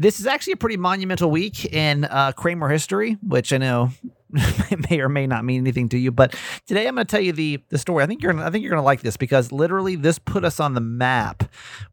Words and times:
This 0.00 0.20
is 0.20 0.26
actually 0.26 0.52
a 0.52 0.56
pretty 0.58 0.76
monumental 0.76 1.28
week 1.28 1.64
in 1.64 2.04
uh, 2.04 2.30
Kramer 2.30 2.68
history, 2.68 3.18
which 3.26 3.52
I 3.52 3.58
know 3.58 3.90
may 4.90 5.00
or 5.00 5.08
may 5.08 5.26
not 5.26 5.44
mean 5.44 5.60
anything 5.60 5.88
to 5.90 5.98
you. 5.98 6.10
But 6.10 6.34
today 6.66 6.86
I'm 6.86 6.94
going 6.94 7.06
to 7.06 7.10
tell 7.10 7.20
you 7.20 7.32
the 7.32 7.62
the 7.68 7.78
story. 7.78 8.04
I 8.04 8.06
think 8.06 8.22
you're 8.22 8.38
I 8.38 8.50
think 8.50 8.62
you're 8.62 8.70
going 8.70 8.80
to 8.80 8.84
like 8.84 9.00
this 9.00 9.16
because 9.16 9.52
literally 9.52 9.96
this 9.96 10.18
put 10.18 10.44
us 10.44 10.60
on 10.60 10.74
the 10.74 10.80
map 10.80 11.44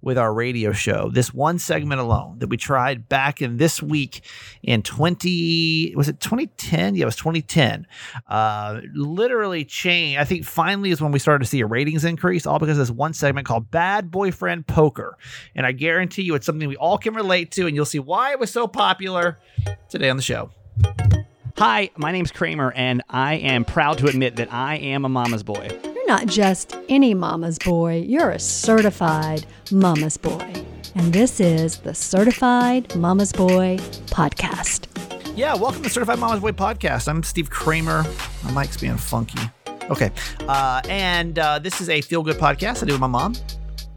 with 0.02 0.18
our 0.18 0.34
radio 0.34 0.72
show. 0.72 1.10
This 1.10 1.34
one 1.34 1.60
segment 1.60 2.02
alone 2.02 2.40
that 2.40 2.48
we 2.48 2.58
tried 2.58 3.08
back 3.08 3.42
in 3.42 3.58
this 3.58 3.82
week 3.82 4.22
in 4.64 4.82
20 4.82 5.94
was 5.96 6.10
it 6.10 6.20
2010? 6.20 6.96
Yeah, 6.96 7.04
it 7.04 7.06
was 7.06 7.16
2010. 7.16 7.88
Uh, 8.28 8.82
literally 8.94 9.64
changed. 9.64 10.20
I 10.20 10.26
think 10.26 10.44
finally 10.44 10.92
is 10.92 11.02
when 11.02 11.12
we 11.12 11.20
started 11.20 11.44
to 11.44 11.50
see 11.50 11.62
a 11.62 11.66
ratings 11.66 12.04
increase, 12.04 12.46
all 12.46 12.60
because 12.60 12.78
of 12.78 12.88
this 12.88 12.96
one 12.96 13.14
segment 13.14 13.48
called 13.48 13.72
"Bad 13.72 14.12
Boyfriend 14.12 14.68
Poker." 14.68 15.18
And 15.56 15.66
I 15.66 15.72
guarantee 15.72 16.24
you, 16.24 16.36
it's 16.36 16.46
something 16.46 16.68
we 16.68 16.76
all 16.78 16.98
can 16.98 17.14
relate 17.14 17.52
to, 17.52 17.68
and 17.68 17.76
you'll 17.76 17.86
see 17.86 18.00
why 18.00 18.32
it 18.32 18.40
was 18.40 18.52
so 18.52 18.68
popular 18.68 19.40
today 19.90 20.10
on 20.10 20.18
the 20.18 20.24
show. 20.24 20.52
Hi, 21.58 21.90
my 21.96 22.12
name's 22.12 22.34
Kramer, 22.34 22.74
and 22.76 23.02
I 23.10 23.36
am 23.36 23.64
proud 23.64 24.00
to 24.00 24.08
admit 24.08 24.36
that 24.36 24.52
I 24.52 24.76
am 24.76 25.06
a 25.06 25.10
mama's 25.10 25.42
boy. 25.42 25.70
You're 25.86 26.06
not 26.06 26.26
just 26.26 26.76
any 26.90 27.14
mama's 27.14 27.58
boy, 27.58 28.04
you're 28.06 28.32
a 28.32 28.40
certified 28.40 29.46
mama's 29.72 30.18
boy. 30.18 30.66
And 30.96 31.14
this 31.14 31.40
is 31.40 31.78
the 31.78 31.94
Certified 31.94 32.94
Mama's 32.98 33.32
Boy 33.32 33.78
podcast. 34.08 34.88
Yeah, 35.38 35.56
welcome 35.56 35.82
to 35.84 35.90
Certified 35.90 36.20
Mama's 36.20 36.42
Boy 36.42 36.52
podcast. 36.52 37.08
I'm 37.08 37.24
Steve 37.24 37.50
Kramer. 37.50 38.04
My 38.44 38.52
mic's 38.64 38.76
being 38.76 38.98
funky. 38.98 39.40
Okay. 39.90 40.12
Uh, 40.50 40.82
and 40.90 41.40
uh, 41.40 41.60
this 41.60 41.80
is 41.80 41.88
a 41.88 42.02
feel 42.02 42.22
good 42.22 42.38
podcast 42.38 42.84
I 42.84 42.86
do 42.86 42.94
with 42.94 43.02
my 43.02 43.08
mom. 43.08 43.34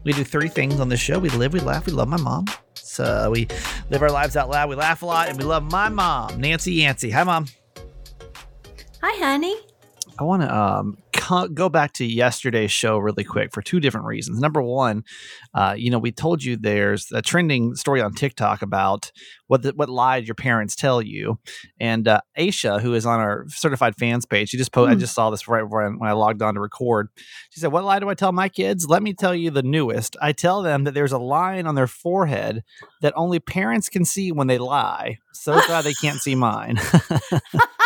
We 0.09 0.13
do 0.13 0.23
three 0.23 0.47
things 0.47 0.79
on 0.79 0.89
this 0.89 0.99
show. 0.99 1.19
We 1.19 1.29
live, 1.29 1.53
we 1.53 1.59
laugh, 1.59 1.85
we 1.85 1.91
love 1.91 2.07
my 2.07 2.17
mom. 2.17 2.45
So 2.73 3.29
we 3.29 3.47
live 3.91 4.01
our 4.01 4.09
lives 4.09 4.35
out 4.35 4.49
loud. 4.49 4.67
We 4.67 4.75
laugh 4.75 5.03
a 5.03 5.05
lot, 5.05 5.29
and 5.29 5.37
we 5.37 5.43
love 5.43 5.71
my 5.71 5.87
mom, 5.87 6.41
Nancy 6.41 6.73
Yancey. 6.73 7.11
Hi, 7.11 7.23
mom. 7.23 7.45
Hi, 9.03 9.23
honey. 9.23 9.55
I 10.17 10.23
want 10.23 10.41
to 10.41 10.51
um, 10.51 10.97
go 11.53 11.69
back 11.69 11.93
to 11.93 12.05
yesterday's 12.05 12.71
show 12.71 12.97
really 12.97 13.23
quick 13.23 13.53
for 13.53 13.61
two 13.61 13.79
different 13.79 14.07
reasons. 14.07 14.39
Number 14.39 14.61
one, 14.61 15.03
uh, 15.53 15.75
you 15.77 15.91
know, 15.91 15.99
we 15.99 16.11
told 16.11 16.43
you 16.43 16.57
there's 16.57 17.07
a 17.11 17.21
trending 17.21 17.75
story 17.75 18.01
on 18.01 18.13
TikTok 18.13 18.61
about 18.61 19.11
what 19.47 19.63
the, 19.63 19.73
what 19.73 19.89
lies 19.89 20.27
your 20.27 20.35
parents 20.35 20.75
tell 20.75 21.01
you, 21.01 21.39
and 21.79 22.07
uh, 22.07 22.21
Aisha, 22.37 22.81
who 22.81 22.93
is 22.93 23.05
on 23.05 23.19
our 23.19 23.45
certified 23.47 23.95
fans 23.95 24.25
page, 24.25 24.49
she 24.49 24.57
just 24.57 24.71
posted. 24.71 24.89
Mm. 24.89 24.91
I 24.91 24.95
hmm. 24.95 24.99
just 25.01 25.15
saw 25.15 25.29
this 25.29 25.47
right 25.47 25.63
when 25.63 25.99
I 26.03 26.13
logged 26.13 26.41
on 26.41 26.53
to 26.55 26.59
record. 26.59 27.09
She 27.49 27.59
said, 27.59 27.71
"What 27.71 27.83
lie 27.83 27.99
do 27.99 28.09
I 28.09 28.13
tell 28.13 28.31
my 28.31 28.49
kids? 28.49 28.87
Let 28.87 29.03
me 29.03 29.13
tell 29.13 29.33
you 29.33 29.51
the 29.51 29.63
newest. 29.63 30.15
I 30.21 30.31
tell 30.31 30.61
them 30.61 30.83
that 30.83 30.93
there's 30.93 31.11
a 31.11 31.19
line 31.19 31.67
on 31.67 31.75
their 31.75 31.87
forehead 31.87 32.63
that 33.01 33.13
only 33.15 33.39
parents 33.39 33.89
can 33.89 34.05
see 34.05 34.31
when 34.31 34.47
they 34.47 34.57
lie. 34.57 35.17
So 35.33 35.59
glad 35.67 35.83
they 35.85 35.93
can't 35.93 36.19
see 36.19 36.35
mine." 36.35 36.79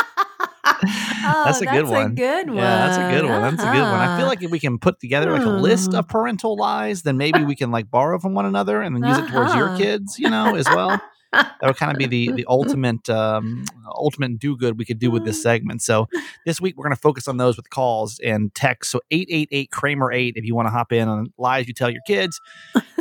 Oh, 1.26 1.46
that's 1.46 1.62
a 1.62 1.66
good 1.66 1.88
one. 1.88 2.12
A 2.12 2.16
good 2.16 2.50
one. 2.50 2.58
Yeah, 2.58 2.88
that's 2.88 2.98
a 2.98 3.18
good 3.18 3.30
one. 3.30 3.42
That's 3.42 3.64
a 3.64 3.72
good 3.72 3.82
one. 3.82 4.00
I 4.00 4.18
feel 4.18 4.28
like 4.28 4.44
if 4.44 4.52
we 4.52 4.60
can 4.60 4.78
put 4.78 5.00
together 5.00 5.32
like 5.32 5.46
a 5.46 5.50
list 5.50 5.94
of 5.94 6.08
parental 6.08 6.58
lies, 6.58 7.04
then 7.04 7.16
maybe 7.18 7.46
we 7.46 7.56
can 7.56 7.72
like 7.72 7.90
borrow 7.90 8.20
from 8.20 8.34
one 8.34 8.46
another 8.46 8.82
and 8.82 8.94
then 8.96 9.10
use 9.10 9.20
it 9.20 9.32
towards 9.32 9.56
your 9.56 9.70
uh-huh. 9.70 9.78
kids, 9.78 10.20
you 10.20 10.30
know, 10.30 10.56
as 10.56 10.66
well. 10.66 11.02
that 11.34 11.58
would 11.64 11.78
kind 11.78 11.92
of 11.92 11.98
be 11.98 12.06
the 12.06 12.32
the 12.34 12.46
ultimate 12.50 13.10
um, 13.10 13.66
ultimate 13.96 14.38
do 14.38 14.56
good 14.58 14.78
we 14.78 14.86
could 14.86 15.00
do 15.00 15.10
with 15.10 15.26
this 15.26 15.42
segment. 15.42 15.82
So 15.82 16.08
this 16.46 16.62
week 16.62 16.78
we're 16.78 16.84
going 16.84 16.96
to 16.96 17.02
focus 17.02 17.28
on 17.28 17.38
those 17.38 17.58
with 17.58 17.70
calls 17.70 18.20
and 18.20 18.54
text. 18.54 18.92
So 18.92 19.02
eight 19.12 19.28
eight 19.32 19.50
eight 19.52 19.72
Kramer 19.72 20.12
eight 20.12 20.34
if 20.36 20.46
you 20.46 20.56
want 20.56 20.68
to 20.68 20.72
hop 20.72 20.92
in 20.92 21.08
on 21.08 21.34
lies 21.38 21.68
you 21.68 21.74
tell 21.74 21.90
your 21.90 22.04
kids, 22.06 22.40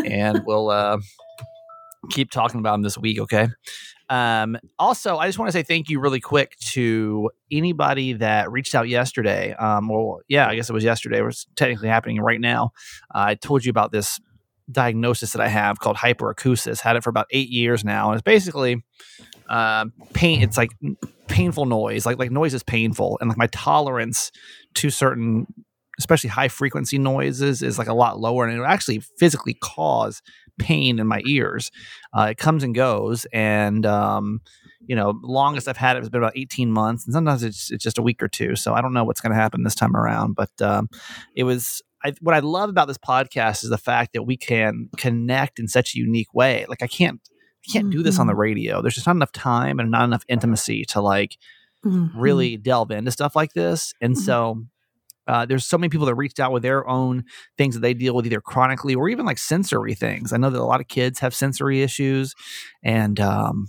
and 0.04 0.42
we'll 0.46 0.70
uh, 0.70 0.98
keep 2.10 2.30
talking 2.30 2.60
about 2.60 2.72
them 2.72 2.82
this 2.82 2.96
week. 2.96 3.20
Okay. 3.20 3.48
Um, 4.12 4.58
also, 4.78 5.16
I 5.16 5.26
just 5.26 5.38
want 5.38 5.48
to 5.48 5.52
say 5.52 5.62
thank 5.62 5.88
you 5.88 5.98
really 5.98 6.20
quick 6.20 6.58
to 6.72 7.30
anybody 7.50 8.12
that 8.12 8.52
reached 8.52 8.74
out 8.74 8.86
yesterday. 8.86 9.54
Um, 9.54 9.88
well, 9.88 10.20
yeah, 10.28 10.46
I 10.46 10.54
guess 10.54 10.68
it 10.68 10.74
was 10.74 10.84
yesterday. 10.84 11.20
It 11.20 11.24
was 11.24 11.46
technically 11.56 11.88
happening 11.88 12.20
right 12.20 12.38
now. 12.38 12.72
Uh, 13.14 13.24
I 13.28 13.34
told 13.36 13.64
you 13.64 13.70
about 13.70 13.90
this 13.90 14.20
diagnosis 14.70 15.32
that 15.32 15.40
I 15.40 15.48
have 15.48 15.78
called 15.78 15.96
hyperacusis. 15.96 16.82
Had 16.82 16.96
it 16.96 17.02
for 17.02 17.08
about 17.08 17.26
eight 17.30 17.48
years 17.48 17.86
now, 17.86 18.10
and 18.10 18.16
it's 18.16 18.22
basically 18.22 18.84
uh, 19.48 19.86
pain. 20.12 20.42
It's 20.42 20.58
like 20.58 20.72
painful 21.28 21.64
noise. 21.64 22.04
Like 22.04 22.18
like 22.18 22.30
noise 22.30 22.52
is 22.52 22.62
painful, 22.62 23.16
and 23.22 23.30
like 23.30 23.38
my 23.38 23.46
tolerance 23.46 24.30
to 24.74 24.90
certain, 24.90 25.46
especially 25.98 26.28
high 26.28 26.48
frequency 26.48 26.98
noises, 26.98 27.62
is 27.62 27.78
like 27.78 27.88
a 27.88 27.94
lot 27.94 28.20
lower, 28.20 28.46
and 28.46 28.60
it 28.60 28.62
actually 28.62 29.00
physically 29.18 29.54
cause 29.54 30.20
pain 30.62 30.98
in 30.98 31.06
my 31.06 31.22
ears. 31.26 31.70
Uh, 32.12 32.28
it 32.30 32.38
comes 32.38 32.62
and 32.62 32.74
goes, 32.74 33.26
and 33.32 33.84
um, 33.86 34.40
you 34.86 34.96
know, 34.96 35.18
longest 35.22 35.68
I've 35.68 35.76
had 35.76 35.96
it 35.96 36.00
has 36.00 36.10
been 36.10 36.22
about 36.22 36.36
18 36.36 36.70
months, 36.70 37.04
and 37.04 37.12
sometimes 37.12 37.42
it's 37.42 37.70
it's 37.70 37.84
just 37.84 37.98
a 37.98 38.02
week 38.02 38.22
or 38.22 38.28
two. 38.28 38.56
So 38.56 38.74
I 38.74 38.80
don't 38.80 38.92
know 38.92 39.04
what's 39.04 39.20
going 39.20 39.32
to 39.32 39.38
happen 39.38 39.62
this 39.62 39.74
time 39.74 39.96
around, 39.96 40.34
but 40.34 40.50
um, 40.60 40.88
it 41.34 41.44
was. 41.44 41.82
I, 42.04 42.12
what 42.20 42.34
I 42.34 42.40
love 42.40 42.68
about 42.68 42.88
this 42.88 42.98
podcast 42.98 43.62
is 43.62 43.70
the 43.70 43.78
fact 43.78 44.12
that 44.14 44.24
we 44.24 44.36
can 44.36 44.88
connect 44.96 45.60
in 45.60 45.68
such 45.68 45.94
a 45.94 45.98
unique 45.98 46.34
way. 46.34 46.66
Like 46.68 46.82
I 46.82 46.88
can't, 46.88 47.20
I 47.24 47.72
can't 47.72 47.84
mm-hmm. 47.84 47.98
do 47.98 48.02
this 48.02 48.18
on 48.18 48.26
the 48.26 48.32
mm-hmm. 48.32 48.40
radio. 48.40 48.82
There's 48.82 48.96
just 48.96 49.06
not 49.06 49.14
enough 49.14 49.30
time 49.30 49.78
and 49.78 49.88
not 49.88 50.02
enough 50.02 50.24
intimacy 50.26 50.84
to 50.86 51.00
like 51.00 51.38
mm-hmm. 51.86 52.18
really 52.18 52.56
delve 52.56 52.90
into 52.90 53.12
stuff 53.12 53.36
like 53.36 53.52
this. 53.52 53.94
And 54.00 54.14
mm-hmm. 54.14 54.24
so 54.24 54.64
uh, 55.26 55.46
there's 55.46 55.66
so 55.66 55.78
many 55.78 55.88
people 55.88 56.06
that 56.06 56.14
reached 56.14 56.40
out 56.40 56.52
with 56.52 56.62
their 56.62 56.86
own 56.88 57.24
things 57.56 57.74
that 57.74 57.80
they 57.80 57.94
deal 57.94 58.14
with 58.14 58.26
either 58.26 58.40
chronically 58.40 58.94
or 58.94 59.08
even 59.08 59.24
like 59.24 59.38
sensory 59.38 59.94
things. 59.94 60.32
I 60.32 60.36
know 60.36 60.50
that 60.50 60.60
a 60.60 60.64
lot 60.64 60.80
of 60.80 60.88
kids 60.88 61.20
have 61.20 61.34
sensory 61.34 61.82
issues, 61.82 62.34
and 62.82 63.20
um, 63.20 63.68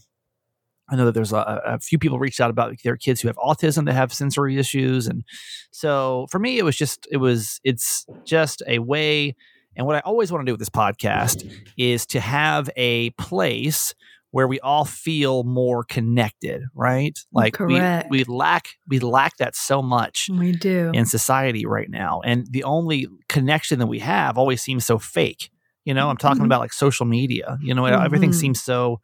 I 0.90 0.96
know 0.96 1.06
that 1.06 1.14
there's 1.14 1.34
a, 1.34 1.62
a, 1.66 1.80
few 1.80 1.98
people 1.98 2.20
reached 2.20 2.42
out 2.42 2.50
about 2.50 2.76
their 2.84 2.98
kids 2.98 3.22
who 3.22 3.28
have 3.28 3.38
autism 3.38 3.86
that 3.86 3.94
have 3.94 4.14
sensory 4.14 4.58
issues, 4.58 5.08
and 5.08 5.24
so 5.72 6.28
for 6.30 6.40
me, 6.40 6.58
it 6.58 6.64
was 6.64 6.76
just 6.76 7.08
it 7.12 7.18
was 7.18 7.60
it's 7.64 8.06
just 8.26 8.62
a 8.68 8.80
way. 8.80 9.36
And 9.76 9.88
what 9.88 9.96
I 9.96 10.02
always 10.02 10.32
want 10.32 10.42
to 10.42 10.46
do 10.46 10.54
with 10.54 10.60
this 10.60 10.70
podcast 10.70 11.52
is 11.78 12.06
to 12.08 12.20
have 12.20 12.70
a 12.76 13.10
place 13.12 13.96
where 14.34 14.48
we 14.48 14.60
all 14.62 14.84
feel 14.84 15.44
more 15.44 15.84
connected, 15.84 16.64
right? 16.74 17.16
Like 17.32 17.54
Correct. 17.54 18.10
we 18.10 18.18
we 18.18 18.24
lack 18.24 18.70
we 18.88 18.98
lack 18.98 19.38
that 19.38 19.56
so 19.56 19.84
much. 19.84 20.28
We 20.28 20.54
do 20.54 20.90
in 20.92 21.06
society 21.06 21.68
right 21.68 21.88
now, 21.88 22.20
and 22.26 22.48
the 22.50 22.64
only 22.64 23.08
connection 23.30 23.78
that 23.78 23.86
we 23.86 24.00
have 24.00 24.40
always 24.40 24.60
seems 24.60 24.88
so 24.88 24.98
fake. 24.98 25.52
You 25.86 25.94
know, 25.94 26.10
I'm 26.10 26.18
talking 26.18 26.38
mm-hmm. 26.38 26.46
about 26.46 26.62
like 26.62 26.74
social 26.74 27.06
media. 27.06 27.60
You 27.62 27.76
know, 27.76 27.84
mm-hmm. 27.84 28.04
everything 28.04 28.34
seems 28.34 28.60
so 28.60 29.02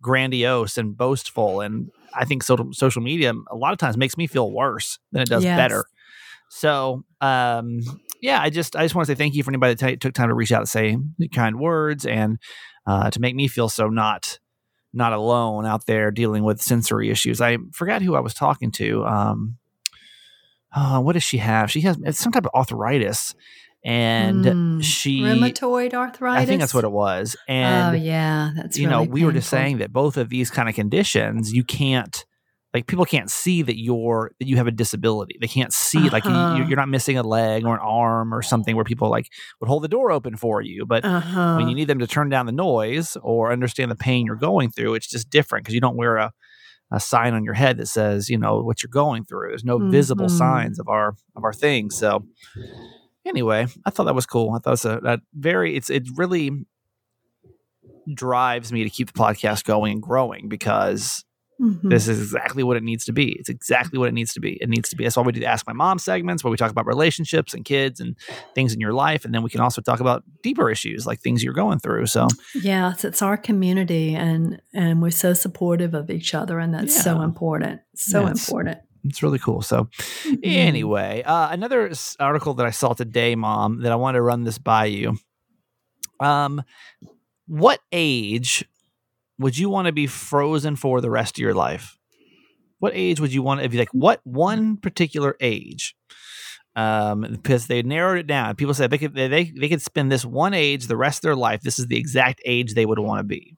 grandiose 0.00 0.78
and 0.78 0.96
boastful, 0.96 1.60
and 1.60 1.90
I 2.14 2.24
think 2.24 2.42
social 2.42 2.72
social 2.72 3.02
media 3.02 3.34
a 3.50 3.56
lot 3.56 3.74
of 3.74 3.78
times 3.78 3.98
makes 3.98 4.16
me 4.16 4.26
feel 4.26 4.50
worse 4.50 4.98
than 5.12 5.20
it 5.20 5.28
does 5.28 5.44
yes. 5.44 5.58
better. 5.58 5.84
So, 6.48 7.04
um, 7.20 7.80
yeah, 8.22 8.40
I 8.40 8.48
just 8.48 8.76
I 8.76 8.82
just 8.82 8.94
want 8.94 9.06
to 9.08 9.12
say 9.12 9.18
thank 9.18 9.34
you 9.34 9.42
for 9.42 9.50
anybody 9.50 9.74
that 9.74 9.86
t- 9.86 9.96
took 9.98 10.14
time 10.14 10.28
to 10.28 10.34
reach 10.34 10.52
out 10.52 10.60
and 10.60 10.68
say 10.70 10.96
kind 11.34 11.60
words 11.60 12.06
and 12.06 12.38
uh, 12.86 13.10
to 13.10 13.20
make 13.20 13.34
me 13.34 13.46
feel 13.46 13.68
so 13.68 13.90
not 13.90 14.38
not 14.94 15.12
alone 15.12 15.66
out 15.66 15.86
there 15.86 16.10
dealing 16.10 16.44
with 16.44 16.62
sensory 16.62 17.10
issues. 17.10 17.40
I 17.40 17.58
forgot 17.72 18.02
who 18.02 18.14
I 18.14 18.20
was 18.20 18.34
talking 18.34 18.70
to. 18.72 19.04
Um, 19.04 19.56
uh, 20.74 21.00
what 21.00 21.12
does 21.12 21.22
she 21.22 21.38
have? 21.38 21.70
She 21.70 21.82
has 21.82 21.98
some 22.18 22.32
type 22.32 22.46
of 22.46 22.50
arthritis, 22.54 23.34
and 23.84 24.44
mm, 24.44 24.82
she 24.82 25.20
rheumatoid 25.20 25.94
arthritis. 25.94 26.42
I 26.42 26.46
think 26.46 26.60
that's 26.60 26.74
what 26.74 26.84
it 26.84 26.90
was. 26.90 27.36
And 27.46 27.94
oh 27.94 27.98
yeah, 27.98 28.50
that's 28.56 28.76
you 28.78 28.88
really 28.88 29.04
know 29.06 29.10
we 29.10 29.20
painful. 29.20 29.26
were 29.26 29.32
just 29.32 29.50
saying 29.50 29.78
that 29.78 29.92
both 29.92 30.16
of 30.16 30.30
these 30.30 30.50
kind 30.50 30.68
of 30.68 30.74
conditions 30.74 31.52
you 31.52 31.64
can't 31.64 32.24
like 32.74 32.88
people 32.88 33.04
can't 33.04 33.30
see 33.30 33.62
that 33.62 33.80
you're 33.80 34.32
that 34.40 34.48
you 34.48 34.56
have 34.56 34.66
a 34.66 34.72
disability. 34.72 35.38
They 35.40 35.46
can't 35.46 35.72
see 35.72 35.98
uh-huh. 35.98 36.10
like 36.12 36.24
you, 36.24 36.72
are 36.72 36.76
not 36.76 36.88
missing 36.88 37.16
a 37.16 37.22
leg 37.22 37.64
or 37.64 37.74
an 37.74 37.80
arm 37.80 38.34
or 38.34 38.42
something 38.42 38.74
where 38.74 38.84
people 38.84 39.08
like 39.08 39.30
would 39.60 39.68
hold 39.68 39.84
the 39.84 39.88
door 39.88 40.10
open 40.10 40.36
for 40.36 40.60
you. 40.60 40.84
But 40.84 41.04
uh-huh. 41.04 41.54
when 41.56 41.68
you 41.68 41.74
need 41.76 41.86
them 41.86 42.00
to 42.00 42.06
turn 42.08 42.28
down 42.28 42.46
the 42.46 42.52
noise 42.52 43.16
or 43.22 43.52
understand 43.52 43.92
the 43.92 43.96
pain 43.96 44.26
you're 44.26 44.34
going 44.34 44.72
through, 44.72 44.94
it's 44.94 45.06
just 45.06 45.30
different 45.30 45.64
because 45.64 45.74
you 45.74 45.80
don't 45.80 45.96
wear 45.96 46.16
a 46.16 46.32
a 46.90 47.00
sign 47.00 47.32
on 47.32 47.44
your 47.44 47.54
head 47.54 47.78
that 47.78 47.86
says 47.86 48.28
you 48.28 48.36
know 48.36 48.60
what 48.60 48.82
you're 48.82 48.90
going 48.90 49.24
through. 49.24 49.50
There's 49.50 49.64
no 49.64 49.78
mm-hmm. 49.78 49.90
visible 49.90 50.28
signs 50.28 50.80
of 50.80 50.88
our 50.88 51.14
of 51.36 51.44
our 51.44 51.52
things. 51.52 51.96
So 51.96 52.26
anyway, 53.24 53.68
I 53.86 53.90
thought 53.90 54.04
that 54.04 54.14
was 54.14 54.26
cool. 54.26 54.50
I 54.50 54.58
thought 54.58 54.70
it 54.70 54.70
was 54.70 54.84
a, 54.84 55.00
a 55.04 55.18
very 55.32 55.76
it's 55.76 55.90
it 55.90 56.08
really 56.16 56.66
drives 58.12 58.72
me 58.72 58.84
to 58.84 58.90
keep 58.90 59.12
the 59.12 59.18
podcast 59.18 59.64
going 59.64 59.92
and 59.92 60.02
growing 60.02 60.48
because 60.48 61.24
Mm-hmm. 61.60 61.88
This 61.88 62.08
is 62.08 62.20
exactly 62.20 62.62
what 62.62 62.76
it 62.76 62.82
needs 62.82 63.04
to 63.04 63.12
be. 63.12 63.32
It's 63.38 63.48
exactly 63.48 63.98
what 63.98 64.08
it 64.08 64.12
needs 64.12 64.34
to 64.34 64.40
be. 64.40 64.54
It 64.54 64.68
needs 64.68 64.88
to 64.88 64.96
be. 64.96 65.04
That's 65.04 65.16
why 65.16 65.22
we 65.22 65.32
do 65.32 65.40
the 65.40 65.46
Ask 65.46 65.66
My 65.66 65.72
Mom 65.72 65.98
segments 65.98 66.42
where 66.42 66.50
we 66.50 66.56
talk 66.56 66.70
about 66.70 66.86
relationships 66.86 67.54
and 67.54 67.64
kids 67.64 68.00
and 68.00 68.16
things 68.54 68.74
in 68.74 68.80
your 68.80 68.92
life. 68.92 69.24
And 69.24 69.32
then 69.32 69.42
we 69.42 69.50
can 69.50 69.60
also 69.60 69.80
talk 69.80 70.00
about 70.00 70.24
deeper 70.42 70.70
issues 70.70 71.06
like 71.06 71.20
things 71.20 71.44
you're 71.44 71.54
going 71.54 71.78
through. 71.78 72.06
So, 72.06 72.26
yeah, 72.54 72.92
it's, 72.92 73.04
it's 73.04 73.22
our 73.22 73.36
community 73.36 74.14
and, 74.14 74.60
and 74.72 75.00
we're 75.00 75.10
so 75.10 75.32
supportive 75.32 75.94
of 75.94 76.10
each 76.10 76.34
other. 76.34 76.58
And 76.58 76.74
that's 76.74 76.96
yeah. 76.96 77.02
so 77.02 77.20
important. 77.22 77.82
So 77.94 78.22
yeah, 78.22 78.30
it's, 78.30 78.48
important. 78.48 78.78
It's 79.04 79.22
really 79.22 79.38
cool. 79.38 79.62
So, 79.62 79.84
mm-hmm. 80.24 80.38
anyway, 80.42 81.22
uh, 81.24 81.50
another 81.50 81.92
article 82.18 82.54
that 82.54 82.66
I 82.66 82.70
saw 82.70 82.94
today, 82.94 83.36
Mom, 83.36 83.82
that 83.82 83.92
I 83.92 83.96
want 83.96 84.16
to 84.16 84.22
run 84.22 84.44
this 84.44 84.58
by 84.58 84.86
you. 84.86 85.16
Um, 86.20 86.62
what 87.46 87.80
age 87.92 88.64
would 89.38 89.58
you 89.58 89.68
want 89.68 89.86
to 89.86 89.92
be 89.92 90.06
frozen 90.06 90.76
for 90.76 91.00
the 91.00 91.10
rest 91.10 91.36
of 91.36 91.42
your 91.42 91.54
life? 91.54 91.98
What 92.78 92.92
age 92.94 93.20
would 93.20 93.32
you 93.32 93.42
want 93.42 93.62
to 93.62 93.68
be 93.68 93.78
like? 93.78 93.88
What 93.92 94.20
one 94.24 94.76
particular 94.76 95.36
age? 95.40 95.96
Um, 96.76 97.20
because 97.30 97.66
they 97.68 97.82
narrowed 97.82 98.18
it 98.18 98.26
down. 98.26 98.56
People 98.56 98.74
said 98.74 98.90
they 98.90 98.98
could 98.98 99.14
they 99.14 99.28
they 99.28 99.68
could 99.68 99.80
spend 99.80 100.10
this 100.10 100.24
one 100.24 100.54
age 100.54 100.86
the 100.86 100.96
rest 100.96 101.18
of 101.18 101.22
their 101.22 101.36
life. 101.36 101.60
This 101.60 101.78
is 101.78 101.86
the 101.86 101.96
exact 101.96 102.40
age 102.44 102.74
they 102.74 102.84
would 102.84 102.98
want 102.98 103.20
to 103.20 103.24
be. 103.24 103.56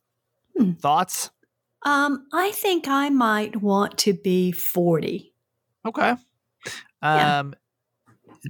Hmm. 0.56 0.73
Thoughts? 0.73 1.31
Um, 1.84 2.26
I 2.32 2.50
think 2.50 2.88
I 2.88 3.08
might 3.11 3.62
want 3.62 3.96
to 3.99 4.12
be 4.12 4.52
40. 4.52 5.32
Okay. 5.87 6.14
Yeah. 7.02 7.38
Um, 7.38 7.55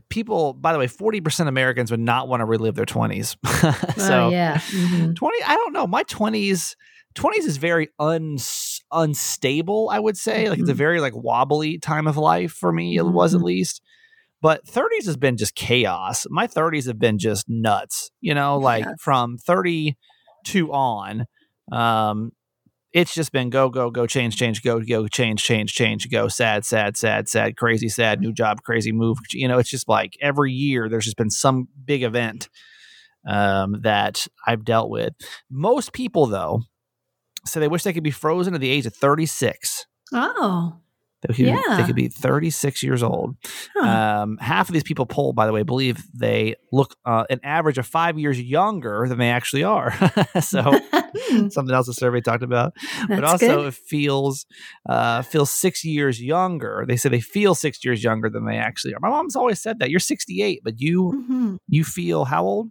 people, 0.08 0.54
by 0.54 0.72
the 0.72 0.78
way, 0.78 0.86
40% 0.86 1.40
of 1.40 1.46
Americans 1.46 1.90
would 1.90 2.00
not 2.00 2.28
want 2.28 2.40
to 2.40 2.44
relive 2.44 2.74
their 2.74 2.86
20s. 2.86 3.36
so 3.98 4.26
oh, 4.26 4.28
yeah. 4.30 4.56
Mhm. 4.56 5.14
20, 5.14 5.42
I 5.44 5.54
don't 5.54 5.72
know. 5.72 5.86
My 5.86 6.04
20s, 6.04 6.76
20s 7.16 7.46
is 7.46 7.56
very 7.56 7.88
uns, 7.98 8.82
unstable, 8.92 9.88
I 9.90 9.98
would 9.98 10.16
say. 10.16 10.48
Like 10.48 10.60
it's 10.60 10.68
a 10.70 10.74
Mhm. 10.74 10.76
very 10.76 11.00
like 11.00 11.14
wobbly 11.16 11.78
time 11.78 12.06
of 12.06 12.16
life 12.16 12.52
for 12.52 12.72
me, 12.72 12.96
it 12.96 13.02
was 13.02 13.34
at 13.34 13.40
Mhm. 13.40 13.44
least. 13.44 13.82
But 14.42 14.66
30s 14.68 15.06
has 15.06 15.16
been 15.16 15.36
just 15.36 15.54
chaos. 15.54 16.26
My 16.30 16.46
30s 16.46 16.86
have 16.86 16.98
been 16.98 17.18
just 17.18 17.46
nuts, 17.48 18.10
you 18.20 18.34
know, 18.34 18.58
like 18.58 18.84
Yeah. 18.84 18.92
from 19.00 19.38
32 19.38 20.72
on. 20.72 21.26
Um, 21.72 22.32
it's 22.92 23.14
just 23.14 23.32
been 23.32 23.50
go, 23.50 23.68
go, 23.68 23.90
go, 23.90 24.06
change, 24.06 24.36
change, 24.36 24.62
go, 24.62 24.80
go, 24.80 25.08
change, 25.08 25.42
change, 25.42 25.74
change, 25.74 26.08
go, 26.10 26.28
sad, 26.28 26.64
sad, 26.64 26.96
sad, 26.96 27.28
sad, 27.28 27.56
crazy, 27.56 27.88
sad, 27.88 28.20
new 28.20 28.32
job, 28.32 28.62
crazy 28.62 28.92
move. 28.92 29.18
You 29.32 29.48
know, 29.48 29.58
it's 29.58 29.68
just 29.70 29.88
like 29.88 30.16
every 30.20 30.52
year 30.52 30.88
there's 30.88 31.04
just 31.04 31.16
been 31.16 31.30
some 31.30 31.68
big 31.84 32.02
event 32.02 32.48
um, 33.26 33.80
that 33.82 34.26
I've 34.46 34.64
dealt 34.64 34.88
with. 34.90 35.14
Most 35.50 35.92
people, 35.92 36.26
though, 36.26 36.62
say 37.46 37.60
they 37.60 37.68
wish 37.68 37.82
they 37.82 37.92
could 37.92 38.02
be 38.04 38.10
frozen 38.10 38.54
at 38.54 38.60
the 38.60 38.70
age 38.70 38.86
of 38.86 38.94
36. 38.94 39.86
Oh, 40.12 40.76
They 41.22 41.34
could, 41.34 41.46
they 41.76 41.84
could 41.84 41.96
be 41.96 42.08
36 42.08 42.82
years 42.82 43.02
old. 43.02 43.36
huh. 43.74 43.88
Um, 44.22 44.38
half 44.38 44.68
of 44.68 44.72
these 44.72 44.82
people 44.84 45.06
polled, 45.06 45.34
by 45.34 45.46
the 45.46 45.52
way, 45.52 45.62
believe 45.62 46.04
they 46.14 46.54
look 46.72 46.94
uh, 47.04 47.24
an 47.30 47.40
average 47.42 47.78
of 47.78 47.86
five 47.86 48.18
years 48.18 48.40
younger 48.40 49.06
than 49.08 49.18
they 49.18 49.30
actually 49.30 49.64
are. 49.64 49.92
so 50.40 50.78
Hmm, 51.28 51.48
something 51.48 51.74
else 51.74 51.86
the 51.86 51.94
survey 51.94 52.20
talked 52.20 52.42
about. 52.42 52.74
but 53.08 53.24
also 53.24 53.62
good. 53.62 53.68
it 53.68 53.74
feels 53.74 54.44
uh, 54.88 55.22
feels 55.22 55.50
six 55.50 55.82
years 55.82 56.22
younger. 56.22 56.84
They 56.86 56.96
say 56.98 57.08
they 57.08 57.20
feel 57.22 57.54
six 57.54 57.82
years 57.84 58.04
younger 58.04 58.28
than 58.28 58.44
they 58.44 58.58
actually 58.58 58.92
are. 58.94 59.00
My 59.00 59.08
mom's 59.08 59.34
always 59.34 59.60
said 59.60 59.78
that. 59.78 59.88
You're 59.88 59.98
68, 59.98 60.60
but 60.62 60.78
you 60.78 61.26
Mhm. 61.30 61.56
you 61.68 61.84
feel 61.84 62.26
how 62.26 62.44
old? 62.44 62.70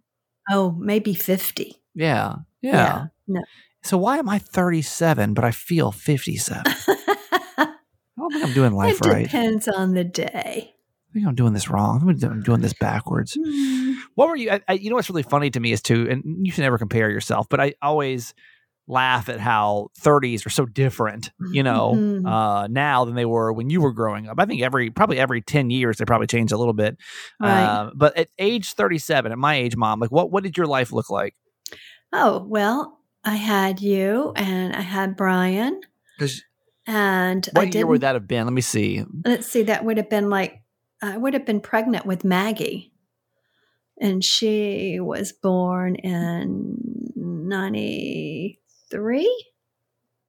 Oh, 0.51 0.71
maybe 0.79 1.15
50. 1.15 1.75
Yeah, 1.95 2.35
yeah. 2.61 3.07
No. 3.27 3.41
So 3.85 3.99
why 3.99 4.17
am 4.17 4.27
I 4.27 4.39
37 4.39 5.35
but 5.35 5.43
I 5.45 5.51
feel 5.51 5.91
57? 5.91 6.63
I 6.67 7.73
don't 8.17 8.31
think 8.33 8.45
I'm 8.45 8.53
doing 8.53 8.73
life 8.73 8.99
right. 9.01 9.09
it 9.11 9.13
right. 9.13 9.23
depends 9.25 9.67
on 9.67 9.93
the 9.93 10.03
day. 10.03 10.73
I 10.73 11.13
think 11.13 11.27
I'm 11.27 11.35
doing 11.35 11.53
this 11.53 11.69
wrong. 11.69 12.01
I'm 12.01 12.41
doing- 12.41 12.61
this 12.61 12.73
backwards. 12.73 13.37
Hmm. 13.39 13.93
What 14.15 14.27
were 14.27 14.35
you? 14.35 14.49
I, 14.49 14.61
I, 14.67 14.73
you 14.73 14.89
know 14.89 14.95
what's 14.95 15.09
really 15.09 15.21
funny 15.23 15.51
to 15.51 15.59
me 15.59 15.71
is 15.71 15.83
too, 15.83 16.07
and 16.09 16.23
you 16.45 16.51
should 16.51 16.63
never 16.63 16.79
compare 16.79 17.11
yourself, 17.11 17.47
but 17.47 17.61
I 17.61 17.75
always 17.81 18.33
laugh 18.87 19.29
at 19.29 19.39
how 19.39 19.89
30s 20.01 20.45
are 20.45 20.49
so 20.51 20.65
different, 20.65 21.31
you 21.51 21.61
know, 21.63 21.93
Mhm. 21.95 22.27
uh, 22.27 22.67
now 22.67 23.05
than 23.05 23.13
they 23.15 23.25
were 23.25 23.53
when 23.53 23.69
you 23.69 23.81
were 23.81 23.93
growing 23.93 24.27
up. 24.27 24.39
I 24.39 24.45
think 24.45 24.61
every 24.61 24.89
probably 24.89 25.19
every 25.19 25.41
10 25.41 25.69
years 25.69 25.97
they 25.97 26.05
probably 26.05 26.27
change 26.27 26.51
a 26.51 26.57
little 26.57 26.73
bit. 26.73 26.97
Right. 27.39 27.63
Uh, 27.63 27.91
but 27.95 28.17
at 28.17 28.29
age 28.39 28.73
37, 28.73 29.31
at 29.31 29.37
my 29.37 29.55
age, 29.55 29.75
mom, 29.75 29.99
like 29.99 30.11
what 30.11 30.31
what 30.31 30.43
did 30.43 30.57
your 30.57 30.67
life 30.67 30.91
look 30.91 31.09
like? 31.09 31.35
Oh, 32.13 32.45
well, 32.47 32.99
I 33.25 33.35
had 33.35 33.81
you 33.81 34.31
and 34.35 34.75
I 34.75 34.81
had 34.81 35.15
Brian. 35.17 35.81
And 36.87 37.49
I 37.55 37.59
What 37.59 37.73
year 37.73 37.87
would 37.87 38.01
that 38.01 38.13
have 38.13 38.27
been? 38.27 38.45
Let 38.45 38.53
me 38.53 38.61
see. 38.61 39.03
let's 39.25 39.47
see, 39.47 39.63
that 39.63 39.83
would 39.83 39.97
have 39.97 40.09
been 40.09 40.29
like, 40.29 40.61
I 41.01 41.17
would 41.17 41.33
have 41.33 41.45
been 41.45 41.59
pregnant 41.59 42.05
with 42.05 42.23
Maggie. 42.23 42.93
And 43.99 44.23
she 44.23 44.99
was 44.99 45.31
born 45.31 45.95
in 45.95 46.77
93? 47.15 49.45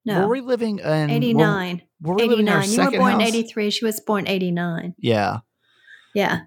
Were 0.06 0.12
No, 0.12 0.28
we 0.28 0.40
living 0.40 0.78
in 0.78 0.84
were- 0.87 1.14
89. 1.14 1.82
Were, 2.00 2.14
we 2.14 2.22
living 2.28 2.46
in 2.46 2.52
our 2.52 2.62
89. 2.62 2.93
You 2.93 2.98
were 3.00 3.10
born 3.10 3.20
83. 3.20 3.70
She 3.70 3.84
was 3.84 4.00
born 4.00 4.26
89. 4.26 4.94
Yeah. 4.98 5.38
Yeah. 6.14 6.43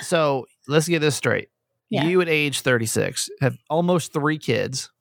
So 0.00 0.46
let's 0.66 0.88
get 0.88 1.00
this 1.00 1.14
straight. 1.14 1.48
Yeah. 1.90 2.04
You 2.04 2.20
at 2.22 2.28
age 2.28 2.62
36 2.62 3.28
have 3.40 3.56
almost 3.68 4.12
three 4.12 4.38
kids. 4.38 4.90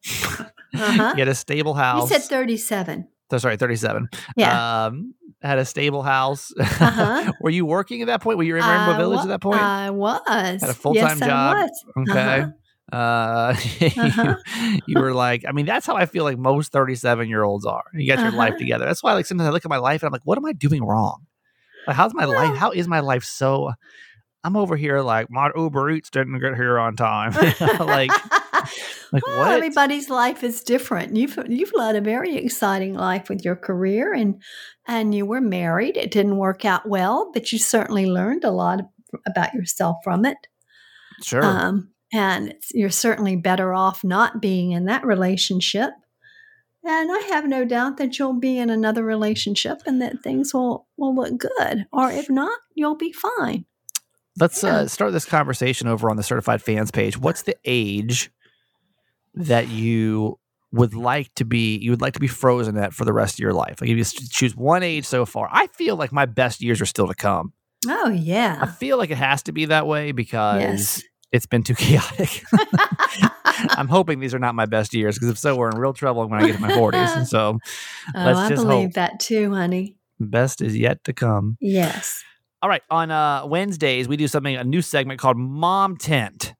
Uh-huh. 0.73 1.13
you 1.15 1.19
had 1.21 1.27
a 1.27 1.35
stable 1.35 1.73
house. 1.73 2.09
You 2.11 2.17
said 2.19 2.27
37. 2.29 3.07
Oh, 3.33 3.37
sorry, 3.37 3.57
37. 3.57 4.09
Yeah. 4.35 4.85
Um, 4.87 5.13
had 5.41 5.57
a 5.57 5.65
stable 5.65 6.03
house. 6.03 6.51
Uh-huh. 6.59 7.31
Were 7.41 7.49
you 7.49 7.65
working 7.65 8.01
at 8.01 8.07
that 8.07 8.21
point? 8.21 8.37
Were 8.37 8.43
you 8.43 8.55
in 8.57 8.63
Rainbow 8.63 8.97
Village 8.97 9.17
wa- 9.17 9.23
at 9.23 9.27
that 9.29 9.41
point? 9.41 9.61
I 9.61 9.89
was. 9.89 10.61
Had 10.61 10.69
a 10.69 10.73
full-time 10.73 11.17
yes, 11.17 11.21
I 11.21 11.27
job? 11.27 11.55
was. 11.57 12.09
okay. 12.09 12.39
uh-huh. 12.41 12.51
Uh, 12.93 13.55
Uh-huh. 13.97 14.35
you, 14.75 14.79
you 14.87 14.99
were 15.01 15.13
like, 15.13 15.45
I 15.47 15.53
mean, 15.53 15.65
that's 15.65 15.85
how 15.85 15.95
I 15.95 16.05
feel 16.05 16.25
like 16.25 16.37
most 16.37 16.73
37 16.73 17.29
year 17.29 17.43
olds 17.43 17.65
are. 17.65 17.83
You 17.93 18.05
got 18.13 18.21
your 18.21 18.31
life 18.33 18.51
Uh-huh. 18.51 18.59
together. 18.59 18.85
That's 18.85 19.01
why, 19.01 19.13
like, 19.13 19.25
sometimes 19.25 19.47
I 19.47 19.51
look 19.51 19.63
at 19.63 19.69
my 19.69 19.77
life 19.77 20.03
and 20.03 20.07
I'm 20.07 20.11
like, 20.11 20.25
what 20.25 20.37
am 20.37 20.45
I 20.45 20.51
doing 20.51 20.83
wrong? 20.83 21.25
Like, 21.87 21.95
how's 21.95 22.13
my 22.13 22.25
life? 22.25 22.55
How 22.57 22.71
is 22.71 22.87
my 22.89 22.99
life 22.99 23.23
so? 23.23 23.71
I'm 24.43 24.57
over 24.57 24.75
here 24.75 24.99
like 25.01 25.29
my 25.29 25.51
Uber 25.55 25.89
Eats 25.91 26.09
didn't 26.09 26.37
get 26.39 26.55
here 26.55 26.77
on 26.79 26.95
time. 26.95 27.31
like, 27.79 28.11
like 29.11 29.25
well, 29.25 29.39
what? 29.39 29.51
everybody's 29.51 30.09
life 30.09 30.43
is 30.43 30.63
different. 30.63 31.15
You've 31.15 31.37
you've 31.47 31.73
led 31.73 31.95
a 31.95 32.01
very 32.01 32.35
exciting 32.35 32.93
life 32.93 33.29
with 33.29 33.43
your 33.43 33.55
career, 33.55 34.13
and 34.13 34.41
and 34.87 35.13
you 35.13 35.25
were 35.25 35.41
married. 35.41 35.97
It 35.97 36.11
didn't 36.11 36.37
work 36.37 36.65
out 36.65 36.87
well, 36.87 37.31
but 37.33 37.51
you 37.51 37.59
certainly 37.59 38.05
learned 38.05 38.43
a 38.43 38.51
lot 38.51 38.81
about 39.27 39.53
yourself 39.53 39.97
from 40.03 40.25
it. 40.25 40.37
Sure. 41.21 41.43
Um, 41.43 41.89
and 42.13 42.49
it's, 42.49 42.73
you're 42.73 42.89
certainly 42.89 43.35
better 43.35 43.73
off 43.73 44.03
not 44.03 44.41
being 44.41 44.71
in 44.71 44.85
that 44.85 45.05
relationship. 45.05 45.91
And 46.83 47.11
I 47.11 47.19
have 47.29 47.47
no 47.47 47.63
doubt 47.63 47.97
that 47.97 48.17
you'll 48.17 48.39
be 48.39 48.57
in 48.57 48.69
another 48.69 49.03
relationship 49.03 49.81
and 49.85 50.01
that 50.01 50.23
things 50.23 50.53
will, 50.53 50.87
will 50.97 51.15
look 51.15 51.37
good. 51.37 51.85
Or 51.93 52.09
if 52.11 52.29
not, 52.29 52.57
you'll 52.73 52.97
be 52.97 53.13
fine. 53.13 53.65
Let's 54.39 54.63
Yeah. 54.63 54.77
uh, 54.77 54.87
start 54.87 55.13
this 55.13 55.25
conversation 55.25 55.87
over 55.87 56.09
on 56.09 56.17
the 56.17 56.23
certified 56.23 56.61
fans 56.61 56.89
page. 56.89 57.17
What's 57.17 57.43
the 57.43 57.55
age 57.65 58.31
that 59.35 59.67
you 59.69 60.37
would 60.73 60.93
like 60.93 61.33
to 61.35 61.43
be 61.45 61.77
you 61.77 61.91
would 61.91 62.01
like 62.01 62.13
to 62.13 62.19
be 62.19 62.27
frozen 62.27 62.77
at 62.77 62.93
for 62.93 63.03
the 63.05 63.13
rest 63.13 63.35
of 63.35 63.39
your 63.39 63.53
life? 63.53 63.81
Like 63.81 63.89
if 63.89 63.97
you 63.97 64.03
choose 64.29 64.55
one 64.55 64.83
age 64.83 65.05
so 65.05 65.25
far, 65.25 65.49
I 65.51 65.67
feel 65.67 65.95
like 65.95 66.11
my 66.11 66.25
best 66.25 66.61
years 66.61 66.79
are 66.81 66.85
still 66.85 67.07
to 67.07 67.15
come. 67.15 67.53
Oh, 67.87 68.09
yeah 68.09 68.59
I 68.61 68.67
feel 68.67 68.97
like 68.97 69.09
it 69.09 69.17
has 69.17 69.43
to 69.43 69.51
be 69.51 69.65
that 69.65 69.87
way 69.87 70.11
because 70.11 70.61
Yes. 70.61 71.03
it's 71.31 71.45
been 71.47 71.63
too 71.63 71.75
chaotic. 71.75 72.43
I'm 73.45 73.87
hoping 73.87 74.19
these 74.19 74.33
are 74.33 74.39
not 74.39 74.55
my 74.55 74.65
best 74.65 74.93
years 74.93 75.15
because 75.15 75.29
if 75.29 75.37
so, 75.39 75.55
we're 75.55 75.69
in 75.69 75.77
real 75.77 75.93
trouble 75.93 76.27
when 76.27 76.41
I 76.41 76.47
get 76.47 76.55
to 76.55 76.61
my 76.61 76.71
40s. 76.71 77.17
And 77.17 77.27
so, 77.27 77.59
Oh, 78.15 78.23
Let's 78.23 78.39
I 78.39 78.49
just 78.49 78.63
believe 78.65 78.87
hope. 78.89 78.93
that 78.93 79.19
too, 79.19 79.53
honey. 79.53 79.97
best 80.19 80.61
is 80.61 80.77
yet 80.77 81.03
to 81.05 81.13
come. 81.13 81.57
Yes. 81.59 82.23
All 82.61 82.69
right. 82.69 82.81
On 82.89 83.09
uh, 83.11 83.45
Wednesdays, 83.45 84.07
we 84.07 84.17
do 84.17 84.27
something, 84.27 84.55
a 84.55 84.63
new 84.63 84.81
segment 84.81 85.19
called 85.19 85.37
Mom 85.37 85.97
Tent. 85.97 86.53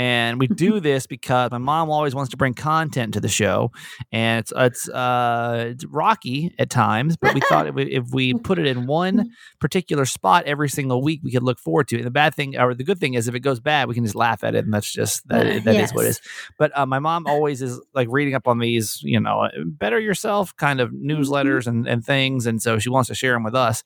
And 0.00 0.40
we 0.40 0.46
do 0.46 0.80
this 0.88 1.06
because 1.06 1.50
my 1.50 1.58
mom 1.58 1.90
always 1.90 2.14
wants 2.14 2.30
to 2.30 2.38
bring 2.38 2.54
content 2.54 3.12
to 3.12 3.20
the 3.20 3.28
show, 3.28 3.70
and 4.10 4.40
it's 4.40 4.50
it's 4.56 4.88
uh 4.88 5.66
it's 5.72 5.84
rocky 5.84 6.54
at 6.58 6.70
times. 6.70 7.18
But 7.18 7.34
we 7.34 7.42
thought 7.42 7.66
if 7.68 7.74
we, 7.74 7.82
if 7.92 8.04
we 8.10 8.32
put 8.32 8.58
it 8.58 8.66
in 8.66 8.86
one 8.86 9.30
particular 9.60 10.06
spot 10.06 10.44
every 10.46 10.70
single 10.70 11.02
week, 11.02 11.20
we 11.22 11.30
could 11.30 11.42
look 11.42 11.58
forward 11.58 11.86
to 11.88 11.96
it. 11.96 11.98
And 11.98 12.06
the 12.06 12.10
bad 12.10 12.34
thing, 12.34 12.56
or 12.56 12.72
the 12.74 12.82
good 12.82 12.98
thing, 12.98 13.12
is 13.12 13.28
if 13.28 13.34
it 13.34 13.40
goes 13.40 13.60
bad, 13.60 13.88
we 13.88 13.94
can 13.94 14.04
just 14.04 14.16
laugh 14.16 14.42
at 14.42 14.54
it, 14.54 14.64
and 14.64 14.72
that's 14.72 14.90
just 14.90 15.28
that, 15.28 15.46
Uh, 15.46 15.60
that 15.64 15.76
is 15.76 15.92
what 15.92 16.06
it 16.06 16.08
yes. 16.08 16.16
is. 16.16 16.20
But 16.58 16.76
uh, 16.78 16.86
my 16.86 16.98
mom 16.98 17.26
always 17.26 17.60
is 17.60 17.78
like 17.94 18.08
reading 18.10 18.34
up 18.34 18.48
on 18.48 18.58
these, 18.58 19.02
you 19.02 19.20
know, 19.20 19.50
better 19.66 20.00
yourself 20.00 20.56
kind 20.56 20.80
of 20.80 20.92
newsletters 20.92 21.66
and, 21.66 21.86
and 21.86 22.02
things. 22.02 22.46
And 22.46 22.62
so 22.62 22.78
she 22.78 22.88
wants 22.88 23.08
to 23.08 23.14
share 23.14 23.34
them 23.34 23.42
with 23.42 23.54
us. 23.54 23.82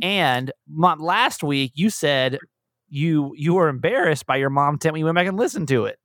And 0.00 0.52
mom, 0.68 1.00
last 1.00 1.42
week 1.42 1.72
you 1.74 1.90
said 1.90 2.38
you 2.88 3.32
you 3.36 3.54
were 3.54 3.68
embarrassed 3.68 4.26
by 4.26 4.36
your 4.36 4.50
mom 4.50 4.78
when 4.82 4.96
you 4.96 5.04
went 5.04 5.14
back 5.16 5.26
and 5.26 5.36
listened 5.36 5.68
to 5.68 5.84
it. 5.86 5.98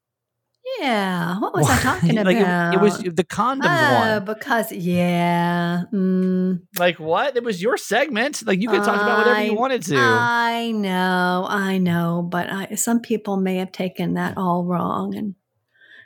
Yeah. 0.79 1.39
What 1.39 1.53
was 1.55 1.67
I 1.69 1.77
talking 1.81 2.11
about? 2.11 2.25
like 2.27 2.37
it, 2.37 2.75
it 2.75 2.79
was 2.81 2.99
the 2.99 3.23
condoms 3.23 3.65
Oh, 3.65 3.99
one. 4.19 4.25
because 4.25 4.71
yeah, 4.71 5.83
mm, 5.91 6.61
Like 6.77 6.99
what? 6.99 7.35
It 7.35 7.43
was 7.43 7.61
your 7.61 7.77
segment. 7.77 8.45
Like 8.45 8.61
you 8.61 8.69
could 8.69 8.83
talk 8.83 9.01
about 9.01 9.17
whatever 9.25 9.43
you 9.43 9.55
wanted 9.55 9.81
to. 9.83 9.97
I 9.97 10.71
know, 10.71 11.45
I 11.49 11.77
know, 11.79 12.27
but 12.29 12.51
I, 12.51 12.75
some 12.75 12.99
people 13.01 13.37
may 13.37 13.57
have 13.57 13.71
taken 13.71 14.13
that 14.13 14.37
all 14.37 14.63
wrong, 14.63 15.15
and 15.15 15.35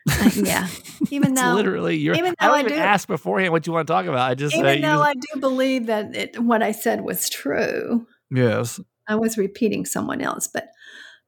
uh, 0.10 0.30
yeah, 0.36 0.68
even 1.12 1.34
It's 1.34 1.42
though 1.42 1.54
literally 1.54 1.98
your. 1.98 2.16
even 2.16 2.34
I 2.40 2.46
don't 2.48 2.52
though 2.52 2.58
I 2.58 2.60
even 2.62 2.72
do- 2.74 2.78
ask 2.80 3.08
beforehand 3.08 3.52
what 3.52 3.68
you 3.68 3.74
want 3.74 3.88
to 3.88 3.94
talk 3.94 4.06
about. 4.06 4.32
I 4.32 4.36
just 4.36 4.56
even 4.56 4.76
you 4.78 4.82
though 4.82 5.04
just- 5.04 5.10
I 5.10 5.14
do 5.34 5.40
believe 5.42 5.88
that 5.88 6.16
it, 6.16 6.40
what 6.42 6.64
I 6.64 6.72
said 6.72 7.02
was 7.02 7.30
true, 7.30 8.08
yes. 8.32 8.80
I 9.08 9.16
was 9.16 9.38
repeating 9.38 9.86
someone 9.86 10.22
else, 10.22 10.48
but 10.48 10.70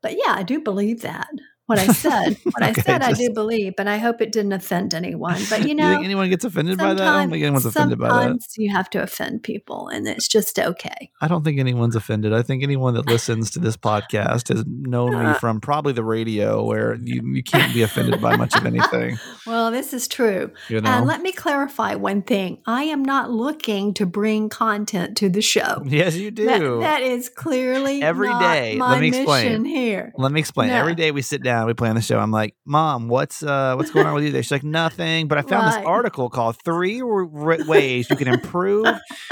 but 0.02 0.14
yeah, 0.14 0.34
I 0.36 0.44
do 0.44 0.60
believe 0.62 1.02
that. 1.02 1.30
What 1.68 1.78
I 1.80 1.88
said. 1.88 2.38
What 2.48 2.64
I 2.64 2.72
Okay, 2.72 2.82
said, 2.82 3.02
I 3.04 3.14
do 3.14 3.30
believe, 3.34 3.76
but 3.78 3.88
I 3.88 3.98
hope 3.98 4.20
it 4.22 4.32
didn't 4.32 4.54
offend 4.54 4.94
anyone. 4.96 5.40
But 5.50 5.62
you 5.62 5.68
you 5.70 5.76
know, 5.76 5.92
think 5.94 6.06
anyone 6.06 6.30
gets 6.30 6.44
offended 6.44 6.78
by 6.80 6.94
that? 6.96 7.08
I 7.08 7.20
don't 7.22 7.30
think 7.30 7.44
anyone's 7.44 7.66
offended 7.66 8.00
by 8.00 8.08
that. 8.08 8.14
sometimes 8.14 8.48
you 8.58 8.72
have 8.74 8.90
to 8.92 9.02
offend 9.04 9.44
people, 9.44 9.88
and 9.90 10.08
it's 10.08 10.28
just 10.28 10.58
okay. 10.60 11.12
I 11.22 11.28
don't 11.28 11.44
think 11.44 11.60
anyone's 11.60 11.96
offended. 11.96 12.34
I 12.34 12.42
think 12.42 12.64
anyone 12.64 12.96
that 12.96 13.06
listens 13.06 13.52
to 13.52 13.60
this 13.60 13.78
podcast 13.78 14.48
has 14.50 14.64
known 14.66 15.12
me 15.20 15.26
Uh. 15.28 15.34
from 15.36 15.62
probably 15.62 15.94
the 15.94 16.04
radio, 16.04 16.64
where 16.66 16.96
you, 16.96 17.22
you 17.34 17.44
can't 17.44 17.74
be 17.74 17.84
offended 17.84 18.20
by 18.22 18.36
much 18.36 18.56
of 18.56 18.66
anything. 18.66 19.20
Well, 19.46 19.72
this 19.72 19.94
is 19.94 20.10
true. 20.10 20.52
You 20.68 20.82
know. 20.82 20.90
And 20.90 21.06
let 21.08 21.22
me 21.22 21.32
clarify 21.32 21.96
one 21.96 22.22
thing: 22.22 22.58
I 22.66 22.84
am 22.84 23.04
not 23.04 23.32
looking 23.32 23.94
to 23.94 24.06
bring 24.06 24.50
content 24.50 25.16
to 25.18 25.30
the 25.30 25.42
show. 25.42 25.84
yes, 25.86 26.16
you 26.16 26.32
do. 26.32 26.46
That, 26.46 26.60
that 26.82 27.02
is 27.02 27.30
clearly 27.30 28.02
Every 28.02 28.28
not 28.28 28.42
day. 28.42 28.76
My 28.76 28.92
Let 28.92 29.02
me 29.02 29.08
explain. 29.08 29.46
mission 29.46 29.66
here. 29.66 30.12
Let 30.18 30.32
me 30.34 30.40
explain. 30.42 30.70
No. 30.70 30.76
Every 30.76 30.96
day 30.96 31.12
we 31.12 31.22
sit 31.22 31.44
down, 31.44 31.57
we 31.66 31.74
play 31.74 31.90
on 31.90 31.96
the 31.96 32.02
show. 32.02 32.20
I'm 32.20 32.32
like, 32.32 32.56
"Mom, 32.66 33.08
what's 33.08 33.42
uh, 33.44 33.76
what's 33.76 33.92
going 33.92 34.06
on 34.08 34.14
with 34.14 34.24
you?" 34.24 34.30
today?" 34.30 34.42
She's 34.42 34.52
like, 34.52 34.64
"Nothing." 34.64 35.28
But 35.28 35.38
I 35.38 35.42
found 35.42 35.66
Right. 35.66 35.78
this 35.80 35.86
article 35.88 36.30
called 36.30 36.58
Three 36.64 37.02
R- 37.02 37.26
Ways 37.66 38.10
You 38.10 38.16
Can 38.16 38.28
Improve 38.28 38.88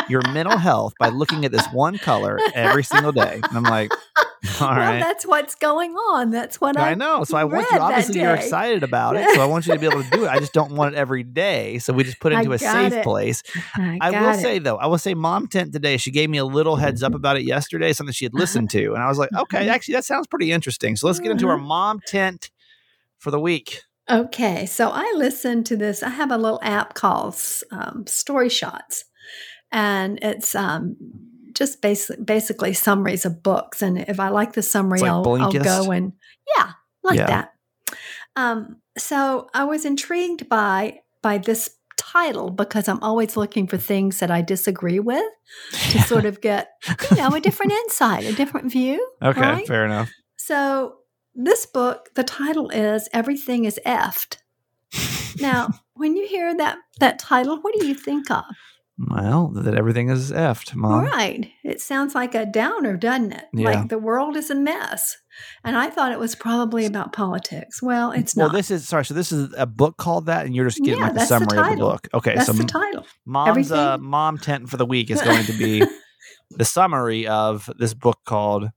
Your 0.10 0.22
Mental 0.34 0.58
Health 0.58 0.94
by 1.00 1.10
Looking 1.10 1.46
at 1.46 1.52
This 1.52 1.66
One 1.68 1.98
Color 1.98 2.40
Every 2.54 2.84
Single 2.84 3.12
Day." 3.12 3.40
And 3.44 3.58
I'm 3.58 3.64
like, 3.64 3.92
"All 4.62 4.68
well, 4.70 4.76
right." 4.78 5.00
that's 5.00 5.26
what's 5.26 5.56
going 5.56 5.94
on. 5.94 6.32
That's 6.32 6.62
what 6.62 6.78
I 6.78 6.92
I 6.92 6.94
know. 6.96 7.24
So 7.24 7.38
I 7.38 7.44
want 7.46 7.68
you. 7.72 7.80
Obviously, 7.80 8.22
you're 8.22 8.36
excited 8.36 8.84
about 8.84 9.16
it. 9.16 9.28
So 9.36 9.42
I 9.42 9.46
want 9.46 9.68
you 9.68 9.74
to 9.74 9.80
be 9.80 9.86
able 9.88 10.04
to 10.04 10.10
do 10.12 10.26
it. 10.26 10.30
I 10.30 10.40
just 10.40 10.54
don't 10.54 10.74
want 10.76 10.96
it 10.96 10.98
every 10.98 11.24
day. 11.24 11.80
So 11.80 11.94
we 11.94 12.04
just 12.04 12.20
put 12.20 12.32
it 12.32 12.40
into 12.40 12.52
a 12.54 12.60
safe 12.60 12.94
it. 12.94 13.04
place. 13.04 13.44
I, 13.76 13.98
I 14.02 14.12
will 14.22 14.30
it. 14.30 14.40
say 14.42 14.60
though, 14.60 14.78
I 14.78 14.88
will 14.88 14.98
say, 14.98 15.14
Mom 15.14 15.48
Tent 15.48 15.74
today. 15.74 15.98
She 15.98 16.12
gave 16.12 16.30
me 16.30 16.38
a 16.38 16.46
little 16.46 16.76
heads 16.76 17.04
up 17.04 17.14
about 17.16 17.38
it 17.38 17.44
yesterday, 17.44 17.92
something 17.94 18.14
she 18.14 18.26
had 18.26 18.34
listened 18.34 18.70
to, 18.72 18.94
and 18.94 19.02
I 19.04 19.08
was 19.08 19.18
like, 19.18 19.30
okay, 19.36 19.68
actually, 19.76 19.94
that 19.96 20.06
sounds 20.06 20.28
pretty 20.28 20.52
interesting. 20.52 20.96
So 20.96 21.08
let's 21.08 21.20
get 21.20 21.32
into 21.32 21.48
our 21.48 21.58
Mhm. 21.58 21.66
Mom 21.66 22.00
Tent 22.06 22.15
for 23.18 23.32
the 23.32 23.40
week. 23.40 23.82
Okay, 24.10 24.66
so 24.68 24.90
I 24.94 25.14
listened 25.18 25.66
to 25.68 25.78
this. 25.78 26.04
I 26.04 26.10
have 26.10 26.32
a 26.32 26.38
little 26.38 26.60
app 26.62 26.94
called 26.94 27.36
um, 27.72 28.06
Story 28.06 28.50
Shots, 28.50 29.06
and 29.72 30.20
it's 30.22 30.54
um, 30.54 30.96
just 31.54 31.82
basic, 31.82 32.24
basically 32.24 32.74
summaries 32.74 33.26
of 33.26 33.42
books. 33.42 33.82
And 33.82 33.98
if 33.98 34.20
I 34.20 34.30
like 34.30 34.54
the 34.54 34.62
summary, 34.62 35.00
like 35.00 35.12
I'll, 35.12 35.42
I'll 35.42 35.52
go 35.52 35.92
and 35.92 36.14
yeah, 36.56 36.72
like 37.04 37.18
Yeah. 37.18 37.28
that. 37.28 37.54
Um, 38.36 38.78
so 38.98 39.50
I 39.54 39.64
was 39.64 39.86
intrigued 39.86 40.48
by 40.50 41.00
by 41.22 41.40
this 41.40 41.72
title 41.98 42.52
because 42.52 42.88
I'm 42.88 43.02
always 43.02 43.36
looking 43.36 43.66
for 43.66 43.78
things 43.78 44.20
that 44.20 44.30
I 44.30 44.42
disagree 44.42 45.00
with 45.00 45.26
to 45.90 46.00
sort 46.04 46.26
of 46.26 46.42
get 46.42 46.70
you 47.10 47.18
know 47.18 47.34
a 47.34 47.40
different 47.40 47.72
insight, 47.72 48.26
a 48.26 48.34
different 48.34 48.72
view. 48.72 49.06
Okay, 49.22 49.42
right? 49.42 49.68
fair 49.68 49.86
enough. 49.86 50.12
So 50.38 50.98
this 51.36 51.66
book, 51.66 52.10
the 52.16 52.24
title 52.24 52.70
is 52.70 53.08
"Everything 53.14 53.66
Is 53.66 53.80
Effed." 53.86 54.38
Now, 55.40 55.70
when 55.96 56.16
you 56.16 56.28
hear 56.28 56.56
that 56.56 56.78
that 57.00 57.20
title, 57.20 57.58
what 57.62 57.76
do 57.78 57.86
you 57.86 57.94
think 57.94 58.32
of? 58.32 58.44
Well, 58.98 59.50
that 59.50 59.76
everything 59.76 60.08
is 60.10 60.32
effed, 60.32 60.74
Mom. 60.74 61.04
Right. 61.04 61.52
It 61.66 61.82
sounds 61.82 62.16
like 62.16 62.34
a 62.34 62.46
downer, 62.46 62.96
doesn't 62.96 63.34
it? 63.34 63.44
Yeah. 63.52 63.72
Like 63.72 63.90
the 63.90 63.98
world 63.98 64.38
is 64.38 64.50
a 64.50 64.56
mess. 64.56 65.18
And 65.66 65.76
I 65.76 65.90
thought 65.90 66.14
it 66.14 66.20
was 66.20 66.34
probably 66.34 66.86
about 66.86 67.12
politics. 67.12 67.82
Well, 67.82 68.14
it's 68.14 68.38
Well, 68.38 68.48
not. 68.48 68.54
Well, 68.54 68.60
this 68.60 68.72
is 68.72 68.88
sorry. 68.88 69.04
So 69.04 69.14
this 69.14 69.34
is 69.34 69.54
a 69.58 69.66
book 69.66 69.98
called 69.98 70.28
that, 70.28 70.46
and 70.46 70.56
you're 70.56 70.64
just 70.64 70.78
getting 70.78 71.00
Yeah, 71.02 71.08
like 71.08 71.14
the 71.14 71.20
that's 71.20 71.30
the 71.30 71.40
summary 71.40 71.60
of 71.74 71.78
the 71.78 71.84
book. 71.84 72.08
Okay, 72.14 72.36
That's 72.36 72.46
so 72.48 72.54
the 72.54 72.64
title. 72.64 73.06
mom's 73.26 73.70
uh, 73.70 73.98
mom 73.98 74.38
tent 74.38 74.70
for 74.70 74.78
the 74.78 74.86
week 74.86 75.12
is 75.12 75.22
going 75.22 75.46
to 75.46 75.54
be 75.58 75.84
the 76.52 76.64
summary 76.64 77.28
of 77.28 77.70
this 77.78 77.94
book 77.94 78.20
called 78.26 78.70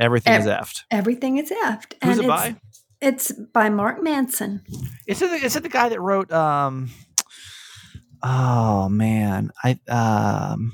"Everything 0.00 0.32
Is 0.32 0.46
Effed." 0.46 0.82
Everything 0.90 1.38
is 1.38 1.52
effed. 1.64 1.94
Who's 2.02 2.18
and 2.18 2.24
it 2.24 2.28
by? 2.28 2.56
it's, 3.00 3.30
by 3.30 3.68
Mark 3.68 4.02
Manson. 4.02 4.62
Is 5.06 5.22
it, 5.22 5.30
is 5.42 5.54
it 5.56 5.62
the 5.62 5.68
guy 5.68 5.88
that 5.88 6.00
wrote 6.00 6.32
um 6.32 6.90
Oh 8.22 8.88
man. 8.88 9.50
I 9.62 9.78
um 9.88 10.72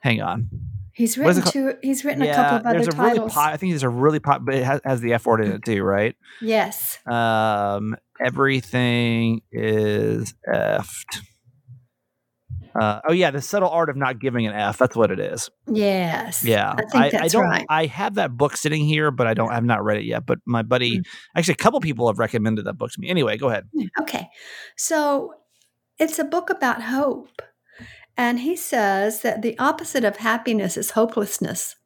hang 0.00 0.20
on. 0.20 0.48
He's 0.92 1.16
written 1.16 1.42
two. 1.42 1.74
He's 1.82 2.04
written 2.04 2.22
a 2.22 2.34
couple 2.34 2.56
of 2.56 2.66
other 2.66 2.80
there's 2.80 2.88
a 2.88 3.00
really 3.00 3.14
titles. 3.14 3.34
po- 3.34 3.40
I 3.40 3.56
think 3.56 3.72
there's 3.72 3.84
a 3.84 3.88
really 3.88 4.18
pop 4.18 4.44
but 4.44 4.54
it 4.54 4.64
has, 4.64 4.80
has 4.84 5.00
the 5.00 5.12
F 5.14 5.26
word 5.26 5.44
in 5.44 5.52
it 5.52 5.64
too, 5.64 5.82
right? 5.82 6.16
yes. 6.40 6.98
Um 7.06 7.96
everything 8.20 9.42
is 9.52 10.34
effed. 10.48 11.20
Uh, 12.80 13.00
oh 13.08 13.12
yeah, 13.12 13.30
the 13.30 13.40
subtle 13.42 13.68
art 13.68 13.90
of 13.90 13.96
not 13.96 14.18
giving 14.20 14.46
an 14.46 14.54
F. 14.54 14.78
That's 14.78 14.94
what 14.96 15.10
it 15.10 15.18
is. 15.20 15.50
Yes. 15.66 16.44
Yeah, 16.44 16.74
I 16.76 16.84
think 16.84 17.12
that's 17.12 17.32
don't. 17.32 17.42
right. 17.44 17.66
I 17.68 17.86
have 17.86 18.14
that 18.14 18.36
book 18.36 18.56
sitting 18.56 18.84
here, 18.84 19.10
but 19.10 19.26
I 19.26 19.34
don't. 19.34 19.50
I've 19.50 19.64
not 19.64 19.84
read 19.84 19.98
it 19.98 20.04
yet. 20.04 20.26
But 20.26 20.38
my 20.46 20.62
buddy, 20.62 20.98
Mm. 20.98 21.06
actually, 21.36 21.54
a 21.54 21.56
couple 21.56 21.80
people 21.80 22.06
have 22.08 22.18
recommended 22.18 22.64
that 22.66 22.74
book 22.74 22.90
to 22.92 23.00
me. 23.00 23.08
Anyway, 23.08 23.36
go 23.36 23.48
ahead. 23.48 23.64
Okay. 24.00 24.28
So 24.76 25.34
it's 25.98 26.18
a 26.18 26.24
book 26.24 26.50
about 26.50 26.82
hope. 26.82 27.42
And 28.16 28.40
he 28.40 28.56
says 28.56 29.22
that 29.22 29.42
the 29.42 29.56
opposite 29.58 30.04
of 30.04 30.16
happiness 30.16 30.76
is 30.76 30.90
hopelessness, 30.90 31.76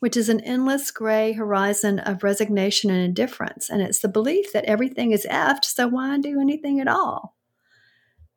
which 0.00 0.18
is 0.18 0.28
an 0.28 0.40
endless 0.40 0.90
gray 0.90 1.32
horizon 1.32 1.98
of 1.98 2.22
resignation 2.22 2.90
and 2.90 3.00
indifference. 3.00 3.70
And 3.70 3.80
it's 3.80 4.00
the 4.00 4.08
belief 4.08 4.52
that 4.52 4.64
everything 4.66 5.12
is 5.12 5.26
effed, 5.30 5.64
so 5.64 5.88
why 5.88 6.18
do 6.18 6.38
anything 6.40 6.78
at 6.80 6.88
all? 6.88 7.36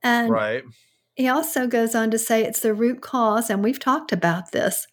And 0.02 0.30
Right. 0.32 0.64
He 1.16 1.28
also 1.28 1.68
goes 1.68 1.96
on 1.96 2.12
to 2.12 2.20
say 2.20 2.44
it's 2.44 2.60
the 2.60 2.74
root 2.74 3.02
cause, 3.02 3.50
and 3.50 3.64
we've 3.64 3.80
talked 3.80 4.12
about 4.12 4.52
this, 4.52 4.88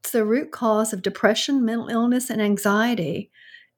it's 0.00 0.10
the 0.10 0.24
root 0.24 0.50
cause 0.50 0.92
of 0.92 1.02
depression, 1.02 1.64
mental 1.64 1.88
illness, 1.88 2.30
and 2.30 2.40
anxiety, 2.42 3.30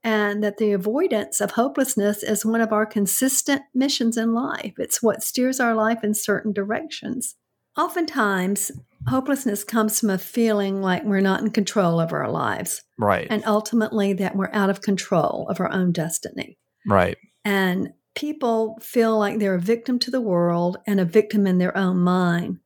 and 0.02 0.42
that 0.42 0.56
the 0.56 0.72
avoidance 0.72 1.40
of 1.40 1.52
hopelessness 1.52 2.22
is 2.22 2.44
one 2.44 2.60
of 2.62 2.72
our 2.72 2.86
consistent 2.86 3.62
missions 3.74 4.16
in 4.16 4.32
life. 4.34 4.72
It's 4.78 5.02
what 5.02 5.22
steers 5.22 5.60
our 5.60 5.74
life 5.74 6.02
in 6.02 6.14
certain 6.14 6.52
directions. 6.52 7.36
Oftentimes, 7.76 8.70
hopelessness 9.08 9.64
comes 9.64 10.00
from 10.00 10.10
a 10.10 10.18
feeling 10.18 10.80
like 10.80 11.04
we're 11.04 11.20
not 11.20 11.40
in 11.40 11.50
control 11.50 12.00
of 12.00 12.12
our 12.12 12.30
lives, 12.30 12.82
Right. 12.98 13.26
and 13.30 13.42
ultimately 13.46 14.12
that 14.14 14.36
we're 14.36 14.50
out 14.52 14.70
of 14.70 14.80
control 14.82 15.46
of 15.50 15.60
our 15.60 15.70
own 15.72 15.92
destiny. 15.92 16.58
right. 16.86 17.16
And 17.44 17.92
people 18.20 18.78
feel 18.82 19.18
like 19.18 19.38
they're 19.38 19.54
a 19.54 19.60
victim 19.60 19.98
to 19.98 20.10
the 20.10 20.20
world 20.20 20.76
and 20.86 21.00
a 21.00 21.04
victim 21.06 21.46
in 21.46 21.56
their 21.56 21.74
own 21.74 21.96
mind. 21.96 22.58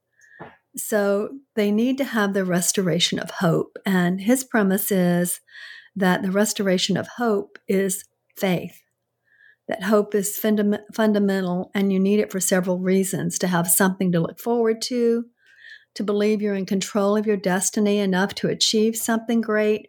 So 0.76 1.30
they 1.54 1.70
need 1.70 1.96
to 1.99 2.04
have 2.04 2.34
the 2.34 2.44
restoration 2.44 3.20
of 3.20 3.30
hope. 3.30 3.78
And 3.87 4.20
his 4.20 4.42
premise 4.42 4.90
is 4.90 5.40
that 5.94 6.23
the 6.23 6.32
restoration 6.32 6.96
of 6.96 7.06
hope 7.06 7.56
is 7.68 8.04
faith. 8.37 8.82
That 9.68 9.84
hope 9.84 10.12
is 10.12 10.37
fundam- 10.37 10.82
fundamental, 10.92 11.70
and 11.73 11.92
you 11.92 12.00
need 12.00 12.18
it 12.18 12.32
for 12.32 12.40
several 12.40 12.80
reasons 12.80 13.38
to 13.38 13.46
have 13.46 13.68
something 13.68 14.11
to 14.11 14.20
look 14.20 14.40
forward 14.40 14.82
to, 14.82 15.26
to 15.94 16.02
believe 16.02 16.42
you're 16.42 16.56
in 16.56 16.66
control 16.66 17.16
of 17.16 17.26
your 17.26 17.37
destiny 17.37 17.99
enough 17.99 18.34
to 18.34 18.49
achieve 18.49 18.96
something 18.96 19.40
great, 19.40 19.88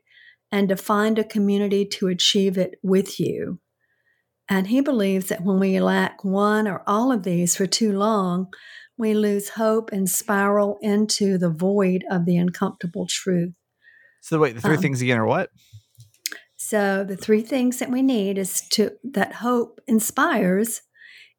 and 0.52 0.70
to 0.70 0.78
find 0.78 1.18
a 1.18 1.24
community 1.24 1.86
to 1.86 2.08
achieve 2.08 2.56
it 2.56 2.76
with 2.84 3.20
you. 3.20 3.60
And 4.48 4.68
he 4.68 4.82
believes 4.82 5.28
that 5.28 5.44
when 5.44 5.60
we 5.60 5.80
lack 5.80 6.24
one 6.24 6.68
or 6.68 6.84
all 6.86 7.12
of 7.12 7.24
these 7.24 7.56
for 7.56 7.66
too 7.66 7.98
long, 7.98 8.48
we 8.98 9.14
lose 9.14 9.50
hope 9.50 9.92
and 9.92 10.10
spiral 10.10 10.78
into 10.82 11.38
the 11.38 11.50
void 11.50 12.04
of 12.12 12.26
the 12.26 12.38
uncomfortable 12.38 13.08
truth. 13.10 13.54
So 14.22 14.40
wait, 14.40 14.56
the 14.56 14.62
three 14.62 14.76
Um, 14.76 14.82
things 14.82 15.02
again 15.02 15.18
are 15.18 15.26
what? 15.26 15.50
So 16.58 17.04
the 17.04 17.18
three 17.18 17.42
things 17.42 17.80
that 17.80 17.92
we 17.92 18.02
need 18.02 18.38
is 18.38 18.62
to 18.70 18.92
that 19.04 19.34
hope 19.34 19.82
inspires 19.88 20.82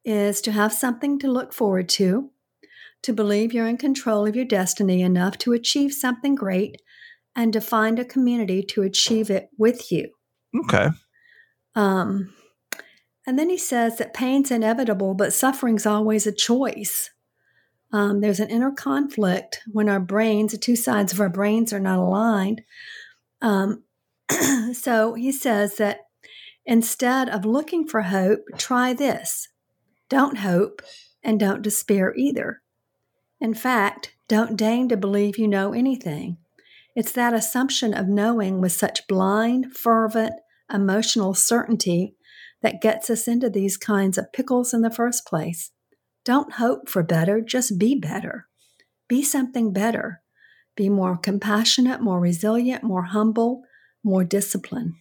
is 0.05 0.39
to 0.41 0.51
have 0.51 0.71
something 0.71 1.19
to 1.19 1.31
look 1.31 1.53
forward 1.53 1.89
to, 1.89 2.29
to 3.03 3.13
believe 3.13 3.53
you're 3.53 3.67
in 3.67 3.77
control 3.77 4.25
of 4.25 4.35
your 4.35 4.45
destiny 4.45 5.01
enough 5.01 5.37
to 5.39 5.53
achieve 5.53 5.93
something 5.93 6.35
great, 6.35 6.81
and 7.35 7.53
to 7.53 7.61
find 7.61 7.99
a 7.99 8.05
community 8.05 8.63
to 8.63 8.83
achieve 8.83 9.29
it 9.29 9.49
with 9.57 9.91
you. 9.91 10.09
Okay. 10.63 10.87
Um, 11.75 12.33
and 13.27 13.37
then 13.37 13.49
he 13.49 13.57
says 13.57 13.97
that 13.97 14.13
pain's 14.13 14.51
inevitable, 14.51 15.13
but 15.13 15.33
suffering's 15.33 15.85
always 15.85 16.25
a 16.25 16.31
choice. 16.31 17.11
Um, 17.91 18.21
there's 18.21 18.39
an 18.39 18.49
inner 18.49 18.71
conflict 18.71 19.59
when 19.69 19.89
our 19.89 19.99
brains, 19.99 20.53
the 20.53 20.57
two 20.57 20.77
sides 20.77 21.11
of 21.11 21.19
our 21.19 21.29
brains, 21.29 21.73
are 21.73 21.79
not 21.79 21.99
aligned. 21.99 22.61
Um, 23.41 23.83
so 24.73 25.13
he 25.13 25.33
says 25.33 25.75
that 25.75 26.07
instead 26.65 27.27
of 27.27 27.43
looking 27.43 27.85
for 27.85 28.03
hope, 28.03 28.39
try 28.57 28.93
this 28.93 29.49
don't 30.09 30.37
hope 30.37 30.81
and 31.21 31.37
don't 31.37 31.61
despair 31.61 32.13
either. 32.15 32.61
In 33.41 33.53
fact, 33.53 34.15
don't 34.29 34.55
deign 34.55 34.87
to 34.87 34.95
believe 34.95 35.37
you 35.37 35.49
know 35.49 35.73
anything. 35.73 36.37
It's 36.95 37.11
that 37.11 37.33
assumption 37.33 37.93
of 37.93 38.07
knowing 38.07 38.61
with 38.61 38.71
such 38.71 39.05
blind, 39.05 39.75
fervent, 39.75 40.33
emotional 40.71 41.33
certainty 41.33 42.15
that 42.61 42.81
gets 42.81 43.09
us 43.09 43.27
into 43.27 43.49
these 43.49 43.77
kinds 43.77 44.17
of 44.17 44.31
pickles 44.33 44.73
in 44.73 44.81
the 44.81 44.89
first 44.91 45.25
place. 45.25 45.71
Don't 46.25 46.53
hope 46.53 46.89
for 46.89 47.03
better, 47.03 47.41
just 47.41 47.77
be 47.79 47.95
better. 47.95 48.47
Be 49.07 49.23
something 49.23 49.71
better. 49.71 50.21
Be 50.75 50.89
more 50.89 51.17
compassionate, 51.17 52.01
more 52.01 52.19
resilient, 52.19 52.83
more 52.83 53.03
humble, 53.03 53.61
more 54.03 54.23
disciplined. 54.23 54.93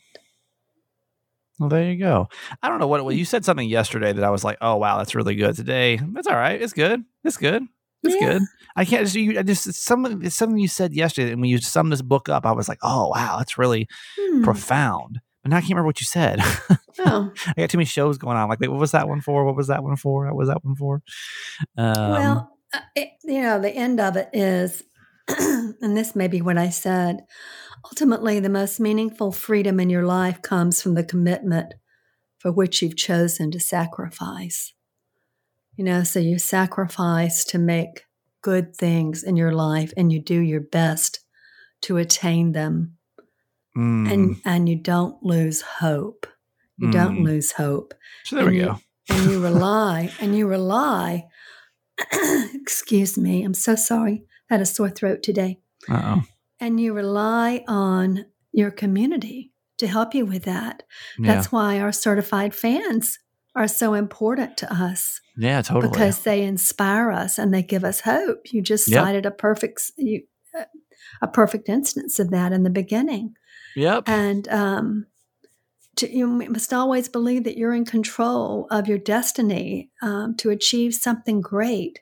Well, 1.58 1.68
there 1.70 1.90
you 1.90 1.98
go. 1.98 2.28
I 2.62 2.68
don't 2.68 2.78
know 2.78 2.86
what 2.86 3.00
it 3.00 3.04
was. 3.04 3.16
You 3.16 3.24
said 3.24 3.44
something 3.44 3.68
yesterday 3.68 4.12
that 4.12 4.24
I 4.24 4.30
was 4.30 4.44
like, 4.44 4.58
"Oh 4.60 4.76
wow, 4.76 4.98
that's 4.98 5.14
really 5.14 5.34
good." 5.34 5.56
Today, 5.56 5.96
that's 6.12 6.26
all 6.26 6.36
right. 6.36 6.60
It's 6.60 6.74
good. 6.74 7.02
It's 7.24 7.38
good. 7.38 7.62
It's 8.02 8.14
Yeah. 8.14 8.32
good. 8.34 8.42
I 8.76 8.84
can't 8.84 9.04
just. 9.04 9.16
You, 9.16 9.38
I 9.38 9.42
just 9.42 9.66
it's 9.66 9.82
something. 9.82 10.22
It's 10.22 10.34
something 10.36 10.58
you 10.58 10.68
said 10.68 10.92
yesterday, 10.92 11.32
and 11.32 11.40
when 11.40 11.48
you 11.48 11.58
summed 11.58 11.92
this 11.92 12.02
book 12.02 12.28
up, 12.28 12.44
I 12.44 12.52
was 12.52 12.68
like, 12.68 12.78
"Oh 12.82 13.08
wow, 13.08 13.38
that's 13.38 13.56
really 13.56 13.88
Hmm. 14.18 14.44
profound." 14.44 15.20
Now 15.46 15.56
I 15.56 15.60
can't 15.60 15.70
remember 15.70 15.86
what 15.86 16.00
you 16.00 16.06
said. 16.06 16.40
Oh, 16.98 17.30
I 17.46 17.52
got 17.60 17.68
too 17.68 17.76
many 17.76 17.84
shows 17.84 18.16
going 18.16 18.38
on. 18.38 18.48
Like, 18.48 18.58
wait, 18.58 18.70
what 18.70 18.80
was 18.80 18.92
that 18.92 19.06
one 19.06 19.20
for? 19.20 19.44
What 19.44 19.54
was 19.54 19.66
that 19.66 19.82
one 19.82 19.96
for? 19.96 20.24
What 20.24 20.34
was 20.34 20.48
that 20.48 20.64
one 20.64 20.76
for? 20.76 21.02
Um, 21.76 22.10
well, 22.10 22.58
uh, 22.72 22.80
it, 22.94 23.10
you 23.22 23.42
know, 23.42 23.60
the 23.60 23.70
end 23.70 24.00
of 24.00 24.16
it 24.16 24.30
is, 24.32 24.82
and 25.28 25.94
this 25.94 26.16
may 26.16 26.26
be 26.26 26.40
what 26.40 26.56
I 26.56 26.70
said. 26.70 27.20
Ultimately, 27.84 28.40
the 28.40 28.48
most 28.48 28.80
meaningful 28.80 29.30
freedom 29.30 29.78
in 29.78 29.90
your 29.90 30.04
life 30.04 30.40
comes 30.40 30.80
from 30.80 30.94
the 30.94 31.04
commitment 31.04 31.74
for 32.38 32.50
which 32.50 32.80
you've 32.80 32.96
chosen 32.96 33.50
to 33.50 33.60
sacrifice. 33.60 34.72
You 35.76 35.84
know, 35.84 36.02
so 36.02 36.18
you 36.18 36.38
sacrifice 36.38 37.44
to 37.46 37.58
make 37.58 38.06
good 38.40 38.74
things 38.74 39.22
in 39.22 39.36
your 39.36 39.52
life 39.52 39.92
and 39.96 40.10
you 40.10 40.20
do 40.20 40.40
your 40.40 40.60
best 40.60 41.20
to 41.82 41.98
attain 41.98 42.52
them 42.52 42.95
mm, 43.76 44.10
and 44.12 44.36
and 44.44 44.68
you 44.68 44.76
don't 44.76 45.22
lose 45.22 45.60
hope. 45.62 46.26
You 46.78 46.90
don't 46.90 47.18
Mm. 47.20 47.24
lose 47.24 47.52
hope. 47.52 47.94
so 48.24 48.36
there 48.36 48.46
we 48.46 48.60
and 48.60 48.68
go. 48.68 48.74
you- 48.74 48.80
and 49.16 49.30
you 49.30 49.42
rely 49.50 50.10
and 50.20 50.36
you 50.36 50.46
rely 50.46 51.24
excuse 52.54 53.16
me 53.16 53.42
i'm 53.44 53.54
so 53.54 53.74
sorry 53.74 54.24
I 54.50 54.54
had 54.54 54.60
a 54.60 54.66
sore 54.66 54.90
throat 54.90 55.22
today 55.22 55.60
oh. 55.88 56.22
and 56.60 56.80
you 56.80 56.92
rely 56.92 57.64
on 57.68 58.26
your 58.52 58.70
community 58.70 59.52
to 59.78 59.86
help 59.86 60.14
you 60.14 60.26
with 60.26 60.44
that 60.44 60.82
Yeah. 61.18 61.34
that's 61.34 61.52
why 61.52 61.80
our 61.80 61.92
certified 61.92 62.54
fans 62.54 63.18
are 63.54 63.68
so 63.68 63.94
important 63.94 64.56
to 64.58 64.72
us 64.72 65.20
yeah. 65.38 65.60
Totally. 65.62 65.90
because 65.92 66.22
they 66.22 66.42
inspire 66.42 67.10
us 67.10 67.38
and 67.38 67.52
they 67.54 67.62
give 67.62 67.84
us 67.84 68.00
hope 68.00 68.52
you 68.52 68.62
just 68.62 68.88
Yep. 68.88 69.02
cited 69.04 69.26
a 69.26 69.30
perfect 69.30 69.92
you, 69.96 70.22
a 71.22 71.28
perfect 71.28 71.68
instance 71.68 72.18
of 72.18 72.30
that 72.30 72.52
in 72.52 72.62
the 72.62 72.70
beginning 72.70 73.34
yep. 73.76 74.04
and 74.08 74.48
um, 74.48 75.06
to, 75.96 76.10
you 76.10 76.26
must 76.26 76.72
always 76.72 77.08
believe 77.08 77.44
that 77.44 77.56
you're 77.56 77.74
in 77.74 77.84
control 77.84 78.66
of 78.70 78.88
your 78.88 78.98
destiny 78.98 79.90
um, 80.02 80.34
to 80.36 80.50
achieve 80.50 80.94
something 80.94 81.40
great 81.40 82.00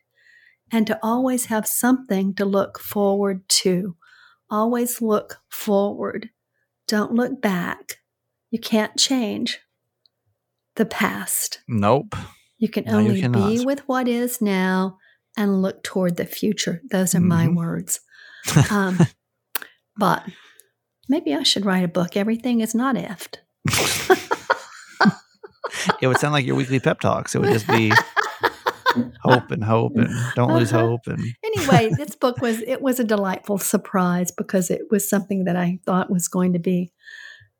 and 0.73 0.87
to 0.87 0.99
always 1.03 1.47
have 1.47 1.67
something 1.67 2.35
to 2.35 2.45
look 2.45 2.79
forward 2.79 3.49
to. 3.49 3.97
Always 4.51 5.01
look 5.01 5.39
forward. 5.49 6.31
Don't 6.87 7.13
look 7.13 7.41
back. 7.41 7.99
You 8.51 8.59
can't 8.59 8.97
change 8.97 9.61
the 10.77 10.85
past. 10.85 11.61
Nope. 11.69 12.15
You 12.59 12.69
can 12.69 12.85
No, 12.85 12.99
you 12.99 13.25
only 13.25 13.29
be 13.29 13.65
with 13.65 13.81
what 13.89 14.09
is 14.09 14.41
now 14.41 14.99
and 15.37 15.63
look 15.63 15.83
toward 15.83 16.17
the 16.17 16.27
future. 16.27 16.81
Those 16.91 17.15
are 17.15 17.21
my 17.21 17.47
Mhm. 17.47 17.57
words. 17.57 18.01
Um, 18.71 18.99
but 19.97 20.25
maybe 21.09 21.35
I 21.35 21.43
should 21.43 21.65
write 21.65 21.85
a 21.85 21.89
book. 21.89 22.17
Everything 22.17 22.61
is 22.61 22.75
not 22.75 22.97
effed. 22.97 23.37
it 26.01 26.07
would 26.07 26.19
sound 26.19 26.33
like 26.33 26.47
your 26.47 26.57
weekly 26.57 26.81
pep 26.81 27.01
talks. 27.01 27.35
It 27.35 27.41
would 27.41 27.53
just 27.53 27.67
be 27.69 27.93
hope 29.23 29.51
and 29.51 29.65
hope 29.65 29.97
and 29.97 30.09
don't 30.37 30.55
lose 30.55 30.73
Uh-huh. 30.73 30.87
hope 30.87 31.01
and 31.07 31.21
anyway, 31.45 31.91
this 31.97 32.15
book 32.15 32.41
was 32.41 32.61
it 32.63 32.81
was 32.81 33.01
a 33.01 33.05
delightful 33.05 33.59
surprise 33.59 34.31
because 34.31 34.71
it 34.71 34.83
was 34.91 35.09
something 35.09 35.45
that 35.45 35.57
I 35.57 35.81
thought 35.85 36.11
was 36.11 36.29
going 36.29 36.53
to 36.53 36.61
be, 36.61 36.93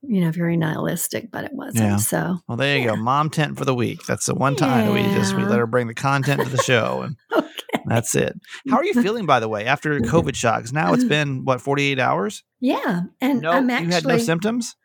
you 0.03 0.21
know, 0.21 0.31
very 0.31 0.57
nihilistic, 0.57 1.31
but 1.33 1.45
it 1.45 1.53
wasn't. 1.53 1.85
Yeah. 1.85 1.97
So 1.97 2.39
well 2.47 2.57
there 2.57 2.79
you 2.79 2.87
go. 2.89 2.97
Mom 2.97 3.31
tent 3.31 3.59
for 3.59 3.65
the 3.65 3.75
week. 3.75 4.05
That's 4.07 4.27
the 4.27 4.35
one 4.35 4.55
time 4.55 4.87
that 4.87 4.93
we 4.93 5.03
just 5.15 5.35
we 5.35 5.45
let 5.45 5.59
her 5.59 5.67
bring 5.67 5.89
the 5.89 5.95
content 5.95 6.43
to 6.43 6.49
the 6.49 6.63
show 6.63 7.03
and. 7.03 7.17
that's 7.89 8.15
it. 8.15 8.35
How 8.71 8.77
are 8.77 8.85
you 8.85 8.95
feeling 9.03 9.27
by 9.27 9.41
the 9.41 9.49
way 9.49 9.67
after 9.67 9.99
COVID 10.01 10.35
shocks? 10.35 10.73
Now 10.73 10.93
it's 10.95 11.05
been 11.17 11.45
what, 11.45 11.61
forty 11.61 11.85
eight 11.85 11.99
hours? 11.99 12.43
Yeah. 12.61 13.03
And 13.21 13.41
No 13.43 13.51
I'm 13.53 13.69
you 13.69 13.77
actually 13.77 13.93
had 13.95 14.07
no 14.07 14.19
symptoms? 14.19 14.77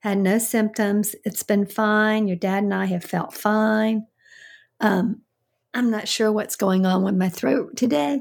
had 0.00 0.18
no 0.18 0.38
symptoms. 0.38 1.14
It's 1.24 1.42
been 1.42 1.66
fine. 1.66 2.28
Your 2.28 2.36
dad 2.36 2.62
and 2.62 2.72
I 2.74 2.84
have 2.86 3.04
felt 3.04 3.34
fine. 3.34 4.06
Um, 4.80 5.22
I'm 5.74 5.90
not 5.90 6.06
sure 6.08 6.30
what's 6.32 6.56
going 6.56 6.86
on 6.86 7.02
with 7.02 7.14
my 7.16 7.28
throat 7.28 7.76
today. 7.76 8.20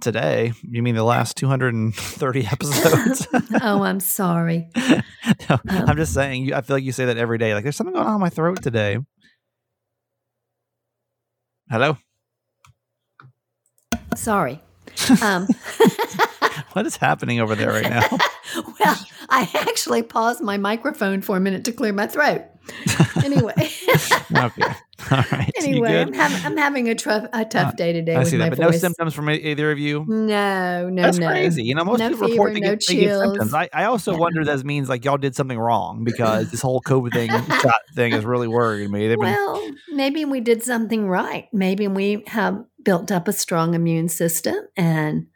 Today. 0.00 0.52
You 0.62 0.82
mean 0.82 0.94
the 0.94 1.04
last 1.04 1.36
two 1.36 1.46
hundred 1.46 1.74
and 1.74 1.94
thirty 1.94 2.46
episodes? 2.46 3.26
oh, 3.62 3.82
I'm 3.82 4.00
sorry. 4.00 4.70
No, 4.76 5.00
Um, 5.50 5.60
I'm 5.68 5.96
just 5.96 6.14
saying. 6.14 6.44
You, 6.46 6.54
I 6.54 6.62
feel 6.62 6.76
like 6.76 6.84
you 6.84 6.92
say 6.92 7.04
that 7.06 7.18
every 7.18 7.36
day. 7.38 7.52
Like 7.54 7.64
there's 7.64 7.76
something 7.76 7.94
going 7.94 8.06
on 8.06 8.14
in 8.14 8.20
my 8.20 8.30
throat 8.30 8.62
today. 8.62 8.98
Hello. 11.70 11.98
Sorry. 14.18 14.60
Um, 15.22 15.46
What 16.72 16.86
is 16.86 16.96
happening 16.96 17.40
over 17.40 17.54
there 17.54 17.70
right 17.70 17.88
now? 17.88 18.06
well, 18.80 18.96
I 19.30 19.48
actually 19.54 20.02
paused 20.02 20.42
my 20.42 20.58
microphone 20.58 21.22
for 21.22 21.36
a 21.36 21.40
minute 21.40 21.64
to 21.64 21.72
clear 21.72 21.92
my 21.92 22.06
throat. 22.06 22.42
Anyway, 23.24 23.54
okay. 24.34 24.62
All 25.10 25.24
right. 25.32 25.50
Anyway? 25.58 25.96
I'm, 25.96 26.12
having 26.12 26.44
I'm 26.44 26.56
having 26.56 26.88
a, 26.88 26.94
tough 26.94 27.26
a 27.32 27.44
tough 27.44 27.72
Uh, 27.72 27.76
day 27.76 27.92
today 27.92 28.14
I 28.16 28.18
with 28.18 28.28
see 28.28 28.36
my 28.36 28.44
that, 28.44 28.50
but 28.50 28.58
no 28.58 28.70
symptoms 28.72 29.14
from 29.14 29.30
either 29.30 29.72
of 29.72 29.78
you. 29.78 30.04
no, 30.06 30.88
no, 30.90 31.02
That's 31.02 31.18
no. 31.18 31.26
crazy. 31.28 31.62
You 31.64 31.74
know, 31.74 31.84
most 31.84 32.00
No 32.00 32.10
people 32.10 32.28
report 32.28 32.54
they 32.54 32.60
no 32.60 32.70
get, 32.72 32.86
they 32.86 32.94
get 32.96 33.18
symptoms. 33.18 33.54
I, 33.54 33.68
I 33.72 33.84
also 33.84 34.12
Yeah. 34.12 34.18
wonder 34.18 34.44
that 34.44 34.64
means 34.64 34.88
like 34.88 35.04
y'all 35.04 35.16
did 35.16 35.34
something 35.34 35.58
wrong 35.58 36.04
because 36.04 36.50
this 36.50 36.60
whole 36.60 36.82
COVID 36.82 37.12
thing 37.12 37.30
shot 37.30 37.80
thing 37.94 38.12
is 38.12 38.24
really 38.24 38.48
worrying 38.48 38.90
me. 38.90 39.08
They've 39.08 39.18
been 39.18 39.26
Well, 39.30 39.70
maybe 39.92 40.24
we 40.26 40.40
did 40.40 40.62
something 40.62 41.08
right. 41.08 41.48
Maybe 41.52 41.88
we 41.88 42.24
have 42.26 42.64
built 42.82 43.10
up 43.12 43.28
a 43.28 43.32
strong 43.32 43.74
immune 43.74 44.08
system 44.08 44.56
and 44.76 45.26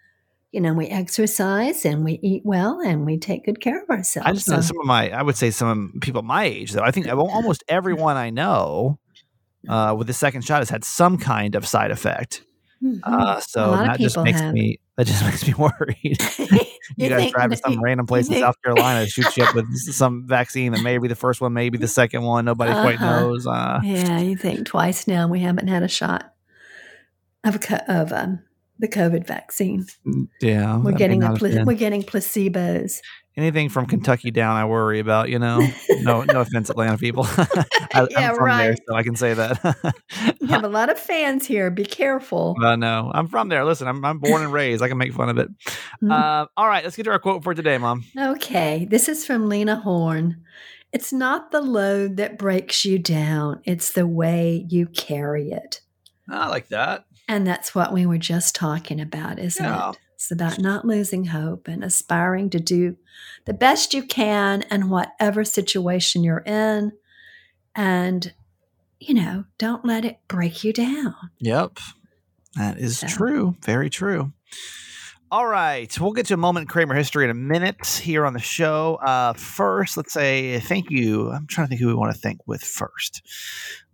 you 0.53 0.61
know, 0.61 0.75
we 0.75 0.87
exercise 0.89 1.87
and 1.87 2.05
we 2.05 2.19
eat 2.23 2.43
well 2.45 2.79
and 2.85 3.07
we 3.07 3.17
take 3.17 3.47
good 3.47 3.59
care 3.63 3.83
of 3.83 3.89
ourselves. 3.89 4.29
I 4.29 4.33
just 4.35 4.49
know 4.49 4.57
So- 4.57 4.69
some 4.69 4.81
of 4.81 4.85
my, 4.87 5.11
I 5.11 5.23
would 5.23 5.35
say 5.37 5.51
some 5.51 5.95
people 6.03 6.21
my 6.21 6.45
age 6.45 6.73
though. 6.73 6.83
I 6.83 6.91
think 6.91 7.09
almost 7.09 7.65
everyone 7.69 8.19
I 8.19 8.29
know 8.29 8.99
uh, 9.67 9.95
with 9.97 10.09
the 10.09 10.13
second 10.13 10.43
shot 10.43 10.59
has 10.61 10.69
had 10.69 10.85
some 10.85 11.17
kind 11.17 11.55
of 11.55 11.67
side 11.67 11.91
effect. 11.91 12.43
Mhm. 12.83 13.01
Uh, 13.03 13.41
so 13.41 13.71
that 13.71 13.99
just 13.99 14.19
makes 14.19 14.41
have. 14.41 14.53
me 14.53 14.79
that 14.99 15.07
just 15.07 15.25
makes 15.25 15.47
me 15.47 15.55
worried. 15.55 16.19
you, 16.99 17.09
guys 17.09 17.31
drive 17.31 17.51
to 17.53 17.57
some 17.57 17.81
random 17.83 18.07
place 18.07 18.29
in 18.29 18.35
South 18.41 18.57
Carolina 18.63 19.07
shoot 19.07 19.35
you 19.37 19.45
up 19.45 19.55
with 19.55 19.67
some 19.79 20.27
vaccine 20.27 20.73
that 20.73 20.83
may 20.83 20.99
be 20.99 21.09
the 21.09 21.15
first 21.15 21.41
one, 21.41 21.53
maybe 21.55 21.79
the 21.79 21.89
second 21.89 22.25
one. 22.25 22.45
Nobody 22.45 22.73
quite 22.73 22.97
Uh-huh. 23.01 23.21
knows. 23.21 23.47
Uh, 23.47 23.81
yeah, 23.85 24.19
you 24.21 24.37
think 24.37 24.67
twice 24.67 25.07
now 25.07 25.29
we 25.29 25.41
haven't 25.41 25.69
had 25.69 25.83
a 25.83 25.89
shot 25.89 26.32
of 27.45 27.59
of 27.89 28.13
um, 28.13 28.41
the 28.79 28.89
COVID 28.89 29.27
vaccine. 29.27 29.87
yeah, 30.41 30.77
We're 30.79 30.93
getting 30.93 31.23
a 31.23 31.35
pla- 31.35 31.63
we're 31.65 31.77
getting 31.77 32.03
placebos. 32.03 32.99
anything 33.37 33.69
from 33.69 33.87
Kentucky 33.87 34.31
down. 34.31 34.57
I 34.57 34.65
worry 34.65 34.99
about. 34.99 35.29
You 35.29 35.39
know, 35.39 35.67
no, 36.01 36.23
no 36.23 36.41
offense, 36.41 36.69
Atlanta 36.71 36.99
people. 36.99 37.27
I, 37.37 37.47
Yeah, 38.11 38.31
I'm 38.31 38.37
from 38.37 38.49
there, 38.59 38.71
right. 38.71 38.81
so 38.89 38.95
I 38.95 39.03
can 39.03 39.17
say 39.17 39.35
that. 39.35 39.95
We 40.41 40.49
have 40.49 40.65
a 40.65 40.69
lot 40.79 40.91
of 40.91 40.99
fans 40.99 41.47
here. 41.47 41.71
Be 41.71 41.85
careful. 41.85 42.57
Uh, 42.63 42.75
no, 42.77 43.11
I'm 43.15 43.29
from 43.29 43.49
there. 43.51 43.65
Listen, 43.65 43.87
I'm, 43.87 44.05
I'm 44.05 44.19
born 44.19 44.43
and 44.43 44.53
raised. 44.53 44.83
I 44.83 44.89
can 44.89 44.99
make 44.99 45.13
fun 45.13 45.29
of 45.29 45.39
it. 45.39 45.49
Mm. 46.03 46.11
Uh, 46.11 46.47
all 46.57 46.67
right, 46.67 46.83
let's 46.83 46.97
get 46.97 47.05
to 47.05 47.11
our 47.11 47.19
quote 47.19 47.45
for 47.45 47.55
today, 47.55 47.77
Mom. 47.79 48.05
Okay, 48.19 48.87
this 48.91 49.09
is 49.09 49.25
from 49.27 49.49
Lena 49.49 49.77
Horne. 49.77 50.43
It's 50.93 51.13
not 51.13 51.51
the 51.53 51.61
load 51.61 52.17
that 52.17 52.39
breaks 52.39 52.85
you 52.85 52.99
down, 52.99 53.61
it's 53.65 53.93
the 53.93 54.07
way 54.07 54.67
you 54.69 54.87
carry 54.87 55.51
it. 55.53 55.81
I 56.29 56.49
like 56.49 56.69
that. 56.69 57.05
And 57.33 57.47
that's 57.47 57.75
what 57.75 57.95
we 57.95 58.05
were 58.05 58.19
just 58.19 58.55
talking 58.55 59.01
about, 59.01 59.39
isn't 59.39 59.65
Yeah. 59.65 59.91
it? 59.93 59.99
It's 60.17 60.31
about 60.31 60.59
not 60.59 60.85
losing 60.85 61.25
hope 61.25 61.67
and 61.67 61.83
aspiring 61.83 62.51
to 62.51 62.61
do 62.61 62.99
the 63.47 63.55
best 63.55 63.95
you 63.95 64.03
can 64.03 64.63
in 64.71 64.91
whatever 64.91 65.43
situation 65.43 66.23
you're 66.25 66.43
in. 66.45 66.93
And, 67.75 68.35
you 69.01 69.15
know, 69.15 69.45
don't 69.57 69.83
let 69.87 70.05
it 70.05 70.19
break 70.29 70.63
you 70.63 70.75
down. 70.75 71.15
Yep. 71.39 71.79
That 72.57 72.77
is 72.79 72.99
So. 72.99 73.07
true. 73.07 73.57
Very 73.65 73.89
true. 73.89 74.35
All 75.33 75.47
right. 75.47 75.99
We'll 75.99 76.13
get 76.13 76.27
to 76.27 76.35
a 76.35 76.37
moment 76.37 76.65
in 76.65 76.69
Kramer 76.69 76.95
history 76.95 77.25
in 77.25 77.31
a 77.31 77.35
minute 77.35 77.87
here 77.87 78.27
on 78.27 78.35
the 78.35 78.39
show. 78.39 78.97
Uh, 78.97 79.33
first, 79.33 79.97
let's 79.97 80.13
say 80.13 80.61
thank 80.61 80.91
you. 80.91 81.31
I'm 81.31 81.47
trying 81.47 81.69
to 81.69 81.71
think 81.71 81.81
who 81.81 81.87
we 81.87 81.95
want 81.95 82.15
to 82.15 82.21
thank 82.21 82.47
with 82.47 82.63
first. 82.63 83.23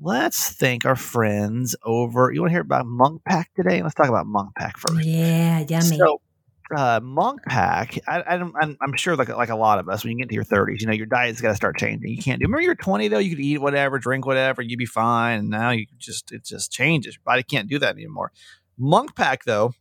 Let's 0.01 0.51
thank 0.55 0.85
our 0.85 0.97
friends 0.97 1.77
over. 1.85 2.33
You 2.33 2.41
want 2.41 2.51
to 2.51 2.55
hear 2.55 2.61
about 2.63 2.87
Munk 2.87 3.23
Pack 3.25 3.55
today? 3.55 3.81
Let's 3.85 3.95
talk 3.95 4.09
about 4.09 4.27
Munk 4.27 4.57
Pack 4.57 4.79
first. 4.79 5.05
Yeah, 5.05 5.61
yummy. 5.61 5.97
So, 5.97 6.21
uh, 6.77 6.99
Munk 7.05 7.43
Pack, 7.47 8.01
I, 8.09 8.25
I, 8.27 8.37
don't- 8.37 8.57
I'm, 8.61 8.77
I'm 8.83 8.97
sure 8.97 9.15
like 9.15 9.29
like 9.29 9.51
a 9.51 9.57
lot 9.57 9.79
of 9.79 9.89
us, 9.89 10.03
when 10.03 10.11
you 10.11 10.19
get 10.19 10.31
to 10.31 10.35
your 10.35 10.43
30s, 10.43 10.81
you 10.81 10.89
know, 10.89 10.93
your 10.93 11.07
diet's 11.07 11.41
got 11.41 11.51
to 11.51 11.55
start 11.55 11.77
changing. 11.77 12.11
You 12.11 12.21
can't 12.21 12.41
do. 12.41 12.47
Remember, 12.47 12.63
you're 12.63 12.75
20 12.75 13.07
though, 13.07 13.19
you 13.19 13.31
could 13.31 13.45
eat 13.45 13.61
whatever, 13.61 14.01
drink 14.01 14.27
whatever, 14.27 14.61
you'd 14.61 14.77
be 14.77 14.87
fine. 14.87 15.39
And 15.39 15.51
now 15.51 15.71
you 15.71 15.87
just 15.99 16.33
it 16.33 16.45
just 16.45 16.73
changes. 16.73 17.15
Your 17.15 17.23
body 17.25 17.45
can't 17.45 17.69
do 17.69 17.79
that 17.79 17.95
anymore. 17.95 18.33
Munk 18.77 19.15
Pack 19.15 19.45
though 19.45 19.75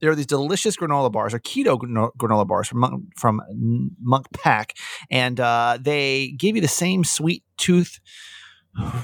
there 0.00 0.10
are 0.10 0.14
these 0.14 0.26
delicious 0.26 0.76
granola 0.76 1.10
bars 1.10 1.34
or 1.34 1.38
keto 1.40 1.78
granola 1.78 2.46
bars 2.46 2.68
from 2.68 2.80
Munk, 2.80 3.04
from 3.16 3.40
Munk 4.00 4.26
Pack, 4.32 4.74
and 5.10 5.38
uh, 5.40 5.78
they 5.80 6.34
give 6.38 6.56
you 6.56 6.62
the 6.62 6.68
same 6.68 7.04
sweet 7.04 7.44
tooth. 7.56 8.00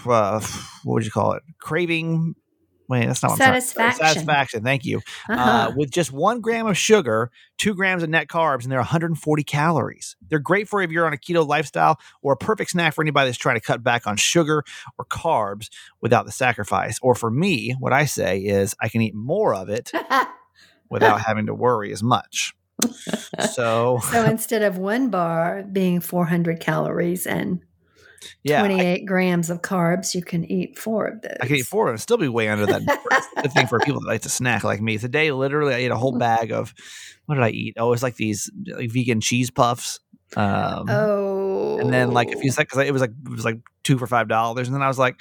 Uh, 0.06 0.40
what 0.84 0.94
would 0.94 1.04
you 1.04 1.10
call 1.10 1.32
it? 1.32 1.42
Craving 1.58 2.36
Wait, 2.88 3.06
that's 3.06 3.22
not 3.22 3.36
satisfaction. 3.38 4.04
Satisfaction. 4.04 4.62
Thank 4.62 4.84
you. 4.84 4.98
Uh-huh. 5.28 5.70
Uh, 5.70 5.72
with 5.74 5.90
just 5.90 6.12
one 6.12 6.40
gram 6.40 6.66
of 6.66 6.76
sugar, 6.76 7.30
two 7.56 7.74
grams 7.74 8.02
of 8.02 8.10
net 8.10 8.28
carbs, 8.28 8.62
and 8.62 8.70
they're 8.70 8.78
140 8.78 9.42
calories. 9.44 10.16
They're 10.28 10.38
great 10.38 10.68
for 10.68 10.82
if 10.82 10.90
you're 10.90 11.06
on 11.06 11.12
a 11.12 11.16
keto 11.16 11.46
lifestyle 11.46 11.98
or 12.22 12.34
a 12.34 12.36
perfect 12.36 12.70
snack 12.70 12.94
for 12.94 13.02
anybody 13.02 13.28
that's 13.28 13.38
trying 13.38 13.56
to 13.56 13.60
cut 13.60 13.82
back 13.82 14.06
on 14.06 14.16
sugar 14.16 14.64
or 14.98 15.06
carbs 15.06 15.70
without 16.02 16.26
the 16.26 16.32
sacrifice. 16.32 16.98
Or 17.00 17.14
for 17.14 17.30
me, 17.30 17.74
what 17.78 17.92
I 17.92 18.04
say 18.04 18.40
is 18.40 18.74
I 18.80 18.88
can 18.88 19.00
eat 19.00 19.14
more 19.14 19.54
of 19.54 19.70
it 19.70 19.90
without 20.90 21.20
having 21.20 21.46
to 21.46 21.54
worry 21.54 21.92
as 21.92 22.02
much. 22.02 22.54
So, 23.52 24.00
so 24.10 24.24
instead 24.24 24.62
of 24.62 24.78
one 24.78 25.10
bar 25.10 25.62
being 25.62 26.00
400 26.00 26.60
calories 26.60 27.26
and 27.26 27.60
yeah, 28.42 28.60
28 28.60 29.02
I, 29.02 29.04
grams 29.04 29.50
of 29.50 29.62
carbs. 29.62 30.14
You 30.14 30.22
can 30.22 30.50
eat 30.50 30.78
four 30.78 31.06
of 31.06 31.22
those. 31.22 31.36
I 31.40 31.46
can 31.46 31.56
eat 31.56 31.66
four 31.66 31.88
and 31.88 32.00
still 32.00 32.16
be 32.16 32.28
way 32.28 32.48
under 32.48 32.66
that 32.66 32.82
good 33.42 33.52
thing 33.52 33.66
for 33.66 33.78
people 33.80 34.00
that 34.00 34.06
like 34.06 34.22
to 34.22 34.28
snack 34.28 34.64
like 34.64 34.80
me. 34.80 34.98
Today, 34.98 35.30
literally, 35.32 35.74
I 35.74 35.78
ate 35.78 35.90
a 35.90 35.96
whole 35.96 36.16
bag 36.16 36.52
of 36.52 36.74
what 37.26 37.36
did 37.36 37.44
I 37.44 37.50
eat? 37.50 37.74
Oh, 37.78 37.92
it's 37.92 38.02
like 38.02 38.16
these 38.16 38.50
like 38.66 38.90
vegan 38.90 39.20
cheese 39.20 39.50
puffs. 39.50 40.00
Um, 40.36 40.86
oh, 40.88 41.78
and 41.78 41.92
then 41.92 42.10
like 42.10 42.32
a 42.32 42.38
few 42.38 42.50
seconds, 42.50 42.82
it 42.82 42.92
was 42.92 43.02
like 43.02 43.12
it 43.24 43.30
was 43.30 43.44
like 43.44 43.60
two 43.82 43.98
for 43.98 44.06
five 44.06 44.28
dollars, 44.28 44.68
and 44.68 44.74
then 44.74 44.82
I 44.82 44.88
was 44.88 44.98
like, 44.98 45.16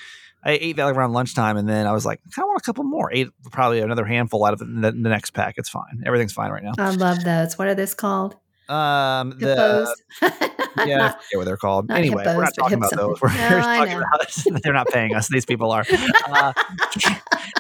I 0.46 0.52
ate 0.52 0.76
that 0.76 0.86
like 0.86 0.96
around 0.96 1.14
lunchtime, 1.14 1.58
and 1.58 1.68
then 1.68 1.88
I 1.88 1.92
was 1.92 2.06
like, 2.06 2.20
I 2.26 2.30
kind 2.36 2.46
of 2.46 2.50
want 2.50 2.60
a 2.60 2.66
couple 2.66 2.84
more. 2.84 3.12
Ate 3.12 3.30
probably 3.52 3.80
another 3.80 4.06
handful 4.06 4.46
out 4.46 4.54
of 4.54 4.60
the, 4.60 4.66
the, 4.66 4.92
next 4.92 5.32
pack. 5.32 5.56
It's 5.58 5.70
fine. 5.70 6.04
Everything's 6.06 6.34
fine 6.34 6.52
right 6.52 6.64
now. 6.64 6.74
I 6.78 6.90
love 6.90 7.24
those. 7.24 7.58
What 7.58 7.68
are 7.68 7.76
those 7.76 7.94
called? 7.94 8.36
Um, 8.70 9.32
the 9.40 9.96
yeah, 10.22 11.06
I 11.06 11.10
forget 11.10 11.20
what 11.36 11.46
they're 11.46 11.58
called. 11.58 11.90
Not 11.90 11.98
anyway, 11.98 12.24
Hippeas, 12.24 12.36
we're 12.36 12.44
not 12.44 12.54
talking 12.58 12.78
about 12.78 12.96
those. 12.96 13.20
We're 13.22 13.34
no, 13.34 13.62
talking 13.62 13.98
about 13.98 14.62
they're 14.64 14.74
not 14.74 14.88
paying 14.88 15.16
us. 15.16 15.28
These 15.28 15.46
people 15.46 15.72
are. 15.72 15.86
Uh, 16.28 16.54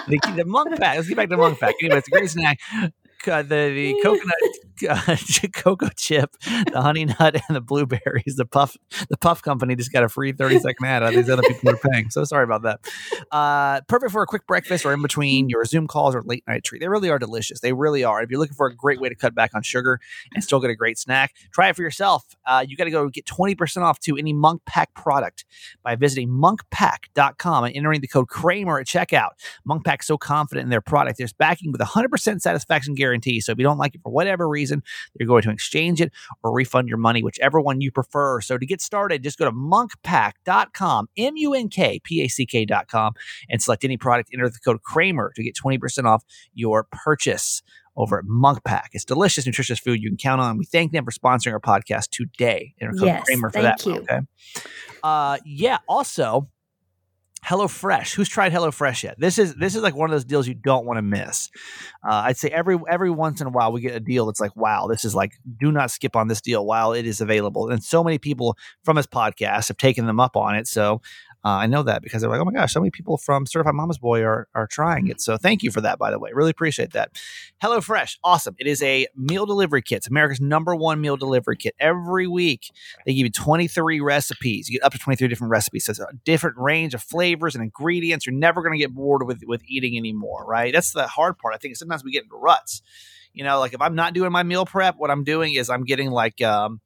the, 0.08 0.34
the 0.36 0.46
munk 0.46 0.78
pack. 0.80 0.96
Let's 0.96 1.08
get 1.08 1.17
back 1.17 1.30
to 1.30 1.36
the 1.36 1.38
munk 1.38 1.60
pack. 1.60 1.76
Anyway, 1.82 1.98
it's 1.98 2.08
a 2.08 2.12
great 2.12 2.30
snack 2.30 2.60
uh, 3.28 3.41
the 3.41 3.72
the 3.74 3.96
coconut 4.04 4.38
uh, 4.88 5.00
cocoa 5.54 5.89
chip, 5.96 6.36
the 6.72 6.82
honey 6.82 7.06
nut, 7.06 7.41
and 7.48 7.56
the 7.56 7.62
blueberries. 7.62 8.36
The 8.36 8.46
puff 8.46 8.78
the 9.10 9.17
puff 9.17 9.41
company 9.41 9.76
just 9.76 9.91
got 9.91 10.04
a 10.04 10.10
free 10.10 10.32
thirty 10.32 10.60
second 10.60 10.86
ad. 10.86 11.13
These 11.13 11.30
other 11.30 11.43
people 11.43 11.69
are 11.69 11.78
paying. 11.78 12.10
So 12.10 12.24
sorry 12.24 12.43
about 12.43 12.63
that. 12.63 12.80
Uh, 13.32 13.82
perfect 13.88 14.12
for 14.12 14.22
a 14.22 14.28
quick 14.28 14.48
breakfast 14.48 14.86
or 14.86 14.93
in 14.93 15.02
between 15.02 15.50
your 15.50 15.65
Zoom 15.65 15.88
calls 15.88 16.15
or 16.15 16.22
late 16.24 16.43
night 16.48 16.63
treat. 16.63 16.80
They 16.80 16.88
really 16.88 17.10
are 17.10 17.19
delicious. 17.19 17.60
They 17.60 17.74
really 17.74 18.04
are. 18.04 18.22
If 18.22 18.30
you're 18.30 18.39
looking 18.39 18.56
for 18.56 18.67
a 18.67 18.76
great 18.76 19.00
way 19.00 19.10
to 19.10 19.15
cut 19.15 19.36
back 19.36 19.52
on 19.54 19.62
sugar 19.62 20.00
and 20.34 20.43
still 20.43 20.60
get 20.60 20.69
a 20.69 20.76
great 20.76 20.98
snack, 20.98 21.34
try 21.54 21.69
it 21.69 21.76
for 21.76 21.82
yourself. 21.82 22.36
Uh, 22.46 22.65
you 22.67 22.76
got 22.76 22.86
to 22.86 22.91
go 22.91 23.10
get 23.10 23.26
twenty 23.26 23.56
percent 23.56 23.84
off 23.84 24.00
to 24.02 24.17
any 24.17 24.34
Munk 24.34 24.62
Pack 24.65 24.93
product 24.93 25.46
by 25.84 25.96
visiting 25.96 26.30
munkpack.com 26.30 27.63
and 27.63 27.76
entering 27.76 28.02
the 28.02 28.08
code 28.08 28.28
Kramer 28.28 28.80
at 28.80 28.88
checkout. 28.88 29.32
Munk 29.65 29.86
Pack's 29.86 30.08
so 30.08 30.17
confident 30.17 30.63
in 30.63 30.69
their 30.69 30.82
product. 30.82 31.17
There's 31.17 31.34
backing 31.34 31.72
with 31.72 31.82
a 31.82 31.86
hundred 31.86 32.10
percent 32.10 32.41
satisfaction 32.41 32.96
guarantee. 32.96 33.39
So 33.41 33.52
if 33.52 33.58
you 33.58 33.63
don't 33.63 33.78
like 33.78 33.96
it 33.96 34.02
for 34.04 34.12
whatever 34.12 34.48
reason, 34.48 34.72
you're 35.19 35.27
going 35.27 35.43
to 35.43 35.51
exchange 35.51 36.01
it 36.01 36.12
or 36.43 36.53
refund 36.53 36.88
your 36.88 36.97
money, 36.97 37.21
whichever 37.21 37.59
one 37.59 37.81
you 37.81 37.91
prefer. 37.91 38.41
So 38.41 38.57
to 38.57 38.65
get 38.65 38.81
started, 38.81 39.23
just 39.23 39.38
go 39.38 39.45
to 39.45 39.51
munkpack.com, 39.51 41.09
M 41.17 41.38
U 41.38 41.53
N 41.53 41.69
K 41.69 41.99
P 42.03 42.21
A 42.23 42.27
C 42.27 42.45
K.com, 42.45 43.13
and 43.49 43.62
select 43.62 43.83
any 43.83 43.97
product. 43.97 44.29
Enter 44.33 44.49
the 44.49 44.59
code 44.63 44.81
Kramer 44.83 45.31
to 45.36 45.43
get 45.43 45.55
20% 45.55 46.05
off 46.05 46.23
your 46.53 46.88
purchase 46.91 47.62
over 47.95 48.17
at 48.17 48.25
Munk 48.25 48.63
Pack. 48.63 48.91
It's 48.93 49.05
delicious, 49.05 49.45
nutritious 49.45 49.79
food 49.79 50.01
you 50.01 50.09
can 50.09 50.17
count 50.17 50.41
on. 50.41 50.57
We 50.57 50.65
thank 50.65 50.91
them 50.91 51.05
for 51.05 51.12
sponsoring 51.12 51.53
our 51.53 51.59
podcast 51.59 52.09
today. 52.09 52.73
Enter 52.81 52.93
code 52.93 53.07
yes, 53.07 53.23
Kramer 53.25 53.49
for 53.49 53.62
thank 53.62 53.77
that. 53.77 53.86
You. 53.86 53.97
Okay. 53.97 54.19
Uh, 55.03 55.38
yeah. 55.45 55.77
Also, 55.88 56.49
HelloFresh. 57.45 58.13
Who's 58.13 58.29
tried 58.29 58.51
HelloFresh 58.51 59.03
yet? 59.03 59.15
This 59.19 59.38
is 59.38 59.56
this 59.56 59.75
is 59.75 59.82
like 59.82 59.95
one 59.95 60.10
of 60.10 60.13
those 60.13 60.25
deals 60.25 60.47
you 60.47 60.53
don't 60.53 60.86
want 60.86 60.97
to 60.97 61.01
miss. 61.01 61.49
Uh, 62.08 62.23
I'd 62.25 62.38
say 62.38 62.49
every 62.49 62.77
every 62.89 63.12
once 63.12 63.41
in 63.41 63.47
a 63.47 63.49
while 63.49 63.71
we 63.71 63.82
get 63.82 63.95
a 63.95 63.99
deal 63.99 64.25
that's 64.25 64.39
like, 64.39 64.56
wow, 64.56 64.88
this 64.88 65.03
is 65.03 65.13
like, 65.13 65.34
do 65.60 65.71
not 65.71 65.91
skip 65.91 66.15
on 66.15 66.27
this 66.27 66.41
deal 66.41 66.65
while 66.65 66.93
it 66.93 67.06
is 67.06 67.21
available. 67.21 67.69
And 67.69 67.84
so 67.84 68.03
many 68.03 68.17
people 68.17 68.58
from 68.84 68.95
this 68.95 69.08
podcast 69.08 69.67
have 69.67 69.77
taken 69.77 70.06
them 70.06 70.19
up 70.19 70.36
on 70.36 70.56
it. 70.56 70.67
So 70.67 71.01
uh, 71.45 71.49
I 71.49 71.67
know 71.67 71.84
that 71.84 72.01
because 72.01 72.21
they're 72.21 72.29
like, 72.29 72.39
oh 72.39 72.45
my 72.45 72.53
gosh, 72.53 72.71
so 72.71 72.79
many 72.79 72.89
people 72.89 73.17
from 73.17 73.45
Certified 73.45 73.75
Mama's 73.75 73.97
Boy 73.97 74.21
are, 74.23 74.47
are 74.56 74.65
trying 74.65 75.08
it. 75.08 75.19
So 75.19 75.36
thank 75.36 75.62
you 75.62 75.71
for 75.71 75.82
that, 75.82 75.99
by 75.99 76.10
the 76.10 76.17
way. 76.17 76.32
Really 76.34 76.51
appreciate 76.51 76.93
that. 76.93 77.12
HelloFresh, 77.62 78.17
awesome. 78.23 78.56
It 78.60 78.67
is 78.67 78.82
a 78.82 79.08
meal 79.17 79.45
delivery 79.45 79.82
kit. 79.82 79.97
It's 79.97 80.08
America's 80.08 80.39
number 80.39 80.73
one 80.73 81.01
meal 81.01 81.17
delivery 81.17 81.58
kit. 81.58 81.75
Every 81.79 82.27
week, 82.27 82.71
they 83.06 83.13
give 83.13 83.25
you 83.25 83.32
23 83.32 83.99
recipes. 83.99 84.69
You 84.69 84.79
get 84.79 84.86
up 84.86 84.93
to 84.93 84.99
23 84.99 85.27
different 85.27 85.51
recipes. 85.51 85.86
So 85.86 85.91
it's 85.91 85.99
a 85.99 86.08
different 86.23 86.58
range 86.58 86.93
of 86.93 87.03
flavors 87.03 87.56
and 87.56 87.63
ingredients. 87.63 88.25
You're 88.25 88.36
never 88.36 88.62
going 88.62 88.73
to 88.73 88.79
get 88.79 88.93
bored 88.93 89.27
with, 89.27 89.41
with 89.45 89.62
eating 89.67 89.97
anymore, 89.97 90.45
right? 90.47 90.73
That's 90.73 90.93
the 90.93 91.08
hard 91.08 91.38
part. 91.38 91.56
I 91.56 91.58
think 91.58 91.75
sometimes 91.75 92.06
we 92.06 92.12
get 92.12 92.23
into 92.23 92.38
ruts. 92.38 92.82
You 93.34 93.43
know, 93.43 93.60
like 93.60 93.73
if 93.73 93.82
I'm 93.82 93.95
not 93.95 94.13
doing 94.13 94.32
my 94.32 94.43
meal 94.43 94.65
prep, 94.65 94.95
what 94.97 95.12
I'm 95.12 95.25
doing 95.25 95.56
is 95.56 95.69
I'm 95.69 95.84
getting 95.84 96.10
like, 96.10 96.41
um, 96.41 96.79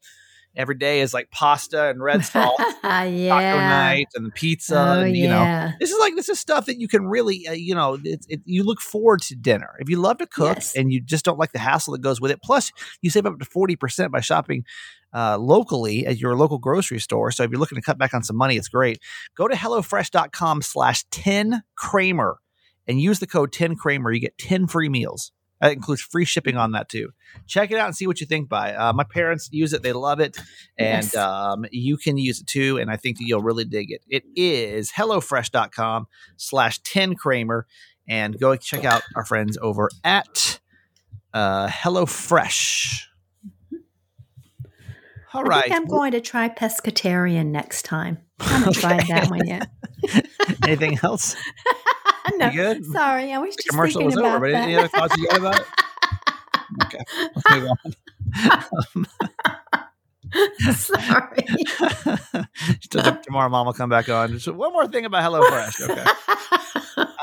every 0.58 0.76
day 0.76 1.00
is 1.00 1.14
like 1.14 1.32
pasta 1.32 1.88
and 1.88 2.04
red 2.04 2.26
salt, 2.26 2.60
yeah. 2.84 3.30
taco 3.30 3.58
night 3.60 4.08
and 4.16 4.26
the 4.26 4.32
pizza. 4.32 4.78
Oh, 4.78 5.04
and, 5.04 5.16
you 5.16 5.26
yeah. 5.26 5.68
know, 5.68 5.72
this 5.80 5.92
is 5.92 6.00
like 6.00 6.16
this 6.16 6.28
is 6.28 6.40
stuff 6.40 6.66
that 6.66 6.80
you 6.80 6.88
can 6.88 7.08
really, 7.08 7.48
uh, 7.48 7.54
you 7.54 7.76
know, 7.76 8.00
it, 8.04 8.26
it, 8.28 8.42
you 8.46 8.64
look 8.64 8.82
forward 8.82 9.22
to 9.22 9.36
dinner 9.36 9.76
if 9.80 9.90
you 9.90 9.98
love 9.98 10.18
to 10.18 10.28
cook 10.28 10.58
Yes. 10.58 10.76
and 10.76 10.92
you 10.92 11.00
just 11.00 11.24
don't 11.24 11.40
like 11.40 11.52
the 11.54 11.60
hassle 11.60 11.94
that 11.94 12.02
goes 12.02 12.20
with 12.20 12.32
it. 12.32 12.42
Plus, 12.44 12.72
you 13.02 13.10
save 13.10 13.26
up 13.26 13.40
to 13.40 13.46
forty 13.46 13.76
percent 13.78 14.12
by 14.12 14.20
shopping. 14.20 14.66
Uh, 15.14 15.38
locally 15.40 16.06
at 16.06 16.20
your 16.20 16.36
local 16.36 16.58
grocery 16.58 17.00
store. 17.00 17.32
So 17.32 17.42
if 17.44 17.50
you're 17.50 17.60
looking 17.60 17.78
to 17.78 17.82
cut 17.82 17.98
back 17.98 18.14
on 18.14 18.24
some 18.24 18.36
money, 18.36 18.58
it's 18.58 18.68
great. 18.68 19.00
Go 19.36 19.48
to 19.48 19.56
HelloFresh.com 19.56 20.62
slash 20.62 21.06
10 21.12 21.64
Kramer 21.76 22.40
and 22.88 23.00
use 23.00 23.20
the 23.20 23.26
code 23.26 23.54
10 23.54 23.78
Kramer. 23.78 24.12
You 24.12 24.20
get 24.20 24.38
10 24.38 24.68
free 24.68 24.90
meals. 24.90 25.32
That 25.62 25.74
includes 25.74 26.02
free 26.02 26.26
shipping 26.26 26.56
on 26.58 26.72
that 26.74 26.88
too. 26.90 27.10
Check 27.48 27.72
it 27.72 27.78
out 27.78 27.88
and 27.88 27.96
see 27.96 28.06
what 28.08 28.20
you 28.22 28.28
think 28.28 28.48
by. 28.50 28.76
Uh, 28.76 28.94
my 28.94 29.04
parents 29.04 29.50
use 29.52 29.74
it; 29.74 29.82
they 29.84 29.94
love 29.94 30.20
it, 30.20 30.38
and 30.78 31.04
Yes. 31.04 31.16
um, 31.16 31.66
you 31.72 31.98
can 31.98 32.18
use 32.18 32.42
it 32.42 32.48
too. 32.48 32.78
And 32.78 32.92
I 32.92 32.96
think 32.98 33.18
that 33.18 33.26
you'll 33.26 33.42
really 33.42 33.66
dig 33.66 33.92
it. 33.92 34.02
It 34.08 34.24
is 34.36 34.92
hellofresh.com/slash 34.92 36.80
ten 36.80 37.16
Kramer, 37.16 37.66
and 38.08 38.40
go 38.40 38.56
check 38.56 38.86
out 38.86 39.02
our 39.16 39.26
friends 39.26 39.58
over 39.62 39.90
at 40.04 40.60
uh, 41.34 41.68
HelloFresh. 41.68 43.02
All 45.34 45.42
I 45.42 45.44
right, 45.44 45.64
think 45.64 45.76
I'm 45.76 45.86
going 45.86 46.12
to 46.14 46.22
try 46.22 46.48
pescatarian 46.50 47.48
next 47.48 47.84
time. 47.84 48.20
I 48.40 48.46
haven't 48.46 48.74
tried 48.78 49.08
that 49.08 49.30
one 49.30 49.46
yet. 49.46 49.68
anything 50.64 50.98
else? 51.04 51.36
no, 52.36 52.52
good? 52.52 52.86
sorry, 52.86 53.32
I 53.34 53.38
was 53.40 53.56
The 53.56 53.64
just 53.64 53.70
commercial 53.70 54.02
thinking 54.02 54.18
was 54.18 54.26
over, 54.26 54.38
about 54.38 54.42
but 54.42 54.52
that. 54.52 54.64
any 54.64 54.76
other 54.76 54.88
thoughts 54.88 55.18
you 55.18 55.28
got 55.28 55.38
about 55.40 55.60
it? 55.60 55.66
Okay, 56.86 57.04
let's 57.36 57.52
move 57.52 57.70
on. 57.86 57.94
sorry. 60.74 61.46
Tomorrow, 63.24 63.50
mom 63.50 63.66
will 63.66 63.74
come 63.74 63.90
back 63.90 64.10
on. 64.10 64.32
Just 64.32 64.48
one 64.48 64.74
more 64.74 64.88
thing 64.88 65.06
about 65.06 65.24
HelloFresh. 65.32 65.90
Okay. 65.90 66.04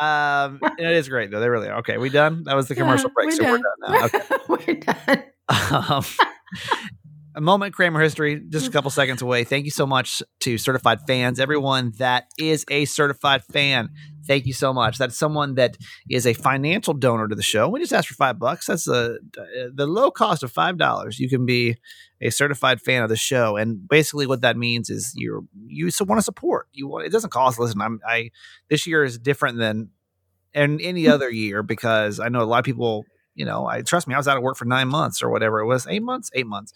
Um, 0.01 0.59
it 0.79 0.91
is 0.91 1.09
great 1.09 1.31
though. 1.31 1.41
They 1.41 1.49
really 1.49 1.69
are. 1.69 1.79
Okay, 1.79 1.99
we 1.99 2.09
done. 2.11 2.43
That 2.45 2.55
was 2.57 2.69
the 2.69 2.75
commercial 2.75 3.11
break, 3.11 3.27
We're 3.29 3.37
so 3.37 3.45
we're 3.45 3.59
done 3.59 3.65
now. 3.81 4.05
Okay. 4.05 4.21
we're 4.49 4.75
done. 4.75 5.25
Um, 5.89 6.05
a 7.37 7.41
moment 7.41 7.75
Kramer 7.75 8.01
history, 8.01 8.41
just 8.49 8.67
a 8.69 8.71
couple 8.71 8.91
seconds 8.91 9.23
away. 9.23 9.45
Thank 9.45 9.65
you 9.65 9.71
so 9.71 9.87
much 9.87 10.23
to 10.41 10.59
certified 10.59 11.01
fans, 11.07 11.41
everyone 11.41 11.93
that 11.99 12.25
is 12.39 12.65
a 12.71 12.85
certified 12.85 13.43
fan. 13.45 13.89
Thank 14.27 14.47
you 14.47 14.53
so 14.53 14.73
much. 14.73 14.99
That's 14.99 15.17
someone 15.17 15.55
that 15.57 15.77
is 16.09 16.27
a 16.27 16.33
financial 16.33 16.95
donor 16.95 17.29
to 17.29 17.35
the 17.35 17.43
show. 17.43 17.69
We 17.69 17.81
just 17.81 17.93
asked 17.93 18.09
for 18.09 18.15
five 18.15 18.39
bucks. 18.39 18.67
That's 18.67 18.89
a, 18.89 19.19
the 19.73 19.87
low 19.87 20.11
cost 20.11 20.43
of 20.43 20.51
five 20.51 20.79
dollars. 20.79 21.19
You 21.19 21.29
can 21.29 21.47
be 21.47 21.77
a 22.21 22.31
certified 22.31 22.81
fan 22.81 23.03
of 23.03 23.09
the 23.09 23.17
show, 23.17 23.57
and 23.57 23.87
basically 23.87 24.27
what 24.27 24.41
that 24.41 24.57
means 24.57 24.91
is 24.91 25.13
you're 25.17 25.43
you 25.67 25.91
want 26.01 26.19
to 26.19 26.23
support. 26.23 26.69
You 26.73 26.89
want 26.89 27.07
it 27.07 27.13
doesn't 27.13 27.31
cost. 27.31 27.59
Listen, 27.59 27.81
I'm 27.81 28.01
I 28.07 28.31
this 28.69 28.87
year 28.87 29.05
is 29.05 29.19
different 29.19 29.59
than 29.59 29.91
and 30.55 30.81
any 30.81 31.09
other 31.09 31.29
year 31.29 31.63
because 31.63 32.21
I 32.21 32.29
know 32.29 32.43
a 32.43 32.45
lot 32.45 32.59
of 32.59 32.65
people. 32.65 33.05
You 33.35 33.45
know, 33.45 33.67
I 33.67 33.83
trust 33.83 34.07
me. 34.07 34.15
I 34.15 34.17
was 34.17 34.29
out 34.29 34.37
of 34.37 34.45
work 34.45 34.57
for 34.57 34.65
nine 34.65 34.87
months 34.87 35.21
or 35.21 35.29
whatever 35.29 35.59
it 35.59 35.67
was, 35.67 35.89
eight 35.89 36.05
months, 36.05 36.31
eight 36.35 36.47
months. 36.47 36.73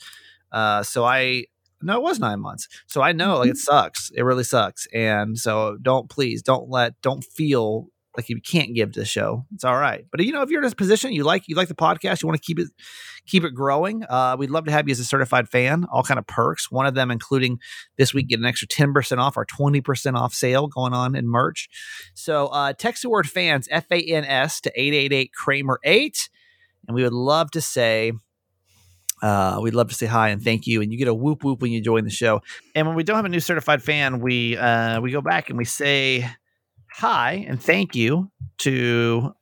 Uh, 0.50 0.82
so 0.82 1.04
I 1.04 1.44
no, 1.82 1.96
it 1.96 2.02
was 2.02 2.18
nine 2.18 2.40
months. 2.40 2.68
So 2.86 3.02
I 3.02 3.12
know 3.12 3.38
like 3.38 3.50
it 3.50 3.56
sucks. 3.56 4.10
It 4.14 4.22
really 4.22 4.44
sucks. 4.44 4.86
And 4.92 5.38
so 5.38 5.76
don't 5.80 6.08
please 6.08 6.42
don't 6.42 6.68
let 6.68 7.00
don't 7.02 7.24
feel 7.24 7.88
like 8.16 8.28
you 8.28 8.40
can't 8.40 8.74
give 8.74 8.92
to 8.92 9.00
the 9.00 9.06
show. 9.06 9.46
It's 9.54 9.62
all 9.62 9.76
right. 9.76 10.04
But 10.10 10.24
you 10.24 10.32
know, 10.32 10.42
if 10.42 10.50
you're 10.50 10.60
in 10.60 10.64
this 10.66 10.74
position, 10.74 11.12
you 11.12 11.22
like 11.22 11.46
you 11.46 11.54
like 11.54 11.68
the 11.68 11.74
podcast, 11.74 12.22
you 12.22 12.26
want 12.26 12.40
to 12.40 12.44
keep 12.44 12.58
it 12.58 12.68
keep 13.26 13.44
it 13.44 13.54
growing. 13.54 14.02
Uh, 14.08 14.36
we'd 14.38 14.50
love 14.50 14.64
to 14.64 14.72
have 14.72 14.88
you 14.88 14.92
as 14.92 14.98
a 14.98 15.04
certified 15.04 15.48
fan. 15.48 15.86
All 15.92 16.02
kind 16.02 16.18
of 16.18 16.26
perks. 16.26 16.70
One 16.70 16.86
of 16.86 16.94
them 16.94 17.10
including 17.10 17.58
this 17.96 18.12
week 18.12 18.28
get 18.28 18.40
an 18.40 18.46
extra 18.46 18.66
ten 18.66 18.92
percent 18.92 19.20
off 19.20 19.36
our 19.36 19.44
twenty 19.44 19.80
percent 19.80 20.16
off 20.16 20.34
sale 20.34 20.66
going 20.66 20.94
on 20.94 21.14
in 21.14 21.28
merch. 21.28 21.68
So 22.14 22.48
uh, 22.48 22.72
text 22.72 23.02
the 23.02 23.10
word 23.10 23.28
fans 23.28 23.68
F 23.70 23.86
A 23.92 24.00
N 24.00 24.24
S 24.24 24.60
to 24.62 24.72
eight 24.74 24.94
eight 24.94 25.12
eight 25.12 25.32
Kramer 25.32 25.78
eight 25.84 26.28
and 26.88 26.94
we 26.94 27.02
would 27.02 27.12
love 27.12 27.50
to 27.52 27.60
say 27.60 28.12
uh, 29.22 29.58
we'd 29.62 29.74
love 29.74 29.88
to 29.88 29.94
say 29.94 30.06
hi 30.06 30.28
and 30.28 30.42
thank 30.42 30.66
you. 30.66 30.82
And 30.82 30.92
you 30.92 30.98
get 30.98 31.08
a 31.08 31.14
whoop 31.14 31.44
whoop 31.44 31.60
when 31.62 31.70
you 31.72 31.80
join 31.80 32.04
the 32.04 32.10
show. 32.10 32.40
And 32.74 32.86
when 32.86 32.96
we 32.96 33.02
don't 33.02 33.16
have 33.16 33.24
a 33.24 33.28
new 33.28 33.40
certified 33.40 33.82
fan, 33.82 34.20
we 34.20 34.56
uh, 34.56 35.00
we 35.00 35.10
go 35.10 35.20
back 35.20 35.48
and 35.48 35.58
we 35.58 35.64
say 35.64 36.28
hi 36.90 37.44
and 37.48 37.62
thank 37.62 37.94
you 37.94 38.30
to 38.58 39.34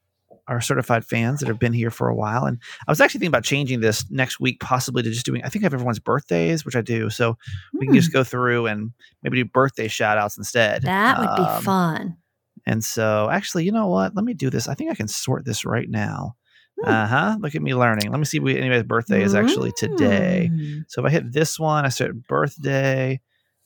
our 0.49 0.61
certified 0.61 1.05
fans 1.05 1.41
that 1.41 1.49
have 1.49 1.59
been 1.59 1.73
here 1.73 1.91
for 1.91 2.09
a 2.09 2.15
while. 2.15 2.45
And 2.45 2.59
I 2.87 2.91
was 2.93 3.01
actually 3.01 3.19
thinking 3.19 3.31
about 3.31 3.43
changing 3.43 3.81
this 3.81 4.09
next 4.11 4.39
week, 4.39 4.61
possibly 4.61 5.03
to 5.03 5.11
just 5.11 5.27
doing, 5.27 5.43
I 5.43 5.49
think 5.49 5.65
I 5.65 5.67
have 5.67 5.75
everyone's 5.75 5.99
birthdays, 5.99 6.65
which 6.65 6.77
I 6.77 6.83
do. 6.83 7.11
So 7.11 7.37
we 7.73 7.87
can 7.87 7.95
just 7.97 8.13
Hmm, 8.13 8.19
go 8.19 8.23
through 8.25 8.67
and 8.67 8.93
maybe 9.25 9.43
do 9.43 9.45
birthday 9.45 9.89
shout 9.89 10.19
outs 10.19 10.39
instead. 10.39 10.83
that 10.85 11.19
would 11.19 11.35
be 11.35 11.43
Um, 11.43 11.63
fun. 11.65 12.17
And 12.65 12.85
so 12.85 13.29
actually, 13.29 13.65
you 13.65 13.73
know 13.73 13.89
what? 13.89 14.15
Let 14.15 14.25
me 14.25 14.35
do 14.35 14.49
this. 14.49 14.69
I 14.69 14.75
think 14.75 14.91
I 14.91 14.95
can 14.95 15.09
sort 15.09 15.45
this 15.45 15.65
right 15.65 15.89
now. 15.91 16.37
Hmm. 16.81 16.89
Uh 16.89 17.07
huh. 17.07 17.37
Look 17.41 17.55
at 17.55 17.63
me 17.63 17.75
learning. 17.75 18.11
Let 18.11 18.19
me 18.19 18.25
see 18.25 18.39
if 18.39 18.43
we, 18.43 18.57
anybody's 18.59 18.83
birthday 18.83 19.23
is 19.23 19.35
actually 19.35 19.73
today. 19.77 20.51
Mm. 20.53 20.85
So 20.89 21.03
if 21.03 21.07
I 21.07 21.11
hit 21.11 21.33
this 21.33 21.59
one, 21.59 21.85
I 21.85 21.89
sort 21.89 22.27
birthday, 22.27 23.21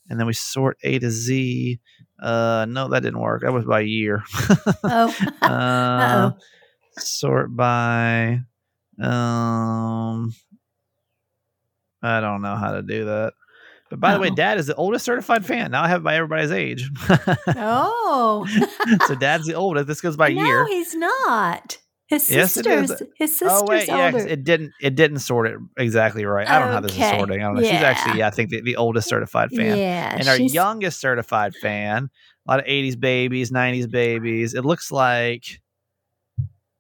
and 0.09 0.19
then 0.19 0.27
we 0.27 0.33
sort 0.33 0.79
A 0.83 0.99
to 0.99 1.11
Z. 1.11 1.81
Uh, 2.21 2.67
no, 2.69 2.89
that 2.89 3.03
didn't 3.03 3.21
work. 3.21 3.43
That 3.43 3.53
was 3.53 3.65
by 3.65 3.81
year. 3.81 4.23
Oh, 4.85 5.17
uh, 5.43 6.33
sort 6.99 7.55
by. 7.55 8.41
Um, 9.01 10.33
I 12.03 12.21
don't 12.21 12.43
know 12.43 12.57
how 12.57 12.73
to 12.73 12.83
do 12.83 13.07
that. 13.07 13.33
But 13.91 13.99
by 13.99 14.15
the 14.15 14.21
way, 14.21 14.31
Dad 14.31 14.59
is 14.59 14.69
the 14.69 14.75
oldest 14.77 15.05
certified 15.05 15.45
fan. 15.45 15.73
Now 15.73 15.83
I 15.83 15.89
have 15.89 16.03
it 16.03 16.05
by 16.05 16.15
everybody's 16.15 16.53
age. 16.53 16.89
oh. 17.49 18.47
so 19.09 19.17
Dad's 19.17 19.47
the 19.47 19.55
oldest. 19.55 19.89
This 19.89 20.01
goes 20.01 20.17
by 20.17 20.29
no, 20.33 20.45
year. 20.45 20.63
No, 20.63 20.67
he's 20.67 20.95
not. 20.95 21.79
His 22.11 22.29
Yes, 22.29 22.55
sister's 22.55 22.91
his 23.15 23.39
sister's 23.39 23.63
Oh 23.63 23.65
wait, 23.69 23.87
yeah, 23.87 24.11
it 24.17 24.43
didn't. 24.43 24.73
It 24.81 24.97
didn't 24.97 25.21
sort 25.21 25.47
it 25.47 25.57
exactly 25.79 26.25
right. 26.25 26.49
I 26.49 26.59
don't 26.59 26.69
know 26.69 26.75
how 26.75 26.81
this 26.81 26.91
is 26.91 26.99
sorting. 26.99 27.41
I 27.41 27.45
don't 27.45 27.55
know. 27.55 27.63
She's 27.63 27.71
actually, 27.71 28.19
yeah, 28.19 28.27
I 28.27 28.31
think 28.31 28.51
the, 28.51 28.61
the 28.63 28.75
oldest 28.75 29.09
certified 29.09 29.51
fan. 29.53 29.79
yeah, 29.79 30.17
and 30.19 30.27
our 30.27 30.37
youngest 30.37 31.01
certified 31.01 31.55
fan, 31.55 32.11
a 32.49 32.51
lot 32.51 32.59
of 32.59 32.67
80s 32.67 32.99
babies, 32.99 33.53
90s 33.53 33.89
babies. 33.89 34.55
It 34.55 34.65
looks 34.65 34.91
like 34.91 35.61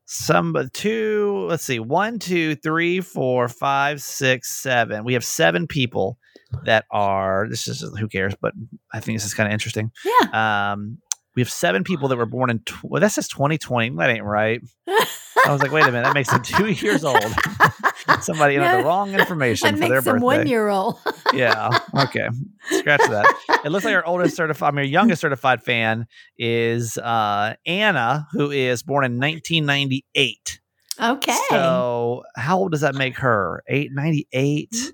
some 0.06 0.68
two, 0.72 1.46
let's 1.48 1.64
see, 1.64 1.78
one, 1.78 2.18
two, 2.18 2.56
three, 2.56 3.00
four, 3.00 3.46
five, 3.46 4.02
six, 4.02 4.50
seven. 4.50 5.04
We 5.04 5.12
have 5.12 5.24
seven 5.24 5.68
people 5.68 6.18
that 6.64 6.86
are, 6.90 7.46
this 7.48 7.68
is 7.68 7.88
who 8.00 8.08
cares, 8.08 8.34
but 8.42 8.52
I 8.92 8.98
think 8.98 9.14
this 9.16 9.24
is 9.24 9.34
kind 9.34 9.46
of 9.46 9.52
interesting. 9.52 9.92
Yeah. 10.04 10.72
Um, 10.72 10.98
we 11.36 11.42
have 11.42 11.50
seven 11.50 11.84
people 11.84 12.08
that 12.08 12.16
were 12.16 12.26
born 12.26 12.50
in, 12.50 12.58
tw- 12.60 12.82
well, 12.84 13.00
that 13.00 13.12
says 13.12 13.28
2020. 13.28 13.90
That 13.96 14.10
ain't 14.10 14.24
right. 14.24 14.60
I 14.88 15.52
was 15.52 15.62
like, 15.62 15.72
wait 15.72 15.84
a 15.84 15.86
minute, 15.86 16.04
that 16.04 16.14
makes 16.14 16.30
them 16.30 16.42
two 16.42 16.66
years 16.86 17.04
old. 17.04 17.22
Somebody 18.20 18.56
entered 18.56 18.80
the 18.80 18.84
wrong 18.84 19.14
information 19.14 19.76
that 19.76 19.86
for 19.86 19.88
their 19.88 20.02
birthday 20.02 20.24
one 20.24 20.46
year 20.46 20.68
old. 20.68 20.98
yeah. 21.32 21.70
Okay. 21.96 22.28
Scratch 22.70 23.00
that. 23.08 23.60
It 23.64 23.70
looks 23.70 23.84
like 23.84 23.94
our 23.94 24.04
oldest 24.04 24.36
certified, 24.36 24.68
I 24.68 24.76
mean, 24.76 24.84
our 24.86 24.90
youngest 24.90 25.20
certified 25.20 25.62
fan 25.62 26.06
is 26.36 26.98
uh, 26.98 27.54
Anna, 27.64 28.26
who 28.32 28.50
is 28.50 28.82
born 28.82 29.04
in 29.04 29.18
1998. 29.18 30.60
okay. 31.00 31.38
So 31.48 32.22
how 32.36 32.58
old 32.58 32.72
does 32.72 32.80
that 32.82 32.94
make 32.94 33.16
her? 33.18 33.62
898 33.68 34.92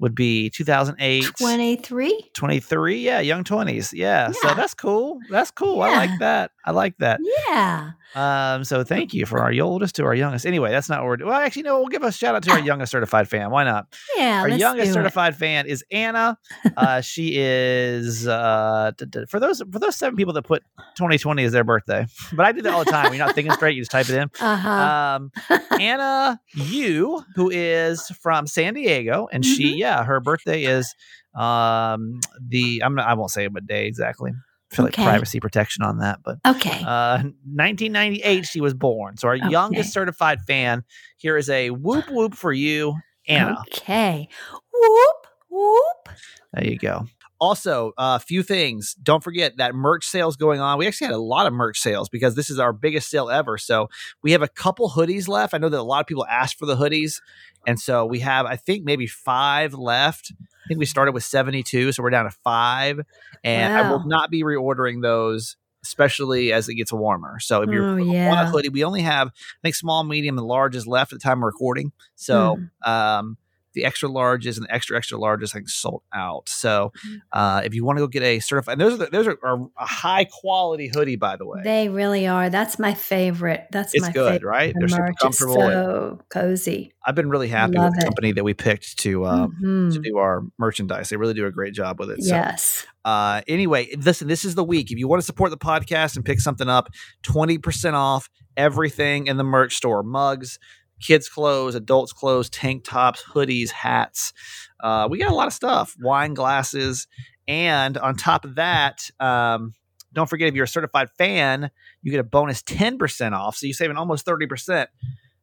would 0.00 0.14
be 0.14 0.50
2008. 0.50 1.24
23? 1.38 2.30
23. 2.34 2.98
Yeah. 2.98 3.20
Young 3.20 3.44
20s. 3.44 3.92
Yeah. 3.92 4.32
So 4.32 4.54
that's 4.54 4.74
cool. 4.74 5.20
That's 5.30 5.50
cool. 5.50 5.82
I 5.82 5.94
like 5.94 6.18
that. 6.18 6.50
I 6.64 6.72
like 6.72 6.96
that. 6.98 7.20
Yeah. 7.48 7.92
Um, 8.14 8.64
so 8.64 8.82
thank 8.84 9.14
you 9.14 9.24
for 9.26 9.38
our 9.40 9.52
oldest 9.62 9.94
to 9.96 10.04
our 10.04 10.14
youngest. 10.14 10.44
Anyway, 10.46 10.70
that's 10.70 10.88
not 10.88 11.00
what 11.00 11.06
we're 11.06 11.16
doing. 11.18 11.30
Well, 11.30 11.40
actually, 11.40 11.62
no, 11.62 11.78
we'll 11.78 11.88
give 11.88 12.02
a 12.02 12.10
shout 12.10 12.34
out 12.34 12.42
to 12.44 12.50
our 12.52 12.58
youngest 12.58 12.90
certified 12.92 13.28
fan. 13.28 13.50
Why 13.50 13.64
not? 13.64 13.86
Yeah. 14.16 14.40
Our 14.42 14.48
youngest 14.48 14.90
it. 14.90 14.94
certified 14.94 15.36
fan 15.36 15.66
is 15.66 15.84
Anna. 15.90 16.36
Uh, 16.76 17.00
she 17.00 17.34
is 17.36 18.26
uh, 18.26 18.92
d- 18.96 19.06
d- 19.06 19.24
for 19.28 19.38
those 19.38 19.62
for 19.70 19.78
those 19.78 19.96
seven 19.96 20.16
people 20.16 20.32
that 20.34 20.42
put 20.42 20.62
2020 20.96 21.44
as 21.44 21.52
their 21.52 21.64
birthday. 21.64 22.06
But 22.32 22.46
I 22.46 22.52
do 22.52 22.62
that 22.62 22.72
all 22.72 22.84
the 22.84 22.90
time. 22.90 23.04
When 23.04 23.14
you're 23.18 23.26
not 23.26 23.34
thinking 23.34 23.52
straight, 23.52 23.76
you 23.76 23.82
just 23.82 23.90
type 23.90 24.08
it 24.08 24.16
in. 24.16 24.30
Uh-huh. 24.40 24.70
Um, 24.70 25.32
Anna 25.80 26.40
Yu, 26.54 27.22
who 27.36 27.50
is 27.50 28.08
from 28.20 28.46
San 28.46 28.74
Diego, 28.74 29.28
and 29.32 29.44
she 29.44 29.74
Mhm. 29.74 29.78
yeah, 29.78 30.04
her 30.04 30.20
birthday 30.20 30.64
is 30.64 30.94
um 31.34 32.18
the 32.40 32.82
I'm 32.84 32.94
not, 32.96 33.06
I 33.06 33.14
won't 33.14 33.30
say 33.30 33.46
what 33.48 33.66
day 33.66 33.86
exactly. 33.86 34.32
Feel 34.70 34.86
Okay. 34.86 35.02
like 35.02 35.06
privacy 35.10 35.40
protection 35.40 35.82
on 35.82 35.98
that, 35.98 36.20
but 36.24 36.38
okay. 36.46 36.80
uh, 36.86 37.22
1998 37.44 38.46
she 38.46 38.60
was 38.60 38.72
born. 38.74 39.16
So 39.16 39.28
our 39.28 39.36
Okay. 39.36 39.48
youngest 39.50 39.92
certified 39.92 40.40
fan 40.42 40.84
here 41.16 41.36
is 41.36 41.50
a 41.50 41.70
whoop 41.70 42.04
whoop 42.10 42.34
for 42.34 42.52
you, 42.52 42.94
Anna. 43.26 43.64
Okay. 43.74 44.28
Whoop, 44.72 45.26
whoop. 45.50 46.08
There 46.54 46.66
you 46.66 46.78
go. 46.78 47.06
Also, 47.40 47.92
a 47.96 48.20
few 48.20 48.42
things. 48.42 48.94
Don't 49.02 49.24
forget 49.24 49.56
that 49.56 49.74
merch 49.74 50.04
sales 50.04 50.36
going 50.36 50.60
on. 50.60 50.76
We 50.78 50.86
actually 50.86 51.06
had 51.06 51.14
a 51.14 51.18
lot 51.18 51.46
of 51.46 51.54
merch 51.54 51.78
sales 51.80 52.10
because 52.10 52.34
this 52.34 52.50
is 52.50 52.58
our 52.58 52.72
biggest 52.72 53.08
sale 53.08 53.30
ever. 53.30 53.56
So 53.56 53.88
we 54.22 54.32
have 54.32 54.42
a 54.42 54.48
couple 54.48 54.90
hoodies 54.90 55.26
left. 55.26 55.54
I 55.54 55.58
know 55.58 55.70
that 55.70 55.80
a 55.80 55.82
lot 55.82 56.00
of 56.00 56.06
people 56.06 56.26
asked 56.26 56.58
for 56.58 56.66
the 56.66 56.76
hoodies. 56.76 57.22
And 57.66 57.78
so 57.78 58.06
we 58.06 58.20
have, 58.20 58.46
I 58.46 58.56
think, 58.56 58.84
maybe 58.84 59.06
five 59.06 59.74
left. 59.74 60.32
I 60.40 60.66
think 60.68 60.78
we 60.78 60.86
started 60.86 61.12
with 61.12 61.24
72. 61.24 61.92
So 61.92 62.02
we're 62.02 62.10
down 62.10 62.24
to 62.24 62.36
five. 62.44 63.00
And 63.44 63.72
I 63.72 63.82
will 63.82 64.02
not 64.06 64.30
be 64.30 64.42
reordering 64.42 65.02
those, 65.02 65.56
especially 65.84 66.52
as 66.52 66.68
it 66.68 66.74
gets 66.74 66.92
warmer. 66.92 67.38
So 67.40 67.62
if 67.62 67.70
you're 67.70 67.84
Oh, 67.84 67.96
want 67.96 68.40
a 68.40 68.44
yeah. 68.44 68.44
hoodie, 68.44 68.68
we 68.68 68.84
only 68.84 69.02
have, 69.02 69.28
I 69.28 69.60
think, 69.62 69.74
small, 69.74 70.04
medium, 70.04 70.38
and 70.38 70.46
large 70.46 70.76
is 70.76 70.86
left 70.86 71.12
at 71.12 71.18
the 71.20 71.22
time 71.22 71.38
of 71.38 71.44
recording. 71.44 71.92
So 72.16 72.56
Hmm. 72.84 72.90
um, 72.90 73.36
the 73.74 73.84
extra 73.84 74.08
larges 74.08 74.56
and 74.56 74.66
the 74.66 74.74
extra 74.74 74.96
extra 74.96 75.18
larges 75.18 75.52
think 75.52 75.68
sold 75.68 76.02
out. 76.14 76.48
So 76.48 76.92
Mm. 77.06 77.16
uh, 77.32 77.62
if 77.64 77.74
you 77.74 77.84
want 77.84 77.98
to 77.98 78.02
go 78.02 78.08
get 78.08 78.22
a 78.22 78.40
certified, 78.40 78.72
and 78.72 78.80
those 78.80 78.94
are 78.94 78.96
the, 78.96 79.06
those 79.06 79.26
are, 79.26 79.38
are 79.42 79.68
a 79.78 79.86
high 79.86 80.24
quality 80.24 80.88
hoodie 80.88 81.16
by 81.16 81.36
the 81.36 81.46
way. 81.46 81.60
They 81.64 81.88
really 81.88 82.26
are. 82.26 82.50
That's 82.50 82.78
my 82.78 82.94
favorite. 82.94 83.66
That's 83.70 83.94
it's 83.94 84.02
my 84.06 84.12
good, 84.12 84.32
favorite. 84.32 84.48
right? 84.48 84.74
They're 84.78 84.88
super 84.88 85.12
comfortable. 85.20 85.54
so 85.54 86.20
cozy. 86.28 86.92
I've 87.06 87.14
been 87.14 87.30
really 87.30 87.48
happy 87.48 87.78
Love 87.78 87.86
with 87.90 87.94
the 87.94 88.00
it. 88.00 88.04
company 88.04 88.32
that 88.32 88.44
we 88.44 88.52
picked 88.54 88.98
to 88.98 89.24
um, 89.26 89.56
Mhm. 89.62 89.92
to 89.94 89.98
do 90.00 90.18
our 90.18 90.42
merchandise. 90.58 91.08
They 91.08 91.16
really 91.16 91.34
do 91.34 91.46
a 91.46 91.50
great 91.52 91.72
job 91.74 91.98
with 91.98 92.10
it. 92.10 92.22
So 92.22 92.34
Yes. 92.34 92.86
uh, 93.04 93.40
anyway, 93.48 93.88
listen, 93.96 94.28
this 94.28 94.44
is 94.44 94.54
the 94.54 94.64
week. 94.64 94.90
If 94.90 94.98
you 94.98 95.08
want 95.08 95.20
to 95.22 95.26
support 95.26 95.50
the 95.50 95.56
podcast 95.56 96.16
and 96.16 96.24
pick 96.24 96.40
something 96.40 96.68
up, 96.68 96.88
20% 97.22 97.94
off 97.94 98.28
everything 98.56 99.26
in 99.28 99.36
the 99.38 99.44
merch 99.44 99.74
store 99.76 100.02
mugs, 100.02 100.58
kids' 101.00 101.28
clothes, 101.28 101.74
adults' 101.74 102.12
clothes, 102.12 102.50
tank 102.50 102.84
tops, 102.84 103.22
hoodies, 103.22 103.70
hats. 103.70 104.32
Uh, 104.80 105.08
we 105.10 105.18
got 105.18 105.30
a 105.30 105.34
lot 105.34 105.46
of 105.46 105.52
stuff, 105.52 105.96
wine 106.00 106.34
glasses. 106.34 107.06
And 107.48 107.98
on 107.98 108.16
top 108.16 108.44
of 108.44 108.56
that, 108.56 109.10
um, 109.18 109.74
don't 110.12 110.28
forget 110.28 110.48
if 110.48 110.54
you're 110.54 110.64
a 110.64 110.68
certified 110.68 111.08
fan, 111.18 111.70
you 112.02 112.10
get 112.10 112.20
a 112.20 112.24
bonus 112.24 112.62
10% 112.62 113.32
off. 113.32 113.56
So 113.56 113.66
you're 113.66 113.74
saving 113.74 113.96
almost 113.96 114.26
30%. 114.26 114.86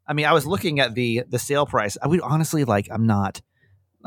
I 0.08 0.13
mean, 0.13 0.26
I 0.26 0.34
was 0.34 0.46
looking 0.46 0.80
at 0.80 0.96
the 0.96 1.24
the 1.28 1.39
sale 1.39 1.65
price. 1.65 1.98
I 2.02 2.08
would 2.08 2.22
honestly 2.22 2.63
like, 2.63 2.88
I'm 2.89 3.06
not. 3.06 3.41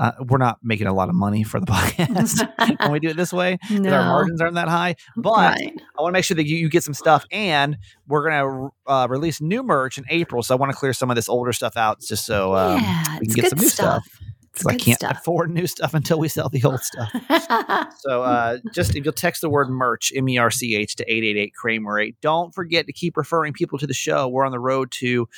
Uh, 0.00 0.12
we're 0.28 0.38
not 0.38 0.58
making 0.62 0.86
a 0.86 0.94
lot 0.94 1.10
of 1.10 1.14
money 1.14 1.42
for 1.44 1.60
the 1.60 1.66
podcast 1.70 2.78
when 2.80 2.90
we 2.92 2.98
do 3.00 3.08
it 3.08 3.16
this 3.16 3.32
way. 3.34 3.58
No. 3.70 3.92
Our 3.92 4.04
margins 4.04 4.40
aren't 4.40 4.54
that 4.54 4.68
high, 4.68 4.96
but 5.14 5.32
right. 5.58 5.74
I 5.98 6.02
want 6.02 6.12
to 6.12 6.16
make 6.18 6.24
sure 6.24 6.36
that 6.36 6.46
you, 6.46 6.56
you 6.56 6.70
get 6.70 6.82
some 6.82 6.94
stuff. 6.94 7.26
And 7.30 7.76
we're 8.08 8.28
gonna 8.30 8.70
uh, 8.86 9.06
release 9.10 9.42
new 9.42 9.62
merch 9.62 9.98
in 9.98 10.04
April, 10.08 10.42
so 10.42 10.54
I 10.54 10.58
want 10.58 10.72
to 10.72 10.78
clear 10.78 10.94
some 10.94 11.10
of 11.10 11.16
this 11.16 11.28
older 11.28 11.52
stuff 11.52 11.76
out, 11.76 12.00
just 12.00 12.24
so 12.24 12.54
um, 12.54 12.80
yeah, 12.80 13.18
we 13.20 13.26
can 13.26 13.34
get 13.34 13.50
some 13.50 13.58
new 13.58 13.68
stuff. 13.68 14.04
stuff. 14.04 14.20
It's 14.52 14.62
'cause 14.64 14.74
I 14.74 14.76
can't 14.78 14.98
stuff. 14.98 15.18
afford 15.18 15.50
new 15.50 15.66
stuff 15.68 15.94
until 15.94 16.18
we 16.18 16.26
sell 16.28 16.48
the 16.48 16.62
old 16.64 16.80
stuff. 16.80 17.10
So 18.00 18.22
uh, 18.22 18.58
just 18.74 18.96
if 18.96 19.04
you'll 19.04 19.12
text 19.12 19.42
the 19.42 19.50
word 19.50 19.68
merch, 19.68 20.10
M 20.16 20.28
E 20.28 20.38
R 20.38 20.50
C 20.50 20.74
H 20.74 20.96
to 20.96 21.04
888 21.04 21.54
Kramer 21.54 21.98
8. 22.00 22.16
Don't 22.22 22.54
forget 22.54 22.86
to 22.86 22.92
keep 22.92 23.16
referring 23.16 23.52
people 23.52 23.78
to 23.78 23.86
the 23.86 23.92
show. 23.94 24.26
We're 24.28 24.44
on 24.46 24.52
the 24.52 24.58
road 24.58 24.90
to 24.92 25.28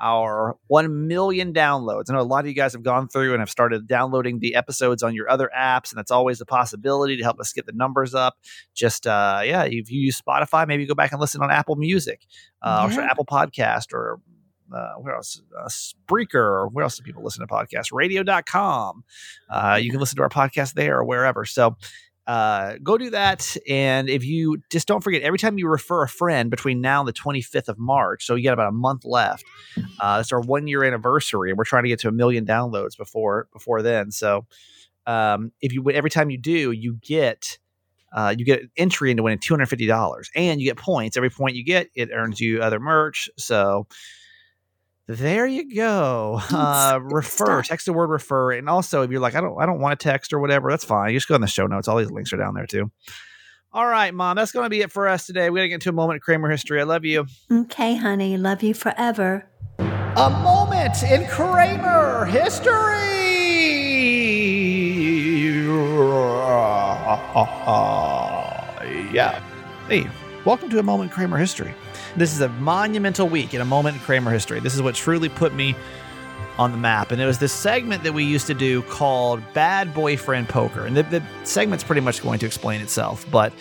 our 0.00 0.56
1 0.68 1.06
million 1.06 1.52
downloads. 1.52 2.04
I 2.08 2.14
know 2.14 2.20
a 2.20 2.22
lot 2.22 2.40
of 2.40 2.46
you 2.48 2.54
guys 2.54 2.72
have 2.72 2.82
gone 2.82 3.08
through 3.08 3.32
and 3.32 3.40
have 3.40 3.50
started 3.50 3.86
downloading 3.86 4.38
the 4.40 4.54
episodes 4.54 5.02
on 5.02 5.14
your 5.14 5.30
other 5.30 5.50
apps, 5.56 5.92
and 5.92 5.98
that's 5.98 6.10
always 6.10 6.40
a 6.40 6.46
possibility 6.46 7.16
to 7.16 7.22
help 7.22 7.40
us 7.40 7.52
get 7.52 7.66
the 7.66 7.72
numbers 7.72 8.14
up. 8.14 8.36
Just, 8.74 9.06
uh, 9.06 9.40
yeah, 9.44 9.64
if 9.64 9.90
you 9.90 10.00
use 10.00 10.20
Spotify, 10.20 10.66
maybe 10.66 10.86
go 10.86 10.94
back 10.94 11.12
and 11.12 11.20
listen 11.20 11.42
on 11.42 11.50
Apple 11.50 11.76
Music 11.76 12.26
uh, 12.62 12.90
or 12.90 13.00
Apple 13.00 13.26
Podcast 13.26 13.92
or 13.92 14.20
uh, 14.72 14.94
where 14.94 15.14
else? 15.14 15.40
Uh, 15.58 15.68
Spreaker, 15.68 16.34
or 16.34 16.68
where 16.68 16.84
else 16.84 16.96
do 16.96 17.02
people 17.02 17.24
listen 17.24 17.46
to 17.46 17.52
podcasts? 17.52 17.88
Radio.com. 17.92 19.04
Uh, 19.48 19.78
you 19.80 19.90
can 19.90 20.00
listen 20.00 20.16
to 20.16 20.22
our 20.22 20.28
podcast 20.28 20.74
there 20.74 20.98
or 20.98 21.04
wherever. 21.04 21.44
So 21.44 21.76
uh, 22.30 22.78
go 22.80 22.96
do 22.96 23.10
that. 23.10 23.56
And 23.68 24.08
if 24.08 24.24
you 24.24 24.62
just 24.70 24.86
don't 24.86 25.02
forget, 25.02 25.22
every 25.22 25.38
time 25.38 25.58
you 25.58 25.66
refer 25.66 26.04
a 26.04 26.08
friend 26.08 26.48
between 26.48 26.80
now 26.80 27.00
and 27.00 27.08
the 27.08 27.12
25th 27.12 27.66
of 27.66 27.76
March, 27.76 28.24
so 28.24 28.36
you 28.36 28.44
got 28.44 28.52
about 28.52 28.68
a 28.68 28.72
month 28.72 29.04
left. 29.04 29.44
Uh, 29.98 30.18
that's 30.18 30.30
our 30.30 30.40
one 30.40 30.68
year 30.68 30.84
anniversary, 30.84 31.50
and 31.50 31.58
we're 31.58 31.64
trying 31.64 31.82
to 31.82 31.88
get 31.88 31.98
to 32.00 32.08
a 32.08 32.12
million 32.12 32.46
downloads 32.46 32.96
before 32.96 33.48
before 33.52 33.82
then. 33.82 34.12
So 34.12 34.46
um, 35.06 35.50
if 35.60 35.72
you 35.72 35.90
every 35.90 36.10
time 36.10 36.30
you 36.30 36.38
do, 36.38 36.70
you 36.70 36.98
get. 37.02 37.58
Uh, 38.12 38.34
you 38.36 38.44
get 38.44 38.62
an 38.62 38.70
entry 38.76 39.12
into 39.12 39.22
winning 39.22 39.38
two 39.38 39.54
hundred 39.54 39.66
fifty 39.66 39.86
dollars, 39.86 40.32
and 40.34 40.60
you 40.60 40.66
get 40.66 40.76
points. 40.76 41.16
Every 41.16 41.30
point 41.30 41.54
you 41.54 41.64
get, 41.64 41.90
it 41.94 42.10
earns 42.12 42.40
you 42.40 42.60
other 42.60 42.80
merch. 42.80 43.30
So 43.38 43.86
There 45.10 45.46
you 45.46 45.74
go. 45.74 46.40
Uh, 46.52 47.00
refer. 47.02 47.62
stuff. 47.62 47.68
Text 47.68 47.86
the 47.86 47.92
word 47.92 48.10
refer, 48.10 48.52
and 48.52 48.68
also 48.68 49.02
if 49.02 49.10
you're 49.10 49.20
like, 49.20 49.34
I 49.34 49.40
don't, 49.40 49.60
I 49.60 49.66
don't 49.66 49.80
want 49.80 49.98
to 49.98 50.02
text 50.02 50.32
or 50.32 50.38
whatever, 50.38 50.70
that's 50.70 50.84
fine. 50.84 51.12
You 51.12 51.16
just 51.16 51.28
go 51.28 51.34
in 51.34 51.40
the 51.40 51.46
show 51.46 51.66
notes. 51.66 51.88
All 51.88 51.96
these 51.96 52.10
links 52.10 52.32
are 52.32 52.36
down 52.36 52.54
there 52.54 52.66
too. 52.66 52.90
All 53.72 53.86
right, 53.86 54.12
mom. 54.12 54.36
That's 54.36 54.52
going 54.52 54.64
to 54.64 54.70
be 54.70 54.82
it 54.82 54.92
for 54.92 55.08
us 55.08 55.26
today. 55.26 55.48
We 55.50 55.60
got 55.60 55.62
to 55.62 55.68
get 55.68 55.74
into 55.74 55.90
a 55.90 55.92
moment 55.92 56.16
of 56.16 56.22
Kramer 56.22 56.50
history. 56.50 56.80
I 56.80 56.84
love 56.84 57.04
you. 57.04 57.26
Okay, 57.50 57.96
honey. 57.96 58.36
Love 58.36 58.62
you 58.62 58.74
forever. 58.74 59.46
A 59.78 60.30
moment 60.42 61.02
in 61.02 61.26
Kramer 61.26 62.26
history. 62.26 62.70
yeah. 69.12 69.42
Hey, 69.88 70.06
welcome 70.44 70.70
to 70.70 70.78
a 70.78 70.82
moment 70.82 71.10
in 71.10 71.14
Kramer 71.14 71.36
history. 71.36 71.74
This 72.16 72.32
is 72.32 72.40
a 72.40 72.48
monumental 72.48 73.28
week 73.28 73.52
in 73.52 73.60
a 73.60 73.64
moment 73.64 73.96
in 73.96 74.02
Kramer 74.02 74.30
history. 74.30 74.60
This 74.60 74.74
is 74.74 74.80
what 74.80 74.94
truly 74.94 75.28
put 75.28 75.52
me 75.54 75.74
on 76.58 76.72
the 76.72 76.78
map. 76.78 77.10
And 77.10 77.20
it 77.20 77.26
was 77.26 77.38
this 77.38 77.52
segment 77.52 78.02
that 78.04 78.12
we 78.12 78.24
used 78.24 78.46
to 78.46 78.54
do 78.54 78.82
called 78.82 79.42
Bad 79.52 79.94
Boyfriend 79.94 80.48
Poker. 80.48 80.86
And 80.86 80.96
the, 80.96 81.02
the 81.04 81.22
segment's 81.44 81.84
pretty 81.84 82.00
much 82.00 82.22
going 82.22 82.38
to 82.40 82.46
explain 82.46 82.80
itself. 82.80 83.24
But 83.30 83.52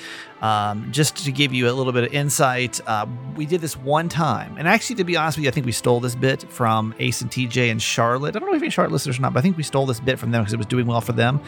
um, 0.42 0.90
just 0.92 1.18
to 1.26 1.32
give 1.32 1.54
you 1.54 1.70
a 1.70 1.74
little 1.74 1.92
bit 1.92 2.06
of 2.06 2.14
insight, 2.14 2.80
uh, 2.88 3.06
we 3.36 3.46
did 3.46 3.62
this 3.62 3.78
one 3.78 4.10
time. 4.10 4.56
And 4.58 4.68
actually, 4.68 4.96
to 4.98 5.04
be 5.04 5.18
honest 5.18 5.38
with 5.38 5.44
you, 5.44 5.50
I 5.50 5.52
think 5.52 5.66
we 5.66 5.72
stole 5.72 6.00
this 6.00 6.16
bit 6.16 6.50
from 6.50 6.96
Ace 7.00 7.22
and 7.22 7.30
TJ 7.30 7.72
and 7.72 7.82
Charlotte. 7.82 8.36
I 8.36 8.40
don't 8.40 8.50
know 8.50 8.56
if 8.56 8.62
any 8.62 8.72
Charlotte 8.72 8.94
listeners 8.94 9.20
or 9.20 9.22
not, 9.22 9.34
but 9.34 9.40
I 9.40 9.42
think 9.42 9.58
we 9.58 9.64
stole 9.64 9.86
this 9.86 10.00
bit 10.00 10.18
from 10.18 10.32
them 10.32 10.44
because 10.44 10.54
it 10.54 10.58
was 10.58 10.66
doing 10.66 10.86
well 10.86 11.02
for 11.02 11.14
them. 11.14 11.42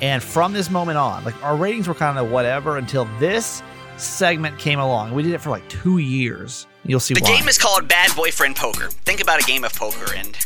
And 0.00 0.22
from 0.22 0.54
this 0.54 0.70
moment 0.70 0.98
on, 0.98 1.24
like 1.24 1.42
our 1.44 1.56
ratings 1.56 1.88
were 1.88 1.94
kind 1.94 2.18
of 2.18 2.30
whatever 2.30 2.78
until 2.78 3.06
this 3.18 3.62
segment 4.00 4.58
came 4.58 4.78
along. 4.78 5.12
We 5.14 5.22
did 5.22 5.32
it 5.32 5.40
for 5.40 5.50
like 5.50 5.68
two 5.68 5.98
years. 5.98 6.66
You'll 6.84 7.00
see 7.00 7.14
The 7.14 7.20
why. 7.20 7.38
game 7.38 7.48
is 7.48 7.58
called 7.58 7.88
Bad 7.88 8.14
Boyfriend 8.16 8.56
Poker. 8.56 8.88
Think 8.88 9.20
about 9.20 9.40
a 9.42 9.44
game 9.46 9.64
of 9.64 9.74
poker, 9.74 10.12
and 10.14 10.36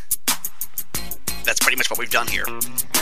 that's 1.45 1.61
pretty 1.61 1.77
much 1.77 1.91
what 1.91 1.99
we've 1.99 2.11
done 2.11 2.27
here. 2.27 2.45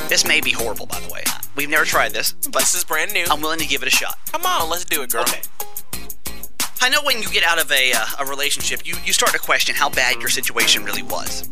This 0.08 0.26
may 0.26 0.40
be 0.40 0.50
horrible, 0.50 0.86
by 0.86 1.00
the 1.00 1.12
way. 1.12 1.22
We've 1.56 1.68
never 1.70 1.84
tried 1.84 2.12
this, 2.12 2.32
but 2.32 2.60
This 2.60 2.74
is 2.74 2.84
brand 2.84 3.12
new. 3.12 3.24
I'm 3.30 3.40
willing 3.40 3.58
to 3.60 3.66
give 3.66 3.82
it 3.82 3.88
a 3.88 3.90
shot. 3.90 4.18
Come 4.32 4.44
on, 4.44 4.68
let's 4.68 4.84
do 4.84 5.02
it, 5.02 5.10
girl. 5.10 5.22
Okay. 5.22 5.40
I 6.82 6.88
know 6.88 7.02
when 7.02 7.20
you 7.22 7.28
get 7.28 7.44
out 7.44 7.60
of 7.60 7.70
a, 7.70 7.92
uh, 7.94 8.06
a 8.20 8.24
relationship, 8.26 8.86
you, 8.86 8.94
you 9.04 9.12
start 9.12 9.32
to 9.32 9.38
question 9.38 9.74
how 9.74 9.90
bad 9.90 10.16
your 10.20 10.30
situation 10.30 10.82
really 10.84 11.02
was. 11.02 11.48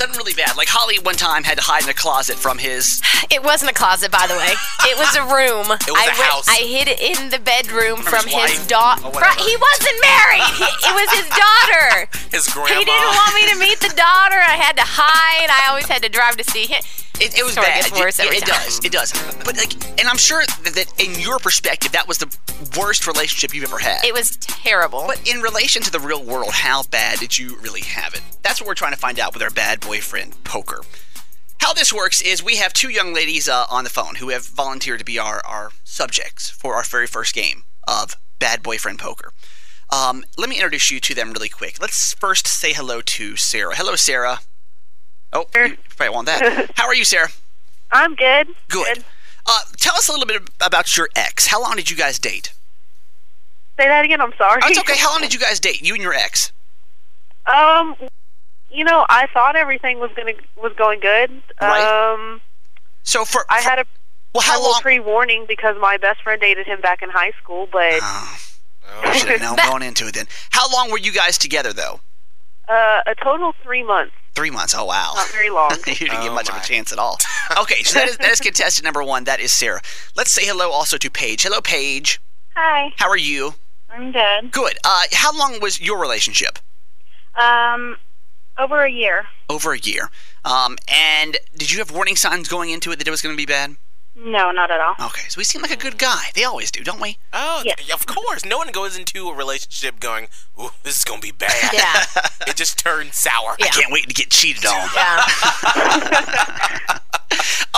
Not 0.00 0.16
really 0.16 0.32
bad. 0.32 0.56
Like 0.56 0.68
Holly 0.68 0.96
one 0.98 1.14
time 1.14 1.44
had 1.44 1.58
to 1.58 1.62
hide 1.64 1.84
in 1.84 1.90
a 1.90 1.94
closet 1.94 2.36
from 2.36 2.56
his. 2.58 3.02
It 3.30 3.42
wasn't 3.44 3.70
a 3.70 3.74
closet, 3.74 4.10
by 4.10 4.26
the 4.26 4.34
way. 4.34 4.54
It 4.88 4.96
was 4.96 5.14
a 5.14 5.22
room. 5.22 5.76
It 5.90 5.92
was 5.92 6.00
I 6.00 6.06
a 6.06 6.22
house. 6.22 6.48
I 6.48 6.62
hid 6.64 6.88
it 6.88 7.00
in 7.00 7.30
the 7.30 7.38
bedroom 7.38 7.98
From 8.02 8.22
from, 8.22 8.28
his 8.30 8.50
his, 8.58 8.66
daughter. 8.66 9.02
Oh, 9.04 9.12
or. 9.12 9.20
He 9.42 9.56
wasn't 9.56 9.98
married. 10.00 10.44
He, 10.56 10.64
it 10.64 10.94
was 10.94 11.10
his 11.20 11.28
daughter. 11.28 12.08
His 12.30 12.46
grandma. 12.48 12.78
He 12.78 12.84
didn't 12.84 13.10
want 13.10 13.34
me 13.34 13.48
to 13.50 13.58
meet 13.58 13.80
the 13.80 13.88
daughter. 13.96 14.38
I 14.38 14.54
had 14.56 14.76
to 14.76 14.84
hide. 14.86 15.50
I 15.50 15.68
always 15.68 15.86
had 15.86 16.02
to 16.04 16.08
drive 16.08 16.36
to 16.36 16.44
see 16.44 16.66
him. 16.66 16.80
It, 17.20 17.36
it 17.38 17.42
was 17.44 17.52
Story 17.52 17.66
bad. 17.66 17.84
gets 17.84 17.98
worse 18.00 18.18
it, 18.18 18.26
every 18.26 18.36
it 18.38 18.46
time. 18.46 18.64
does. 18.64 18.84
It 18.84 18.92
does. 18.92 19.12
But 19.44 19.56
like, 19.58 19.74
and 20.00 20.08
I'm 20.08 20.16
sure 20.16 20.42
that, 20.46 20.74
that 20.74 20.86
in 21.02 21.20
your 21.20 21.38
perspective, 21.38 21.92
that 21.92 22.06
was 22.08 22.18
the 22.18 22.34
worst 22.78 23.06
relationship 23.06 23.52
you've 23.54 23.64
ever 23.64 23.78
had. 23.78 24.04
It 24.04 24.14
was 24.14 24.36
terrible. 24.36 25.04
But 25.06 25.20
in 25.28 25.42
relation 25.42 25.82
to 25.82 25.90
the 25.90 26.00
real 26.00 26.22
world, 26.22 26.52
how 26.52 26.84
bad 26.84 27.18
did 27.18 27.36
you 27.36 27.56
really 27.58 27.82
have 27.82 28.14
it? 28.14 28.22
That's 28.42 28.60
what 28.60 28.68
we're 28.68 28.74
trying 28.74 28.92
to 28.92 28.98
find 28.98 29.18
out 29.18 29.34
with 29.34 29.42
our 29.42 29.50
bad 29.50 29.80
boyfriend 29.90 30.44
poker. 30.44 30.82
How 31.58 31.72
this 31.72 31.92
works 31.92 32.22
is 32.22 32.44
we 32.44 32.54
have 32.58 32.72
two 32.72 32.90
young 32.90 33.12
ladies 33.12 33.48
uh, 33.48 33.64
on 33.68 33.82
the 33.82 33.90
phone 33.90 34.14
who 34.14 34.28
have 34.28 34.46
volunteered 34.46 35.00
to 35.00 35.04
be 35.04 35.18
our, 35.18 35.44
our 35.44 35.72
subjects 35.82 36.48
for 36.48 36.76
our 36.76 36.84
very 36.84 37.08
first 37.08 37.34
game 37.34 37.64
of 37.88 38.14
bad 38.38 38.62
boyfriend 38.62 39.00
poker. 39.00 39.32
Um, 39.90 40.24
let 40.38 40.48
me 40.48 40.54
introduce 40.54 40.92
you 40.92 41.00
to 41.00 41.12
them 41.12 41.32
really 41.32 41.48
quick. 41.48 41.80
Let's 41.80 42.14
first 42.14 42.46
say 42.46 42.72
hello 42.72 43.00
to 43.00 43.34
Sarah. 43.34 43.74
Hello, 43.74 43.96
Sarah. 43.96 44.38
Oh, 45.32 45.46
you 45.56 45.76
probably 45.96 46.14
want 46.14 46.26
that. 46.26 46.70
How 46.76 46.86
are 46.86 46.94
you, 46.94 47.04
Sarah? 47.04 47.30
I'm 47.90 48.14
good. 48.14 48.46
Good. 48.68 49.02
Uh, 49.44 49.52
tell 49.76 49.96
us 49.96 50.08
a 50.08 50.12
little 50.12 50.28
bit 50.28 50.48
about 50.60 50.96
your 50.96 51.08
ex. 51.16 51.48
How 51.48 51.60
long 51.60 51.74
did 51.74 51.90
you 51.90 51.96
guys 51.96 52.20
date? 52.20 52.52
Say 53.76 53.88
that 53.88 54.04
again. 54.04 54.20
I'm 54.20 54.34
sorry. 54.38 54.60
Oh, 54.62 54.68
it's 54.68 54.78
okay. 54.78 54.96
How 54.96 55.10
long 55.10 55.22
did 55.22 55.34
you 55.34 55.40
guys 55.40 55.58
date? 55.58 55.82
You 55.82 55.94
and 55.94 56.02
your 56.02 56.14
ex? 56.14 56.52
Um, 57.46 57.96
you 58.70 58.84
know, 58.84 59.04
I 59.08 59.26
thought 59.32 59.56
everything 59.56 59.98
was 59.98 60.10
gonna 60.16 60.32
was 60.56 60.72
going 60.76 61.00
good. 61.00 61.42
Right. 61.60 61.82
Um, 62.12 62.40
So 63.02 63.24
for 63.24 63.44
I 63.50 63.60
for- 63.62 63.68
had 63.70 63.78
a, 63.80 63.84
well, 64.34 64.42
how 64.42 64.62
long? 64.62 64.80
pre-warning 64.80 65.44
because 65.48 65.76
my 65.80 65.96
best 65.96 66.22
friend 66.22 66.40
dated 66.40 66.66
him 66.66 66.80
back 66.80 67.02
in 67.02 67.10
high 67.10 67.32
school, 67.42 67.68
but 67.70 67.98
Oh, 68.02 68.38
I 69.02 69.16
should 69.16 69.28
have 69.30 69.40
known 69.40 69.56
going 69.56 69.82
into 69.82 70.06
it 70.06 70.14
then. 70.14 70.26
How 70.50 70.70
long 70.72 70.90
were 70.90 70.98
you 70.98 71.12
guys 71.12 71.36
together 71.38 71.72
though? 71.72 72.00
uh, 72.68 73.00
a 73.06 73.14
total 73.16 73.52
three 73.64 73.82
months. 73.82 74.12
Three 74.36 74.50
months. 74.50 74.74
Oh 74.76 74.84
wow. 74.84 75.12
Not 75.16 75.28
very 75.30 75.50
long. 75.50 75.70
you 75.86 75.94
didn't 75.94 76.20
get 76.22 76.30
Oh, 76.30 76.34
much 76.34 76.48
of 76.48 76.54
a 76.56 76.60
chance 76.60 76.92
at 76.92 76.98
all. 76.98 77.18
Okay, 77.58 77.82
so 77.82 77.98
that 77.98 78.08
is, 78.08 78.16
that 78.18 78.30
is 78.30 78.38
contestant 78.40 78.84
number 78.84 79.02
one. 79.02 79.24
That 79.24 79.40
is 79.40 79.52
Sarah. 79.52 79.80
Let's 80.14 80.30
say 80.30 80.46
hello 80.46 80.70
also 80.70 80.96
to 80.98 81.10
Paige. 81.10 81.42
Hello, 81.42 81.60
Paige. 81.60 82.20
Hi, 82.54 82.92
How 82.96 83.08
are 83.08 83.16
you? 83.16 83.54
I'm 83.92 84.12
good. 84.12 84.52
Good. 84.52 84.78
Uh, 84.84 85.00
how 85.12 85.36
long 85.36 85.58
was 85.60 85.80
your 85.80 85.98
relationship? 86.00 86.60
Um, 87.34 87.96
over 88.60 88.84
a 88.84 88.90
year. 88.90 89.24
Over 89.48 89.72
a 89.72 89.78
year. 89.78 90.10
Um, 90.44 90.76
and 90.88 91.38
did 91.56 91.72
you 91.72 91.78
have 91.78 91.90
warning 91.90 92.16
signs 92.16 92.48
going 92.48 92.70
into 92.70 92.92
it 92.92 92.98
that 92.98 93.08
it 93.08 93.10
was 93.10 93.22
going 93.22 93.34
to 93.34 93.40
be 93.40 93.46
bad? 93.46 93.76
No, 94.16 94.50
not 94.50 94.70
at 94.70 94.80
all. 94.80 94.94
Okay, 95.06 95.22
so 95.28 95.38
we 95.38 95.44
seem 95.44 95.62
like 95.62 95.70
a 95.70 95.76
good 95.76 95.96
guy. 95.96 96.24
They 96.34 96.44
always 96.44 96.70
do, 96.70 96.84
don't 96.84 97.00
we? 97.00 97.16
Oh, 97.32 97.62
Yeah. 97.64 97.74
of 97.94 98.04
course. 98.06 98.44
No 98.44 98.58
one 98.58 98.70
goes 98.70 98.98
into 98.98 99.28
a 99.28 99.34
relationship 99.34 99.98
going, 99.98 100.28
"Ooh, 100.60 100.72
this 100.82 100.98
is 100.98 101.04
gonna 101.04 101.22
be 101.22 101.30
bad." 101.32 101.72
yeah. 101.72 102.04
It 102.46 102.56
just 102.56 102.78
turns 102.78 103.16
sour. 103.16 103.56
Yeah. 103.58 103.68
Can't 103.70 103.90
wait 103.92 104.08
to 104.08 104.14
get 104.14 104.30
cheated 104.30 104.66
on. 104.66 104.88
Yeah. 104.94 106.98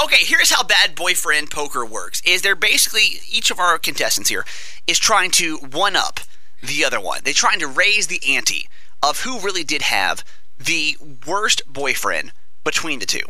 Okay, 0.04 0.24
here's 0.24 0.50
how 0.50 0.62
bad 0.62 0.94
boyfriend 0.94 1.50
poker 1.50 1.84
works. 1.84 2.20
Is 2.24 2.42
they're 2.42 2.56
basically 2.56 3.20
each 3.30 3.50
of 3.50 3.60
our 3.60 3.78
contestants 3.78 4.30
here 4.30 4.44
is 4.86 4.98
trying 4.98 5.30
to 5.32 5.58
one 5.58 5.94
up 5.94 6.20
the 6.62 6.84
other 6.84 7.00
one. 7.00 7.20
They're 7.22 7.32
trying 7.34 7.60
to 7.60 7.66
raise 7.68 8.06
the 8.08 8.20
ante 8.34 8.68
of 9.02 9.20
who 9.20 9.38
really 9.38 9.62
did 9.64 9.82
have 9.82 10.24
the 10.58 10.96
worst 11.26 11.62
boyfriend 11.66 12.32
between 12.64 12.98
the 12.98 13.06
2 13.06 13.20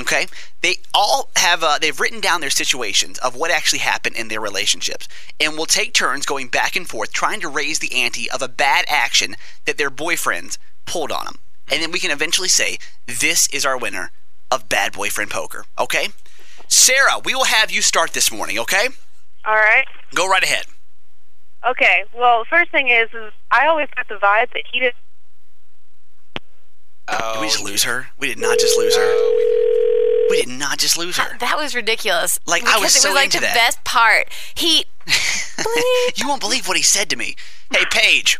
Okay, 0.00 0.26
they 0.60 0.76
all 0.92 1.30
have 1.36 1.62
uh, 1.62 1.78
they've 1.80 1.98
written 1.98 2.20
down 2.20 2.40
their 2.40 2.50
situations 2.50 3.18
of 3.18 3.36
what 3.36 3.50
actually 3.50 3.78
happened 3.78 4.16
in 4.16 4.28
their 4.28 4.40
relationships, 4.40 5.08
and 5.40 5.56
will 5.56 5.66
take 5.66 5.92
turns 5.92 6.26
going 6.26 6.48
back 6.48 6.74
and 6.74 6.88
forth 6.88 7.12
trying 7.12 7.40
to 7.40 7.48
raise 7.48 7.78
the 7.78 7.94
ante 7.94 8.28
of 8.30 8.42
a 8.42 8.48
bad 8.48 8.84
action 8.88 9.36
that 9.64 9.78
their 9.78 9.90
boyfriends 9.90 10.58
pulled 10.84 11.12
on 11.12 11.24
them, 11.24 11.38
and 11.70 11.80
then 11.80 11.92
we 11.92 12.00
can 12.00 12.10
eventually 12.10 12.48
say 12.48 12.78
this 13.06 13.48
is 13.48 13.64
our 13.64 13.78
winner 13.78 14.10
of 14.50 14.68
bad 14.68 14.92
boyfriend 14.92 15.30
poker. 15.30 15.64
Okay, 15.78 16.08
Sarah, 16.68 17.20
we 17.24 17.34
will 17.34 17.44
have 17.44 17.70
you 17.70 17.80
start 17.80 18.12
this 18.12 18.32
morning. 18.32 18.58
Okay, 18.58 18.88
All 19.44 19.54
right. 19.54 19.86
go 20.14 20.28
right 20.28 20.42
ahead. 20.42 20.66
Okay. 21.68 22.04
Well, 22.14 22.44
first 22.44 22.70
thing 22.70 22.88
is, 22.88 23.08
is 23.14 23.32
I 23.50 23.66
always 23.68 23.88
got 23.96 24.08
the 24.08 24.16
vibe 24.16 24.52
that 24.52 24.64
he 24.70 24.80
didn't. 24.80 24.96
Oh, 27.08 27.34
Did 27.34 27.40
we 27.42 27.46
just 27.48 27.62
lose 27.64 27.82
her? 27.84 28.08
We 28.18 28.28
did 28.28 28.38
not 28.38 28.58
just 28.58 28.78
lose 28.78 28.96
her. 28.96 29.02
oh, 29.04 30.26
We 30.30 30.36
did 30.42 30.48
not 30.48 30.78
just 30.78 30.96
lose 30.96 31.16
her. 31.18 31.36
That 31.38 31.56
was 31.58 31.74
ridiculous. 31.74 32.40
Like, 32.46 32.62
I 32.64 32.74
was 32.78 32.92
because 32.92 32.94
so 33.02 33.08
it 33.08 33.12
was 33.12 33.16
like 33.16 33.24
into 33.26 33.38
the 33.38 33.46
that. 33.46 33.54
best 33.54 33.84
part. 33.84 34.28
He 34.54 34.86
you 36.16 36.26
won't 36.28 36.40
believe 36.40 36.66
what 36.66 36.76
he 36.76 36.82
said 36.82 37.10
to 37.10 37.16
me. 37.16 37.36
Hey, 37.72 37.84
Paige, 37.90 38.38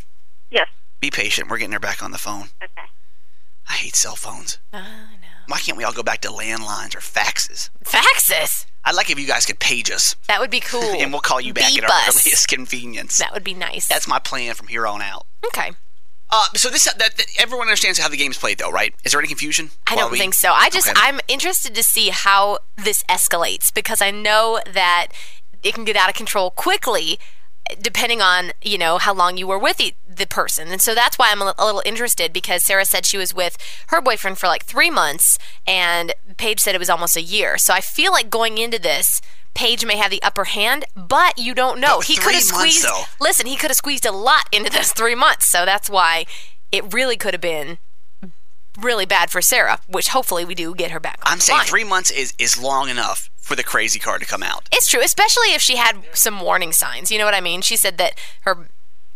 Yes. 0.50 0.68
be 1.00 1.10
patient. 1.10 1.50
We're 1.50 1.58
getting 1.58 1.72
her 1.72 1.80
back 1.80 2.02
on 2.02 2.10
the 2.10 2.18
phone. 2.18 2.48
Okay. 2.62 2.88
I 3.68 3.74
hate 3.74 3.96
cell 3.96 4.16
phones. 4.16 4.58
I 4.72 4.80
know. 4.80 4.86
Why 5.48 5.58
can't 5.58 5.76
we 5.76 5.84
all 5.84 5.92
go 5.92 6.02
back 6.02 6.20
to 6.22 6.28
landlines 6.28 6.94
or 6.94 7.00
faxes? 7.00 7.68
Faxes. 7.84 8.64
I'd 8.84 8.94
like 8.94 9.10
if 9.10 9.18
you 9.18 9.26
guys 9.26 9.44
could 9.46 9.58
page 9.58 9.90
us, 9.90 10.16
That 10.26 10.40
would 10.40 10.50
be 10.50 10.60
cool. 10.72 10.82
and 10.82 11.12
we'll 11.12 11.20
call 11.20 11.40
you 11.40 11.52
back 11.52 11.70
Beep 11.72 11.84
at 11.84 11.90
our 11.90 11.96
us. 12.08 12.24
earliest 12.26 12.48
convenience. 12.56 13.18
That 13.18 13.32
would 13.34 13.44
be 13.44 13.52
nice. 13.54 13.86
That's 13.86 14.08
my 14.08 14.18
plan 14.18 14.54
from 14.54 14.68
here 14.68 14.86
on 14.86 15.02
out. 15.02 15.26
okay. 15.46 15.72
Uh, 16.34 16.46
so 16.56 16.68
this 16.68 16.84
that, 16.84 16.98
that 16.98 17.26
everyone 17.38 17.68
understands 17.68 17.98
how 17.98 18.08
the 18.08 18.16
game's 18.16 18.36
played, 18.36 18.58
though, 18.58 18.70
right? 18.70 18.92
Is 19.04 19.12
there 19.12 19.20
any 19.20 19.28
confusion? 19.28 19.70
I 19.86 19.94
don't 19.94 20.10
we- 20.10 20.18
think 20.18 20.34
so. 20.34 20.52
I 20.52 20.68
just 20.68 20.88
Okay. 20.88 21.00
I'm 21.00 21.20
interested 21.28 21.74
to 21.76 21.82
see 21.84 22.08
how 22.08 22.58
this 22.76 23.04
escalates 23.04 23.72
because 23.72 24.02
I 24.02 24.10
know 24.10 24.60
that 24.72 25.08
it 25.62 25.74
can 25.74 25.84
get 25.84 25.96
out 25.96 26.08
of 26.08 26.14
control 26.16 26.50
quickly 26.50 27.18
depending 27.80 28.20
on, 28.20 28.52
you 28.62 28.76
know, 28.76 28.98
how 28.98 29.14
long 29.14 29.38
you 29.38 29.46
were 29.46 29.58
with 29.58 29.78
the, 29.78 29.94
the 30.06 30.26
person. 30.26 30.68
And 30.68 30.82
so 30.82 30.94
that's 30.94 31.18
why 31.18 31.28
I'm 31.30 31.40
a, 31.40 31.54
a 31.56 31.64
little 31.64 31.82
interested 31.86 32.30
because 32.32 32.62
Sarah 32.62 32.84
said 32.84 33.06
she 33.06 33.16
was 33.16 33.32
with 33.32 33.56
her 33.86 34.02
boyfriend 34.02 34.36
for 34.36 34.48
like 34.48 34.64
3 34.64 34.90
months 34.90 35.38
and 35.66 36.12
Paige 36.36 36.60
said 36.60 36.74
it 36.74 36.78
was 36.78 36.90
almost 36.90 37.16
a 37.16 37.22
year. 37.22 37.56
So 37.56 37.72
I 37.72 37.80
feel 37.80 38.12
like 38.12 38.28
going 38.28 38.58
into 38.58 38.78
this 38.78 39.22
Paige 39.54 39.84
may 39.86 39.96
have 39.96 40.10
the 40.10 40.22
upper 40.22 40.44
hand, 40.44 40.84
but 40.96 41.38
you 41.38 41.54
don't 41.54 41.78
know. 41.80 41.98
But 41.98 42.06
he 42.06 42.16
could 42.16 42.34
have 42.34 42.42
squeezed. 42.42 42.84
though. 42.84 43.02
Listen, 43.20 43.46
he 43.46 43.56
could 43.56 43.70
have 43.70 43.76
squeezed 43.76 44.04
a 44.04 44.12
lot 44.12 44.48
into 44.52 44.70
those 44.70 44.92
three 44.92 45.14
months. 45.14 45.46
So 45.46 45.64
that's 45.64 45.88
why 45.88 46.26
it 46.72 46.92
really 46.92 47.16
could 47.16 47.34
have 47.34 47.40
been 47.40 47.78
really 48.80 49.06
bad 49.06 49.30
for 49.30 49.40
Sarah, 49.40 49.78
which 49.86 50.08
hopefully 50.08 50.44
we 50.44 50.54
do 50.56 50.74
get 50.74 50.90
her 50.90 50.98
back. 50.98 51.20
I'm 51.22 51.38
saying 51.38 51.58
online. 51.58 51.68
three 51.68 51.84
months 51.84 52.10
is 52.10 52.34
is 52.38 52.60
long 52.60 52.88
enough 52.88 53.30
for 53.36 53.54
the 53.54 53.62
crazy 53.62 53.98
card 54.00 54.20
to 54.22 54.26
come 54.26 54.42
out. 54.42 54.68
It's 54.72 54.88
true, 54.90 55.00
especially 55.02 55.52
if 55.54 55.62
she 55.62 55.76
had 55.76 56.02
some 56.12 56.40
warning 56.40 56.72
signs. 56.72 57.10
You 57.12 57.18
know 57.18 57.24
what 57.24 57.34
I 57.34 57.40
mean? 57.40 57.60
She 57.60 57.76
said 57.76 57.98
that 57.98 58.18
her 58.40 58.68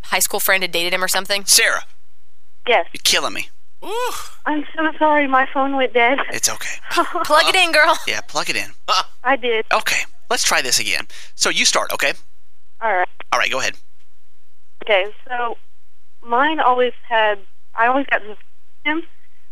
high 0.02 0.20
school 0.20 0.38
friend 0.38 0.62
had 0.62 0.70
dated 0.70 0.92
him 0.94 1.02
or 1.02 1.08
something. 1.08 1.44
Sarah, 1.46 1.82
Yes. 2.66 2.86
you're 2.92 3.00
killing 3.02 3.32
me. 3.34 3.48
Ooh. 3.84 4.12
I'm 4.46 4.64
so 4.76 4.90
sorry. 4.98 5.26
My 5.26 5.46
phone 5.52 5.76
went 5.76 5.92
dead. 5.94 6.18
It's 6.32 6.48
okay. 6.48 6.76
Plug 7.24 7.44
it 7.46 7.54
in, 7.56 7.72
girl. 7.72 7.96
Yeah, 8.06 8.20
plug 8.22 8.50
it 8.50 8.56
in. 8.56 8.70
I 9.24 9.36
did. 9.36 9.64
Okay, 9.72 10.02
let's 10.30 10.42
try 10.44 10.62
this 10.62 10.78
again. 10.78 11.06
So 11.34 11.50
you 11.50 11.64
start, 11.64 11.92
okay? 11.92 12.12
All 12.80 12.92
right. 12.92 13.08
All 13.32 13.38
right, 13.38 13.50
go 13.50 13.58
ahead. 13.58 13.74
Okay. 14.84 15.12
So 15.28 15.56
mine 16.22 16.60
always 16.60 16.92
had. 17.08 17.38
I 17.74 17.86
always 17.86 18.06
got 18.06 18.18
to 18.18 18.36
him 18.84 19.02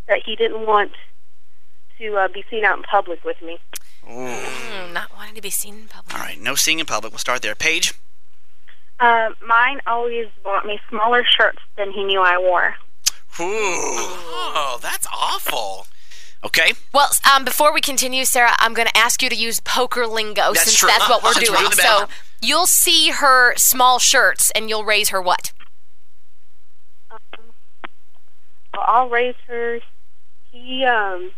that 0.07 0.21
he 0.25 0.35
didn't 0.35 0.65
want 0.65 0.91
to 1.97 2.15
uh, 2.15 2.27
be 2.27 2.43
seen 2.49 2.65
out 2.65 2.77
in 2.77 2.83
public 2.83 3.23
with 3.23 3.41
me. 3.41 3.57
Ooh. 4.05 4.09
Mm, 4.09 4.93
not 4.93 5.13
wanting 5.15 5.35
to 5.35 5.41
be 5.41 5.49
seen 5.49 5.75
in 5.75 5.87
public. 5.87 6.13
All 6.13 6.21
right, 6.21 6.39
no 6.39 6.55
seeing 6.55 6.79
in 6.79 6.85
public. 6.85 7.11
We'll 7.13 7.19
start 7.19 7.41
there. 7.41 7.55
Paige. 7.55 7.93
Uh, 8.99 9.29
mine 9.45 9.79
always 9.85 10.27
bought 10.43 10.65
me 10.65 10.79
smaller 10.89 11.23
shirts 11.23 11.59
than 11.77 11.91
he 11.91 12.03
knew 12.03 12.21
I 12.21 12.37
wore. 12.37 12.75
Ooh. 13.39 13.45
Oh, 13.45 14.79
that's 14.81 15.05
awful. 15.13 15.87
Okay. 16.47 16.73
Well, 16.93 17.09
um, 17.35 17.43
before 17.43 17.73
we 17.73 17.81
continue, 17.81 18.23
Sarah, 18.23 18.53
I'm 18.59 18.73
going 18.73 18.87
to 18.87 18.97
ask 18.97 19.21
you 19.21 19.29
to 19.29 19.35
use 19.35 19.59
poker 19.59 20.07
lingo 20.07 20.53
That's 20.53 20.63
since 20.63 20.77
true. 20.77 20.87
that's 20.87 21.09
what 21.09 21.21
we're 21.21 21.33
Since 21.33 21.49
we're 21.49 21.57
doing. 21.57 21.71
doing 21.71 21.81
so 21.81 22.07
you'll 22.41 22.67
see 22.67 23.09
her 23.11 23.53
small 23.57 23.99
shirts 23.99 24.49
and 24.51 24.69
you'll 24.69 24.85
raise 24.85 25.09
her 25.09 25.21
what? 25.21 25.51
Well, 27.11 27.19
I'll 28.85 29.09
raise 29.09 29.35
her. 29.47 29.79
He 30.51 30.85
um 30.85 31.31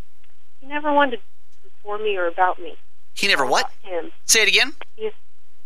he 0.62 0.68
never 0.68 0.93
wanted 0.93 1.18
to 1.18 1.22
for 1.82 1.97
me 1.97 2.16
or 2.16 2.28
about 2.28 2.60
me. 2.60 2.76
He 3.16 3.28
never 3.28 3.45
what? 3.45 3.72
Him. 3.82 4.12
Say 4.26 4.43
it 4.43 4.47
again. 4.47 4.74
It 4.97 5.14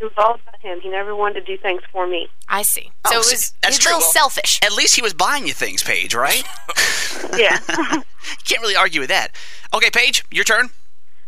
was 0.04 0.12
all 0.18 0.36
about 0.36 0.60
him. 0.62 0.80
He 0.82 0.90
never 0.90 1.16
wanted 1.16 1.46
to 1.46 1.56
do 1.56 1.62
things 1.62 1.82
for 1.92 2.06
me. 2.08 2.28
I 2.48 2.62
see. 2.62 2.92
Oh, 3.06 3.10
So 3.12 3.16
it 3.16 3.32
was 3.32 3.54
that's 3.62 3.78
true. 3.78 3.92
little 3.94 4.02
Well- 4.02 4.12
selfish. 4.12 4.60
At 4.64 4.74
least 4.74 4.96
he 4.96 5.02
was 5.02 5.14
buying 5.14 5.48
you 5.48 5.54
things, 5.54 5.82
Paige, 5.84 6.14
right? 6.16 6.44
Yeah. 7.38 7.60
You 8.24 8.38
can't 8.46 8.62
really 8.62 8.76
argue 8.76 9.02
with 9.02 9.10
that. 9.10 9.32
Okay, 9.74 9.90
Paige, 9.90 10.24
your 10.32 10.46
turn. 10.46 10.70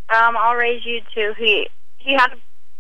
Um, 0.10 0.38
I'll 0.38 0.56
raise 0.56 0.86
you 0.86 1.02
to 1.14 1.34
he 1.38 1.68
he 1.98 2.14
had 2.14 2.32
a 2.32 2.38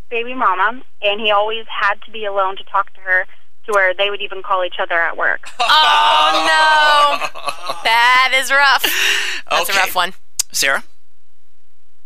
baby 0.09 0.33
mama, 0.33 0.81
and 1.01 1.19
he 1.19 1.31
always 1.31 1.65
had 1.67 1.95
to 2.05 2.11
be 2.11 2.23
alone 2.23 2.55
to 2.57 2.63
talk 2.63 2.93
to 2.93 3.01
her, 3.01 3.25
to 3.65 3.71
where 3.73 3.93
they 3.93 4.09
would 4.09 4.21
even 4.21 4.41
call 4.41 4.63
each 4.63 4.75
other 4.79 4.99
at 5.01 5.17
work. 5.17 5.49
Oh 5.59 6.31
no, 6.47 7.81
that 7.83 8.31
is 8.35 8.51
rough. 8.51 8.83
That's 9.49 9.69
Okay. 9.69 9.77
a 9.77 9.81
rough 9.81 9.95
one. 9.95 10.13
Sarah, 10.53 10.83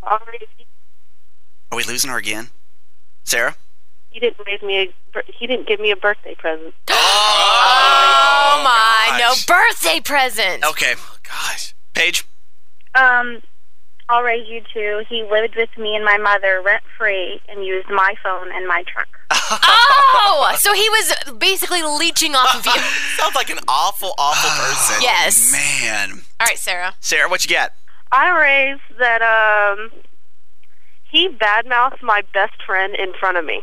I'll 0.04 0.20
raise 0.32 0.42
you. 0.58 0.66
are 1.72 1.78
we 1.78 1.84
losing 1.84 2.10
her 2.10 2.18
again? 2.18 2.50
Sarah? 3.24 3.56
He 4.12 4.20
didn't 4.20 4.38
raise 4.46 4.62
me. 4.62 4.78
A, 4.80 5.22
he 5.28 5.48
didn't 5.48 5.68
give 5.68 5.80
me 5.80 5.92
a 5.92 5.96
birthday 5.96 6.36
present. 6.36 6.74
Oh, 8.52 8.62
my, 8.64 9.18
gosh. 9.20 9.48
no 9.48 9.56
birthday 9.56 10.00
present. 10.02 10.66
Okay. 10.66 10.96
Oh, 10.98 11.18
gosh. 11.24 11.76
Paige? 11.94 12.26
Um, 12.96 13.42
I'll 14.10 14.24
raise 14.24 14.48
you 14.50 14.62
to 14.74 15.04
he 15.08 15.24
lived 15.30 15.56
with 15.56 15.70
me 15.78 15.96
and 15.96 16.04
my 16.04 16.18
mother 16.18 16.62
rent 16.66 16.82
free 16.98 17.40
and 17.48 17.64
used 17.64 17.88
my 17.90 18.16
phone 18.24 18.52
and 18.52 18.68
my 18.68 18.84
truck. 18.92 19.08
Oh, 20.22 20.56
so 20.58 20.74
he 20.74 20.88
was 20.90 21.14
basically 21.38 21.82
leeching 21.84 22.34
off 22.36 22.56
of 22.56 22.66
you. 22.66 22.72
Sounds 23.18 23.36
like 23.36 23.50
an 23.50 23.60
awful, 23.68 24.14
awful 24.18 24.50
person. 24.64 25.02
Yes. 25.02 25.52
Man. 25.52 26.22
All 26.40 26.48
right, 26.48 26.58
Sarah. 26.58 26.96
Sarah, 27.00 27.30
what 27.30 27.44
you 27.46 27.50
got? 27.56 27.74
I 28.12 28.30
raised 28.40 29.00
that 29.00 29.22
um 29.22 29.92
he 31.04 31.28
badmouthed 31.30 32.02
my 32.02 32.24
best 32.34 32.62
friend 32.66 32.96
in 32.96 33.14
front 33.14 33.38
of 33.38 33.46
me. 33.46 33.62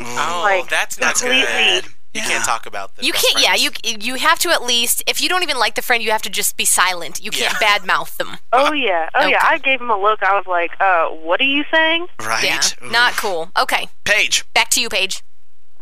Oh, 0.00 0.40
Like, 0.44 0.68
that's 0.68 0.98
not 0.98 1.14
completely- 1.16 1.46
good. 1.46 1.84
You 2.14 2.20
Yeah. 2.20 2.28
can't 2.28 2.44
talk 2.44 2.66
about 2.66 2.94
this. 2.94 3.04
You 3.04 3.12
can't. 3.12 3.40
Yeah, 3.40 3.54
you 3.54 3.70
you 3.82 4.14
have 4.14 4.38
to 4.40 4.50
at 4.50 4.62
least 4.62 5.02
if 5.04 5.20
you 5.20 5.28
don't 5.28 5.42
even 5.42 5.58
like 5.58 5.74
the 5.74 5.82
friend, 5.82 6.00
you 6.00 6.12
have 6.12 6.22
to 6.22 6.30
just 6.30 6.56
be 6.56 6.64
silent. 6.64 7.18
You 7.20 7.32
can't 7.32 7.56
Yeah. 7.60 7.78
badmouth 7.78 8.16
them. 8.18 8.38
Oh 8.52 8.72
yeah, 8.72 9.08
oh 9.16 9.26
yeah. 9.26 9.40
I 9.42 9.58
gave 9.58 9.80
him 9.80 9.90
a 9.90 10.00
look. 10.00 10.22
I 10.22 10.32
was 10.36 10.46
like, 10.46 10.70
"Uh, 10.80 11.06
what 11.08 11.40
are 11.40 11.50
you 11.56 11.64
saying?" 11.72 12.06
Right? 12.20 12.44
Yeah, 12.44 12.60
Ooh. 12.84 12.90
not 12.90 13.14
cool. 13.16 13.50
Okay, 13.58 13.88
Paige. 14.04 14.44
back 14.54 14.70
to 14.70 14.80
you, 14.80 14.88
Paige. 14.88 15.22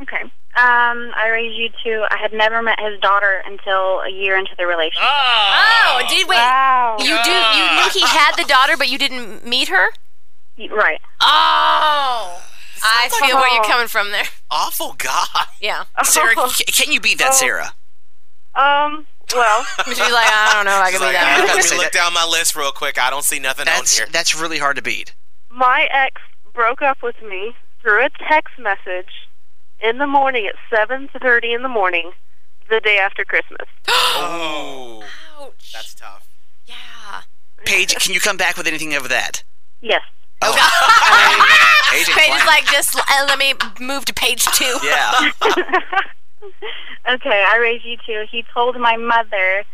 Okay. 0.00 0.22
Um, 0.56 1.12
I 1.16 1.28
raised 1.30 1.54
you 1.56 1.68
to 1.84 2.06
I 2.10 2.16
had 2.16 2.32
never 2.32 2.62
met 2.62 2.80
his 2.80 2.98
daughter 3.00 3.42
until 3.44 4.00
a 4.00 4.08
year 4.10 4.34
into 4.38 4.52
the 4.56 4.66
relationship. 4.66 5.02
Oh, 5.06 6.00
did 6.08 6.26
wait? 6.28 6.36
Wow. 6.36 6.96
You 6.98 7.22
do 7.24 7.30
you 7.30 7.64
knew 7.74 7.90
he 7.92 8.06
had 8.06 8.36
the 8.36 8.44
daughter, 8.44 8.78
but 8.78 8.88
you 8.88 8.96
didn't 8.96 9.44
meet 9.46 9.68
her? 9.68 9.92
Right. 10.70 11.00
Oh, 11.20 12.40
I 12.82 13.08
feel 13.26 13.36
where 13.36 13.52
you're 13.54 13.64
coming 13.64 13.88
from 13.88 14.10
there. 14.10 14.24
Awful 14.50 14.94
guy. 14.98 15.24
Yeah, 15.60 15.84
Sarah, 16.04 16.34
can 16.66 16.92
you 16.92 17.00
beat 17.00 17.18
that, 17.18 17.30
Oh. 17.32 17.34
Sarah? 17.34 17.72
Um. 18.54 19.06
Well, 19.34 19.64
she's 19.86 19.98
like, 19.98 20.10
I 20.10 20.50
don't 20.54 20.66
know 20.66 20.76
if 20.76 20.82
I 20.82 20.90
can 20.90 20.92
She's 20.92 20.98
be 21.00 21.04
like, 21.06 21.12
that. 21.14 21.40
"All 21.40 21.46
right, 21.46 21.56
let 21.56 21.70
me 21.70 21.76
look 21.78 21.92
down 21.92 22.12
my 22.12 22.26
list 22.26 22.54
real 22.54 22.70
quick. 22.72 22.98
I 23.00 23.08
don't 23.08 23.24
see 23.24 23.38
nothing 23.38 23.64
That's 23.64 23.98
on 23.98 24.04
here. 24.06 24.12
that's 24.12 24.38
really 24.38 24.58
hard 24.58 24.76
to 24.76 24.82
beat. 24.82 25.14
my 25.48 25.88
ex 25.90 26.20
broke 26.52 26.82
up 26.82 27.02
with 27.02 27.16
me 27.22 27.54
through 27.80 28.04
a 28.04 28.10
text 28.28 28.58
message 28.58 29.28
in 29.80 29.96
the 29.98 30.06
morning 30.06 30.46
at 30.46 30.54
seven 30.68 31.08
thirty 31.20 31.54
in 31.54 31.62
the 31.62 31.68
morning, 31.68 32.12
the 32.68 32.80
day 32.80 32.98
after 32.98 33.24
Christmas. 33.24 33.66
Oh, 33.88 35.02
Ouch. 35.40 35.72
that's 35.72 35.94
tough. 35.94 36.26
yeah. 36.66 37.22
Paige, 37.64 37.94
can 37.96 38.12
you 38.12 38.20
come 38.20 38.36
back 38.36 38.56
with 38.58 38.66
anything 38.66 38.94
of 38.94 39.08
that? 39.08 39.42
Yes. 39.80 40.02
Oh. 40.42 40.52
Paige, 41.92 42.08
ain't 42.08 42.18
Paige 42.18 42.40
is 42.40 42.46
like, 42.46 42.64
just 42.66 42.96
uh, 42.96 43.26
let 43.28 43.38
me 43.38 43.54
move 43.80 44.04
to 44.06 44.14
page 44.14 44.44
two. 44.46 44.78
Yeah. 44.82 45.30
Okay, 47.08 47.44
I 47.48 47.56
raised 47.58 47.84
you 47.84 47.96
to 48.06 48.26
he 48.30 48.44
told 48.54 48.78
my 48.78 48.96
mother 48.96 49.64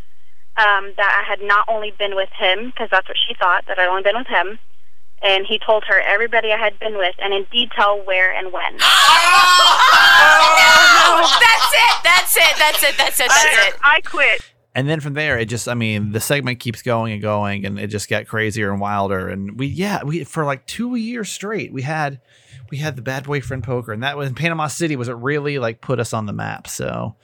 um, 0.56 0.92
that 0.96 1.22
I 1.22 1.28
had 1.28 1.42
not 1.42 1.68
only 1.68 1.92
been 1.98 2.16
with 2.16 2.30
him 2.30 2.70
because 2.70 2.88
that's 2.90 3.06
what 3.06 3.16
she 3.28 3.34
thought 3.34 3.66
that 3.68 3.78
I'd 3.78 3.88
only 3.88 4.02
been 4.02 4.16
with 4.16 4.26
him, 4.26 4.58
and 5.22 5.46
he 5.46 5.58
told 5.58 5.84
her 5.84 6.00
everybody 6.00 6.52
I 6.52 6.56
had 6.56 6.78
been 6.78 6.96
with 6.96 7.14
and 7.18 7.34
in 7.34 7.44
detail 7.52 8.00
where 8.04 8.32
and 8.32 8.52
when. 8.52 8.78
Oh, 11.10 11.38
That's 11.40 11.72
it. 11.72 12.04
That's 12.04 12.36
it. 12.36 12.58
That's 12.58 12.82
it. 12.82 12.96
That's 12.98 13.20
it. 13.20 13.28
That's 13.28 13.44
I, 13.44 13.68
it. 13.68 13.74
I 13.82 14.00
quit. 14.02 14.52
And 14.74 14.88
then 14.88 15.00
from 15.00 15.14
there, 15.14 15.38
it 15.38 15.46
just, 15.46 15.68
I 15.68 15.74
mean, 15.74 16.12
the 16.12 16.20
segment 16.20 16.60
keeps 16.60 16.82
going 16.82 17.12
and 17.12 17.22
going, 17.22 17.64
and 17.64 17.78
it 17.80 17.88
just 17.88 18.08
got 18.08 18.26
crazier 18.26 18.70
and 18.70 18.80
wilder. 18.80 19.28
And 19.28 19.58
we, 19.58 19.66
yeah, 19.66 20.04
we 20.04 20.24
for 20.24 20.44
like 20.44 20.66
two 20.66 20.94
years 20.94 21.30
straight, 21.30 21.72
we 21.72 21.82
had, 21.82 22.20
we 22.70 22.76
had 22.78 22.94
the 22.94 23.02
bad 23.02 23.24
boyfriend 23.24 23.64
poker, 23.64 23.92
and 23.92 24.02
that 24.02 24.16
was 24.16 24.28
in 24.28 24.34
Panama 24.34 24.68
City. 24.68 24.94
Was 24.94 25.08
it 25.08 25.16
really 25.16 25.58
like 25.58 25.80
put 25.80 25.98
us 25.98 26.12
on 26.12 26.26
the 26.26 26.32
map? 26.32 26.68
So 26.68 27.16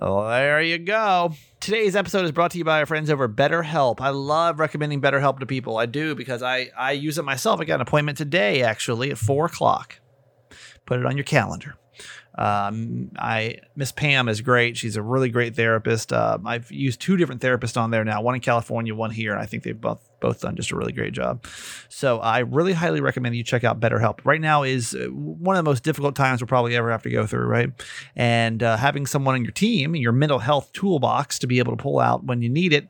well, 0.00 0.28
there 0.28 0.60
you 0.60 0.78
go. 0.78 1.32
Today's 1.60 1.94
episode 1.94 2.24
is 2.24 2.32
brought 2.32 2.50
to 2.50 2.58
you 2.58 2.64
by 2.64 2.80
our 2.80 2.86
friends 2.86 3.10
over 3.10 3.28
BetterHelp. 3.28 4.00
I 4.00 4.08
love 4.08 4.58
recommending 4.58 5.00
BetterHelp 5.00 5.38
to 5.38 5.46
people. 5.46 5.78
I 5.78 5.86
do 5.86 6.16
because 6.16 6.42
I 6.42 6.70
I 6.76 6.92
use 6.92 7.16
it 7.16 7.24
myself. 7.24 7.60
I 7.60 7.64
got 7.64 7.76
an 7.76 7.80
appointment 7.82 8.18
today, 8.18 8.62
actually, 8.62 9.12
at 9.12 9.18
four 9.18 9.46
o'clock. 9.46 10.00
Put 10.84 10.98
it 10.98 11.06
on 11.06 11.16
your 11.16 11.24
calendar. 11.24 11.76
Um, 12.36 13.12
I 13.16 13.58
Miss 13.76 13.92
Pam 13.92 14.28
is 14.28 14.40
great. 14.40 14.76
She's 14.76 14.96
a 14.96 15.02
really 15.02 15.28
great 15.28 15.54
therapist. 15.54 16.12
Uh, 16.12 16.38
I've 16.44 16.70
used 16.70 17.00
two 17.00 17.16
different 17.16 17.40
therapists 17.40 17.80
on 17.80 17.90
there 17.90 18.04
now, 18.04 18.22
one 18.22 18.34
in 18.34 18.40
California, 18.40 18.94
one 18.94 19.10
here, 19.10 19.32
and 19.32 19.40
I 19.40 19.46
think 19.46 19.62
they've 19.62 19.80
both 19.80 20.00
both 20.20 20.40
done 20.40 20.56
just 20.56 20.72
a 20.72 20.76
really 20.76 20.92
great 20.92 21.12
job. 21.12 21.44
So 21.88 22.18
I 22.18 22.40
really 22.40 22.72
highly 22.72 23.00
recommend 23.00 23.36
you 23.36 23.44
check 23.44 23.62
out 23.62 23.78
BetterHelp. 23.78 24.20
Right 24.24 24.40
now 24.40 24.62
is 24.62 24.94
uh, 24.94 25.06
one 25.10 25.56
of 25.56 25.64
the 25.64 25.68
most 25.68 25.84
difficult 25.84 26.16
times 26.16 26.40
we'll 26.40 26.48
probably 26.48 26.74
ever 26.76 26.90
have 26.90 27.02
to 27.02 27.10
go 27.10 27.26
through, 27.26 27.46
right? 27.46 27.70
And 28.16 28.62
uh, 28.62 28.78
having 28.78 29.06
someone 29.06 29.34
on 29.34 29.44
your 29.44 29.52
team, 29.52 29.94
your 29.94 30.12
mental 30.12 30.38
health 30.38 30.72
toolbox, 30.72 31.38
to 31.40 31.46
be 31.46 31.58
able 31.58 31.76
to 31.76 31.82
pull 31.82 32.00
out 32.00 32.24
when 32.24 32.42
you 32.42 32.48
need 32.48 32.72
it 32.72 32.88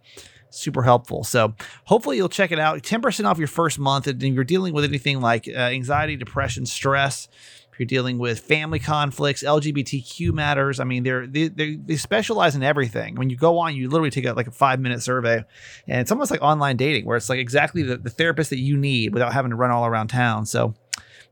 super 0.55 0.83
helpful. 0.83 1.25
So 1.25 1.55
hopefully 1.85 2.17
you'll 2.17 2.29
check 2.29 2.53
it 2.53 2.59
out. 2.59 2.83
10% 2.83 3.25
off 3.25 3.39
your 3.39 3.49
first 3.49 3.79
month. 3.79 4.07
And 4.07 4.23
if 4.23 4.35
you're 4.35 4.45
dealing 4.45 4.73
with 4.73 4.85
anything 4.85 5.21
like 5.21 5.49
uh, 5.49 5.53
anxiety, 5.53 6.17
depression, 6.17 6.65
stress, 6.65 7.29
if 7.75 7.81
you're 7.81 7.87
dealing 7.87 8.19
with 8.19 8.39
family 8.39 8.79
conflicts, 8.79 9.43
LGBTQ 9.43 10.33
matters, 10.33 10.79
I 10.79 10.85
mean, 10.85 11.03
they're, 11.03 11.27
they, 11.27 11.49
they, 11.49 11.75
they 11.75 11.97
specialize 11.97 12.55
in 12.55 12.63
everything. 12.63 13.17
When 13.17 13.31
you 13.31 13.37
go 13.37 13.59
on, 13.59 13.75
you 13.75 13.91
literally 13.91 14.11
take 14.11 14.27
a, 14.27 14.33
like 14.33 14.47
a 14.47 14.53
five 14.53 14.79
minute 14.79 15.03
survey 15.03 15.45
and 15.89 16.01
it's 16.01 16.13
almost 16.13 16.31
like 16.31 16.41
online 16.41 16.77
dating 16.77 17.05
where 17.05 17.17
it's 17.17 17.29
like 17.29 17.41
exactly 17.41 17.83
the, 17.83 17.97
the 17.97 18.11
therapist 18.11 18.51
that 18.51 18.61
you 18.61 18.77
need 18.77 19.13
without 19.13 19.33
having 19.33 19.51
to 19.51 19.57
run 19.57 19.73
all 19.73 19.87
around 19.87 20.07
town. 20.07 20.47
So 20.47 20.75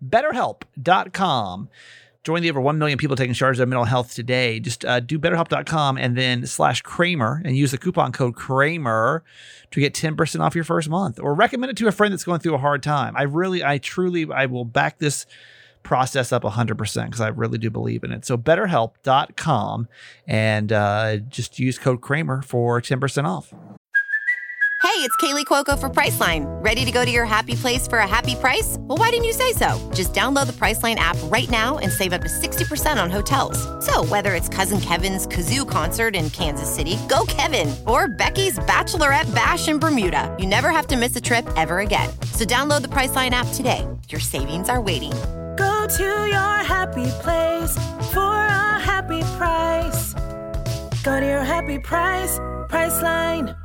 betterhelp.com. 0.04 1.68
Join 2.24 2.42
the 2.42 2.50
over 2.50 2.60
1 2.60 2.76
million 2.76 2.98
people 2.98 3.14
taking 3.14 3.34
charge 3.34 3.54
of 3.54 3.58
their 3.58 3.66
mental 3.66 3.84
health 3.84 4.12
today. 4.12 4.58
Just 4.58 4.84
uh, 4.84 4.98
do 4.98 5.20
betterhelp.com 5.20 5.96
and 5.96 6.16
then 6.16 6.44
slash 6.46 6.82
Kramer 6.82 7.40
and 7.44 7.56
use 7.56 7.70
the 7.70 7.78
coupon 7.78 8.10
code 8.10 8.34
Kramer 8.34 9.22
to 9.70 9.80
get 9.80 9.94
10% 9.94 10.40
off 10.40 10.56
your 10.56 10.64
first 10.64 10.88
month 10.88 11.20
or 11.20 11.34
recommend 11.34 11.70
it 11.70 11.76
to 11.76 11.86
a 11.86 11.92
friend 11.92 12.12
that's 12.12 12.24
going 12.24 12.40
through 12.40 12.54
a 12.54 12.58
hard 12.58 12.82
time. 12.82 13.16
I 13.16 13.22
really, 13.22 13.62
I 13.62 13.78
truly, 13.78 14.26
I 14.32 14.46
will 14.46 14.64
back 14.64 14.98
this 14.98 15.24
process 15.82 16.32
up 16.32 16.42
100% 16.42 17.04
because 17.06 17.20
I 17.20 17.28
really 17.28 17.58
do 17.58 17.70
believe 17.70 18.04
in 18.04 18.12
it. 18.12 18.24
So 18.24 18.36
betterhelp.com 18.36 19.88
and 20.26 20.72
uh, 20.72 21.16
just 21.18 21.58
use 21.58 21.78
code 21.78 22.00
Kramer 22.00 22.42
for 22.42 22.80
10% 22.80 23.24
off. 23.24 23.52
Hey, 24.82 24.98
it's 24.98 25.16
Kaley 25.18 25.44
Cuoco 25.44 25.78
for 25.78 25.88
Priceline. 25.88 26.44
Ready 26.62 26.84
to 26.84 26.90
go 26.90 27.04
to 27.04 27.10
your 27.10 27.24
happy 27.24 27.54
place 27.54 27.86
for 27.86 27.98
a 27.98 28.06
happy 28.06 28.34
price? 28.34 28.76
Well, 28.80 28.98
why 28.98 29.10
didn't 29.10 29.26
you 29.26 29.32
say 29.32 29.52
so? 29.52 29.90
Just 29.94 30.12
download 30.12 30.48
the 30.48 30.52
Priceline 30.52 30.96
app 30.96 31.16
right 31.30 31.48
now 31.48 31.78
and 31.78 31.90
save 31.90 32.12
up 32.12 32.20
to 32.22 32.28
60% 32.28 33.02
on 33.02 33.08
hotels. 33.08 33.56
So, 33.86 34.04
whether 34.04 34.34
it's 34.34 34.48
Cousin 34.48 34.80
Kevin's 34.80 35.26
Kazoo 35.28 35.68
concert 35.68 36.16
in 36.16 36.30
Kansas 36.30 36.68
City, 36.68 36.98
go 37.08 37.24
Kevin, 37.28 37.72
or 37.86 38.08
Becky's 38.08 38.58
Bachelorette 38.58 39.32
Bash 39.32 39.68
in 39.68 39.78
Bermuda, 39.78 40.34
you 40.38 40.46
never 40.46 40.70
have 40.70 40.88
to 40.88 40.96
miss 40.96 41.14
a 41.14 41.20
trip 41.20 41.48
ever 41.56 41.78
again. 41.78 42.10
So, 42.34 42.44
download 42.44 42.82
the 42.82 42.88
Priceline 42.88 43.30
app 43.30 43.46
today. 43.54 43.86
Your 44.08 44.20
savings 44.20 44.68
are 44.68 44.80
waiting. 44.80 45.12
Go 45.82 45.88
to 45.88 46.26
your 46.28 46.62
happy 46.62 47.10
place 47.22 47.74
for 48.12 48.20
a 48.20 48.78
happy 48.78 49.20
price. 49.36 50.14
Go 51.02 51.18
to 51.18 51.26
your 51.26 51.42
happy 51.42 51.80
price, 51.80 52.38
Priceline. 52.68 53.56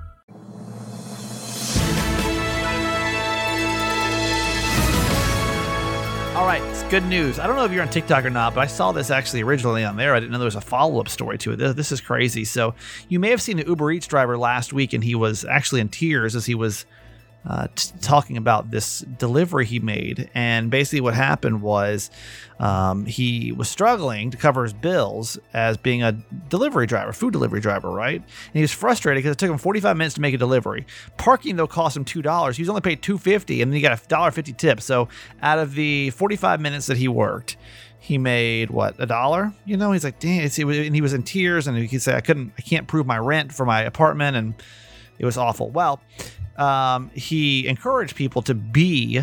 All 6.35 6.47
right, 6.47 6.63
it's 6.71 6.81
good 6.89 7.05
news. 7.05 7.37
I 7.37 7.45
don't 7.45 7.55
know 7.55 7.65
if 7.65 7.71
you're 7.71 7.83
on 7.83 7.89
TikTok 7.89 8.25
or 8.25 8.31
not, 8.31 8.55
but 8.55 8.61
I 8.61 8.67
saw 8.67 8.91
this 8.91 9.11
actually 9.11 9.43
originally 9.43 9.83
on 9.83 9.95
there. 9.95 10.15
I 10.15 10.19
didn't 10.19 10.31
know 10.31 10.39
there 10.39 10.45
was 10.45 10.55
a 10.55 10.61
follow 10.61 10.99
up 10.99 11.09
story 11.09 11.37
to 11.37 11.51
it. 11.51 11.57
This, 11.57 11.75
this 11.75 11.91
is 11.91 12.01
crazy. 12.01 12.45
So, 12.45 12.73
you 13.09 13.19
may 13.19 13.29
have 13.29 13.43
seen 13.43 13.57
the 13.57 13.67
Uber 13.67 13.91
Eats 13.91 14.07
driver 14.07 14.39
last 14.39 14.73
week, 14.73 14.93
and 14.93 15.03
he 15.03 15.13
was 15.13 15.45
actually 15.45 15.81
in 15.81 15.89
tears 15.89 16.35
as 16.35 16.47
he 16.47 16.55
was 16.55 16.87
uh, 17.45 17.67
t- 17.75 17.91
talking 18.01 18.35
about 18.35 18.71
this 18.71 18.99
delivery 18.99 19.65
he 19.65 19.79
made. 19.79 20.29
And 20.33 20.69
basically, 20.69 21.01
what 21.01 21.13
happened 21.13 21.61
was 21.61 22.11
um, 22.59 23.05
he 23.05 23.51
was 23.51 23.69
struggling 23.69 24.31
to 24.31 24.37
cover 24.37 24.63
his 24.63 24.73
bills 24.73 25.39
as 25.53 25.77
being 25.77 26.03
a 26.03 26.11
delivery 26.49 26.87
driver, 26.87 27.13
food 27.13 27.31
delivery 27.31 27.61
driver, 27.61 27.89
right? 27.89 28.21
And 28.21 28.53
he 28.53 28.61
was 28.61 28.73
frustrated 28.73 29.23
because 29.23 29.33
it 29.33 29.37
took 29.37 29.49
him 29.49 29.57
45 29.57 29.95
minutes 29.95 30.15
to 30.15 30.21
make 30.21 30.33
a 30.33 30.37
delivery. 30.37 30.85
Parking 31.17 31.55
though 31.55 31.67
cost 31.67 31.95
him 31.95 32.03
two 32.03 32.21
dollars. 32.21 32.57
He 32.57 32.63
was 32.63 32.69
only 32.69 32.81
paid 32.81 33.01
250, 33.01 33.61
and 33.61 33.71
then 33.71 33.75
he 33.75 33.81
got 33.81 33.97
a 33.97 34.07
dollar 34.07 34.31
fifty 34.31 34.53
tip. 34.53 34.81
So 34.81 35.07
out 35.41 35.59
of 35.59 35.73
the 35.75 36.09
45 36.11 36.59
minutes 36.59 36.87
that 36.87 36.97
he 36.97 37.07
worked. 37.07 37.57
He 37.99 38.17
made 38.17 38.69
what 38.69 38.95
a 38.99 39.05
dollar, 39.05 39.53
you 39.65 39.75
know. 39.75 39.91
He's 39.91 40.03
like, 40.03 40.19
"Damn!" 40.19 40.43
It 40.43 40.57
and 40.57 40.95
he 40.95 41.01
was 41.01 41.13
in 41.13 41.23
tears, 41.23 41.67
and 41.67 41.75
he 41.75 41.87
could 41.89 42.01
say, 42.01 42.15
"I 42.15 42.21
couldn't, 42.21 42.53
I 42.57 42.61
can't 42.61 42.87
prove 42.87 43.05
my 43.05 43.17
rent 43.17 43.51
for 43.51 43.65
my 43.65 43.81
apartment," 43.81 44.37
and 44.37 44.53
it 45.19 45.25
was 45.25 45.35
awful. 45.37 45.71
Well, 45.71 45.99
um, 46.57 47.09
he 47.13 47.67
encouraged 47.67 48.15
people 48.15 48.41
to 48.43 48.55
be 48.55 49.21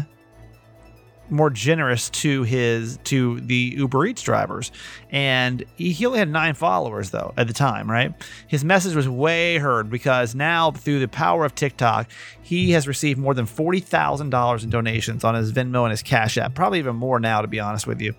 more 1.31 1.51
generous 1.51 2.11
to 2.11 2.43
his 2.43 2.99
to 3.05 3.41
the 3.41 3.75
Uber 3.77 4.07
Eats 4.07 4.23
drivers, 4.23 4.71
and 5.15 5.65
he, 5.77 6.05
only 6.05 6.19
had 6.19 6.29
nine 6.29 6.55
followers 6.55 7.11
though 7.11 7.33
at 7.37 7.47
the 7.47 7.55
time. 7.55 7.89
Right, 7.91 8.13
his 8.49 8.65
message 8.65 8.95
was 8.95 9.09
way 9.09 9.59
heard 9.59 9.89
because 9.89 10.35
now 10.35 10.73
through 10.73 10.99
the 10.99 11.09
power 11.09 11.45
of 11.45 11.55
TikTok, 11.55 12.11
he 12.43 12.73
has 12.73 12.89
received 12.89 13.19
more 13.19 13.33
than 13.33 13.47
forty 13.47 13.81
thousand 13.81 14.31
dollars 14.31 14.65
in 14.65 14.71
donations 14.71 15.23
on 15.23 15.37
his 15.37 15.53
Venmo 15.53 15.85
and 15.85 15.93
his 15.93 16.03
Cash 16.03 16.37
App. 16.37 16.55
Probably 16.55 16.81
even 16.81 16.97
more 16.97 17.21
now, 17.21 17.41
to 17.41 17.47
be 17.47 17.61
honest 17.61 17.87
with 17.87 18.03
you. 18.03 18.13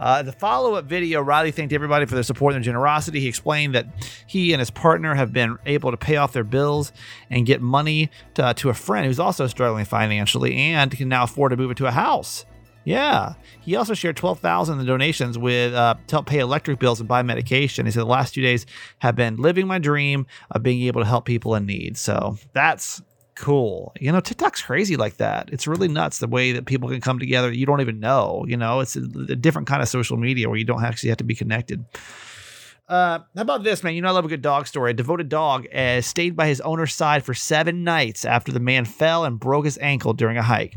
Uh, 0.00 0.22
the 0.22 0.32
follow-up 0.32 0.86
video, 0.86 1.20
Riley 1.20 1.50
thanked 1.50 1.74
everybody 1.74 2.06
for 2.06 2.14
their 2.14 2.24
support 2.24 2.54
and 2.54 2.64
their 2.64 2.72
generosity. 2.72 3.20
He 3.20 3.28
explained 3.28 3.74
that 3.74 3.86
he 4.26 4.54
and 4.54 4.60
his 4.60 4.70
partner 4.70 5.14
have 5.14 5.34
been 5.34 5.58
able 5.66 5.90
to 5.90 5.98
pay 5.98 6.16
off 6.16 6.32
their 6.32 6.42
bills 6.42 6.90
and 7.28 7.44
get 7.44 7.60
money 7.60 8.10
to, 8.34 8.46
uh, 8.46 8.54
to 8.54 8.70
a 8.70 8.74
friend 8.74 9.06
who's 9.06 9.20
also 9.20 9.46
struggling 9.46 9.84
financially 9.84 10.54
and 10.56 10.90
can 10.90 11.10
now 11.10 11.24
afford 11.24 11.50
to 11.50 11.56
move 11.58 11.70
into 11.70 11.86
a 11.86 11.90
house. 11.90 12.46
Yeah. 12.84 13.34
He 13.60 13.76
also 13.76 13.94
shared 13.94 14.16
12,000 14.16 14.80
in 14.80 14.86
donations 14.86 15.38
with 15.38 15.74
uh, 15.74 15.94
to 16.06 16.14
help 16.14 16.26
pay 16.26 16.38
electric 16.38 16.78
bills 16.78 17.00
and 17.00 17.08
buy 17.08 17.22
medication. 17.22 17.86
He 17.86 17.92
said 17.92 18.00
the 18.00 18.06
last 18.06 18.34
two 18.34 18.42
days 18.42 18.66
have 19.00 19.16
been 19.16 19.36
living 19.36 19.66
my 19.66 19.78
dream 19.78 20.26
of 20.50 20.62
being 20.62 20.82
able 20.82 21.02
to 21.02 21.06
help 21.06 21.24
people 21.24 21.54
in 21.54 21.66
need. 21.66 21.96
So 21.96 22.38
that's 22.52 23.02
cool. 23.34 23.92
You 24.00 24.12
know, 24.12 24.20
TikTok's 24.20 24.62
crazy 24.62 24.96
like 24.96 25.16
that. 25.16 25.50
It's 25.52 25.66
really 25.66 25.88
nuts 25.88 26.18
the 26.18 26.26
way 26.26 26.52
that 26.52 26.66
people 26.66 26.88
can 26.88 27.00
come 27.00 27.18
together. 27.18 27.52
You 27.52 27.66
don't 27.66 27.80
even 27.80 28.00
know. 28.00 28.44
You 28.46 28.56
know, 28.56 28.80
it's 28.80 28.96
a, 28.96 29.00
a 29.00 29.36
different 29.36 29.68
kind 29.68 29.82
of 29.82 29.88
social 29.88 30.16
media 30.16 30.48
where 30.48 30.58
you 30.58 30.64
don't 30.64 30.84
actually 30.84 31.10
have 31.10 31.18
to 31.18 31.24
be 31.24 31.34
connected. 31.34 31.84
Uh, 32.88 33.20
how 33.36 33.42
about 33.42 33.62
this, 33.62 33.84
man? 33.84 33.94
You 33.94 34.02
know, 34.02 34.08
I 34.08 34.10
love 34.10 34.24
a 34.24 34.28
good 34.28 34.42
dog 34.42 34.66
story. 34.66 34.90
A 34.90 34.94
devoted 34.94 35.28
dog 35.28 35.66
uh, 35.72 36.00
stayed 36.00 36.34
by 36.34 36.48
his 36.48 36.60
owner's 36.62 36.92
side 36.92 37.24
for 37.24 37.34
seven 37.34 37.84
nights 37.84 38.24
after 38.24 38.50
the 38.50 38.58
man 38.58 38.84
fell 38.84 39.24
and 39.24 39.38
broke 39.38 39.64
his 39.64 39.78
ankle 39.78 40.12
during 40.12 40.36
a 40.36 40.42
hike. 40.42 40.76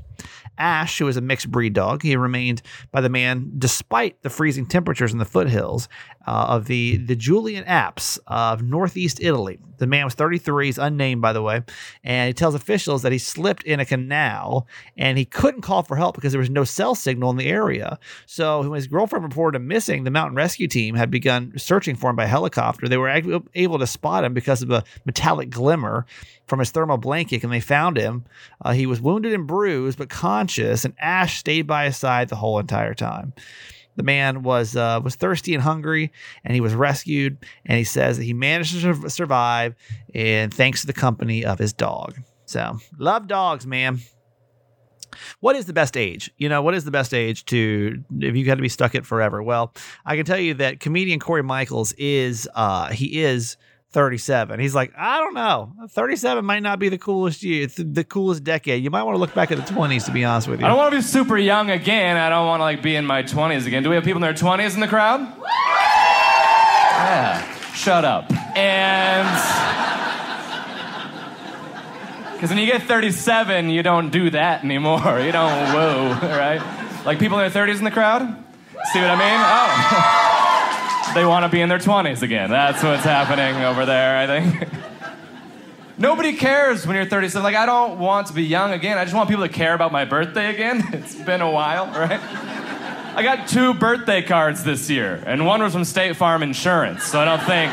Ash, 0.63 0.97
who 0.97 1.07
is 1.09 1.17
a 1.17 1.21
mixed 1.21 1.51
breed 1.51 1.73
dog, 1.73 2.01
he 2.01 2.15
remained 2.15 2.61
by 2.91 3.01
the 3.01 3.09
man 3.09 3.51
despite 3.57 4.21
the 4.21 4.29
freezing 4.29 4.65
temperatures 4.65 5.11
in 5.11 5.17
the 5.17 5.25
foothills 5.25 5.89
uh, 6.25 6.45
of 6.49 6.67
the, 6.67 6.97
the 6.97 7.17
Julian 7.17 7.65
Alps 7.65 8.17
of 8.27 8.63
northeast 8.63 9.19
Italy. 9.21 9.59
The 9.79 9.87
man 9.87 10.05
was 10.05 10.13
33, 10.13 10.67
he's 10.67 10.77
unnamed, 10.77 11.21
by 11.21 11.33
the 11.33 11.41
way, 11.41 11.61
and 12.05 12.27
he 12.27 12.33
tells 12.33 12.55
officials 12.55 13.01
that 13.01 13.11
he 13.11 13.17
slipped 13.17 13.63
in 13.63 13.81
a 13.81 13.85
canal 13.85 14.65
and 14.95 15.17
he 15.17 15.25
couldn't 15.25 15.61
call 15.61 15.83
for 15.83 15.97
help 15.97 16.15
because 16.15 16.31
there 16.31 16.39
was 16.39 16.49
no 16.49 16.63
cell 16.63 16.95
signal 16.95 17.31
in 17.31 17.35
the 17.35 17.47
area. 17.47 17.99
So 18.25 18.61
when 18.61 18.75
his 18.75 18.87
girlfriend 18.87 19.25
reported 19.25 19.57
him 19.57 19.67
missing, 19.67 20.05
the 20.05 20.11
mountain 20.11 20.37
rescue 20.37 20.69
team 20.69 20.95
had 20.95 21.11
begun 21.11 21.51
searching 21.57 21.97
for 21.97 22.09
him 22.09 22.15
by 22.15 22.25
helicopter. 22.25 22.87
They 22.87 22.97
were 22.97 23.41
able 23.53 23.79
to 23.79 23.87
spot 23.87 24.23
him 24.23 24.33
because 24.33 24.61
of 24.61 24.71
a 24.71 24.85
metallic 25.05 25.49
glimmer 25.49 26.05
from 26.45 26.59
his 26.59 26.71
thermal 26.71 26.97
blanket, 26.97 27.43
and 27.43 27.51
they 27.51 27.59
found 27.59 27.97
him. 27.97 28.25
Uh, 28.61 28.73
he 28.73 28.85
was 28.85 29.01
wounded 29.01 29.33
and 29.33 29.47
bruised, 29.47 29.97
but 29.97 30.09
conscious, 30.09 30.52
and 30.59 30.93
Ash 30.99 31.39
stayed 31.39 31.67
by 31.67 31.85
his 31.85 31.97
side 31.97 32.29
the 32.29 32.35
whole 32.35 32.59
entire 32.59 32.93
time. 32.93 33.33
The 33.95 34.03
man 34.03 34.41
was 34.43 34.75
uh, 34.75 34.99
was 35.03 35.15
thirsty 35.15 35.53
and 35.53 35.61
hungry, 35.61 36.11
and 36.43 36.53
he 36.53 36.61
was 36.61 36.73
rescued. 36.73 37.37
And 37.65 37.77
he 37.77 37.83
says 37.83 38.17
that 38.17 38.23
he 38.23 38.33
managed 38.33 38.81
to 38.81 39.09
survive, 39.09 39.75
and 40.15 40.53
thanks 40.53 40.81
to 40.81 40.87
the 40.87 40.93
company 40.93 41.45
of 41.45 41.59
his 41.59 41.73
dog. 41.73 42.19
So, 42.45 42.79
love 42.97 43.27
dogs, 43.27 43.67
man. 43.67 43.99
What 45.41 45.55
is 45.55 45.65
the 45.65 45.73
best 45.73 45.95
age? 45.95 46.31
You 46.37 46.49
know, 46.49 46.63
what 46.63 46.73
is 46.73 46.85
the 46.85 46.91
best 46.91 47.13
age 47.13 47.45
to 47.45 48.03
if 48.19 48.35
you 48.35 48.45
got 48.45 48.55
to 48.55 48.61
be 48.61 48.69
stuck 48.69 48.95
it 48.95 49.05
forever? 49.05 49.43
Well, 49.43 49.73
I 50.05 50.15
can 50.15 50.25
tell 50.25 50.39
you 50.39 50.55
that 50.55 50.79
comedian 50.79 51.19
Corey 51.19 51.43
Michaels 51.43 51.93
is 51.93 52.49
uh 52.55 52.89
he 52.89 53.21
is 53.21 53.57
37. 53.93 54.59
He's 54.59 54.75
like, 54.75 54.91
I 54.97 55.19
don't 55.19 55.35
know. 55.35 55.71
37 55.89 56.43
might 56.43 56.63
not 56.63 56.79
be 56.79 56.89
the 56.89 56.97
coolest 56.97 57.43
year, 57.43 57.67
the 57.67 58.03
coolest 58.03 58.43
decade. 58.43 58.83
You 58.83 58.89
might 58.89 59.03
want 59.03 59.15
to 59.15 59.19
look 59.19 59.33
back 59.33 59.51
at 59.51 59.65
the 59.65 59.73
20s, 59.73 60.05
to 60.05 60.11
be 60.11 60.25
honest 60.25 60.47
with 60.47 60.59
you. 60.59 60.65
I 60.65 60.69
don't 60.69 60.77
want 60.77 60.91
to 60.91 60.97
be 60.97 61.03
super 61.03 61.37
young 61.37 61.69
again. 61.69 62.17
I 62.17 62.29
don't 62.29 62.47
want 62.47 62.59
to 62.59 62.63
like 62.63 62.81
be 62.81 62.95
in 62.95 63.05
my 63.05 63.23
20s 63.23 63.67
again. 63.67 63.83
Do 63.83 63.89
we 63.89 63.95
have 63.95 64.03
people 64.03 64.17
in 64.17 64.23
their 64.23 64.33
20s 64.33 64.73
in 64.73 64.81
the 64.81 64.87
crowd? 64.87 65.21
Yeah. 66.91 67.71
Shut 67.73 68.03
up. 68.03 68.31
And 68.57 69.27
because 72.33 72.49
when 72.49 72.59
you 72.59 72.65
get 72.65 72.83
37, 72.83 73.69
you 73.69 73.83
don't 73.83 74.09
do 74.09 74.29
that 74.31 74.63
anymore. 74.63 75.19
You 75.19 75.31
don't 75.31 75.73
whoa, 75.73 76.17
right? 76.21 76.61
Like 77.05 77.19
people 77.19 77.39
in 77.39 77.51
their 77.51 77.67
30s 77.67 77.77
in 77.77 77.83
the 77.83 77.91
crowd. 77.91 78.21
See 78.91 78.99
what 78.99 79.09
I 79.09 79.15
mean? 79.15 79.39
Oh. 79.39 80.29
they 81.13 81.25
want 81.25 81.43
to 81.43 81.49
be 81.49 81.61
in 81.61 81.69
their 81.69 81.79
20s 81.79 82.21
again. 82.21 82.49
That's 82.49 82.83
what's 82.83 83.03
happening 83.03 83.63
over 83.63 83.85
there, 83.85 84.17
I 84.17 84.27
think. 84.27 84.69
Nobody 85.97 86.33
cares 86.33 86.87
when 86.87 86.95
you're 86.95 87.05
37. 87.05 87.43
Like, 87.43 87.55
I 87.55 87.65
don't 87.65 87.99
want 87.99 88.27
to 88.27 88.33
be 88.33 88.43
young 88.43 88.71
again. 88.71 88.97
I 88.97 89.03
just 89.03 89.15
want 89.15 89.29
people 89.29 89.45
to 89.45 89.53
care 89.53 89.75
about 89.75 89.91
my 89.91 90.05
birthday 90.05 90.49
again. 90.53 90.83
It's 90.93 91.15
been 91.15 91.41
a 91.41 91.51
while, 91.51 91.87
right? 91.87 92.19
I 93.15 93.21
got 93.21 93.47
two 93.47 93.75
birthday 93.75 94.23
cards 94.23 94.63
this 94.63 94.89
year, 94.89 95.21
and 95.25 95.45
one 95.45 95.61
was 95.61 95.73
from 95.73 95.85
State 95.85 96.15
Farm 96.15 96.41
Insurance, 96.41 97.03
so 97.03 97.19
I 97.19 97.25
don't 97.25 97.39
think 97.39 97.71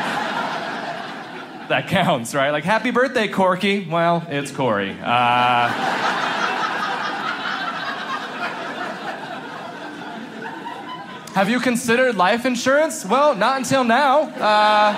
that 1.69 1.87
counts, 1.87 2.35
right? 2.35 2.51
Like, 2.51 2.63
happy 2.63 2.91
birthday, 2.91 3.27
Corky. 3.27 3.87
Well, 3.89 4.23
it's 4.29 4.51
Corey. 4.51 4.95
Uh, 5.01 6.40
Have 11.33 11.49
you 11.49 11.61
considered 11.61 12.17
life 12.17 12.45
insurance? 12.45 13.05
Well, 13.05 13.35
not 13.35 13.57
until 13.57 13.85
now. 13.85 14.23
Uh, 14.23 14.93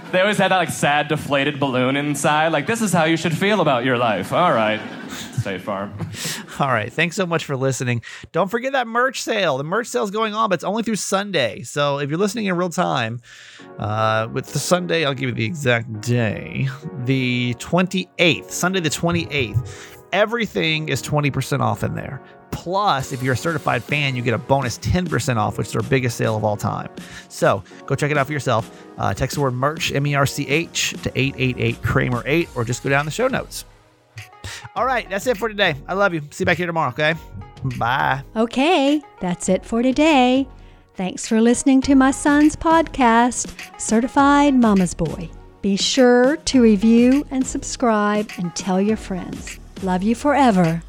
they 0.10 0.20
always 0.20 0.36
had 0.36 0.50
that 0.50 0.56
like 0.56 0.70
sad, 0.70 1.06
deflated 1.06 1.60
balloon 1.60 1.96
inside. 1.96 2.48
Like, 2.48 2.66
this 2.66 2.82
is 2.82 2.92
how 2.92 3.04
you 3.04 3.16
should 3.16 3.38
feel 3.38 3.60
about 3.60 3.84
your 3.84 3.96
life. 3.96 4.32
All 4.32 4.52
right. 4.52 4.80
State 5.44 5.60
Farm. 5.60 5.94
All 6.58 6.68
right. 6.68 6.92
Thanks 6.92 7.14
so 7.14 7.24
much 7.24 7.44
for 7.44 7.56
listening. 7.56 8.02
Don't 8.32 8.50
forget 8.50 8.72
that 8.72 8.88
merch 8.88 9.22
sale. 9.22 9.58
The 9.58 9.64
merch 9.64 9.86
sale 9.86 10.02
is 10.02 10.10
going 10.10 10.34
on, 10.34 10.48
but 10.48 10.54
it's 10.54 10.64
only 10.64 10.82
through 10.82 10.96
Sunday. 10.96 11.62
So 11.62 11.98
if 11.98 12.10
you're 12.10 12.18
listening 12.18 12.46
in 12.46 12.56
real 12.56 12.70
time, 12.70 13.20
uh, 13.78 14.28
with 14.32 14.52
the 14.52 14.58
Sunday, 14.58 15.04
I'll 15.04 15.14
give 15.14 15.28
you 15.28 15.34
the 15.34 15.44
exact 15.44 16.00
day 16.00 16.68
the 17.04 17.54
28th, 17.58 18.50
Sunday 18.50 18.80
the 18.80 18.88
28th. 18.88 19.93
Everything 20.14 20.88
is 20.90 21.02
20% 21.02 21.58
off 21.58 21.82
in 21.82 21.96
there. 21.96 22.22
Plus, 22.52 23.10
if 23.10 23.20
you're 23.20 23.34
a 23.34 23.36
certified 23.36 23.82
fan, 23.82 24.14
you 24.14 24.22
get 24.22 24.32
a 24.32 24.38
bonus 24.38 24.78
10% 24.78 25.36
off, 25.38 25.58
which 25.58 25.66
is 25.66 25.74
our 25.74 25.82
biggest 25.82 26.16
sale 26.16 26.36
of 26.36 26.44
all 26.44 26.56
time. 26.56 26.88
So 27.28 27.64
go 27.84 27.96
check 27.96 28.12
it 28.12 28.16
out 28.16 28.28
for 28.28 28.32
yourself. 28.32 28.70
Uh, 28.96 29.12
text 29.12 29.34
the 29.34 29.42
word 29.42 29.54
merch, 29.54 29.90
M 29.90 30.06
E 30.06 30.14
R 30.14 30.24
C 30.24 30.46
H, 30.46 30.92
to 31.02 31.10
888 31.18 31.82
Kramer 31.82 32.22
8, 32.24 32.48
or 32.54 32.64
just 32.64 32.84
go 32.84 32.90
down 32.90 33.06
the 33.06 33.10
show 33.10 33.26
notes. 33.26 33.64
All 34.76 34.86
right, 34.86 35.10
that's 35.10 35.26
it 35.26 35.36
for 35.36 35.48
today. 35.48 35.74
I 35.88 35.94
love 35.94 36.14
you. 36.14 36.20
See 36.30 36.42
you 36.42 36.46
back 36.46 36.58
here 36.58 36.66
tomorrow, 36.68 36.90
okay? 36.90 37.16
Bye. 37.76 38.22
Okay, 38.36 39.02
that's 39.18 39.48
it 39.48 39.66
for 39.66 39.82
today. 39.82 40.46
Thanks 40.94 41.26
for 41.26 41.40
listening 41.40 41.80
to 41.82 41.96
my 41.96 42.12
son's 42.12 42.54
podcast, 42.54 43.52
Certified 43.80 44.54
Mama's 44.54 44.94
Boy. 44.94 45.28
Be 45.60 45.76
sure 45.76 46.36
to 46.36 46.62
review 46.62 47.26
and 47.32 47.44
subscribe 47.44 48.30
and 48.38 48.54
tell 48.54 48.80
your 48.80 48.96
friends. 48.96 49.58
Love 49.82 50.02
you 50.02 50.14
forever. 50.14 50.82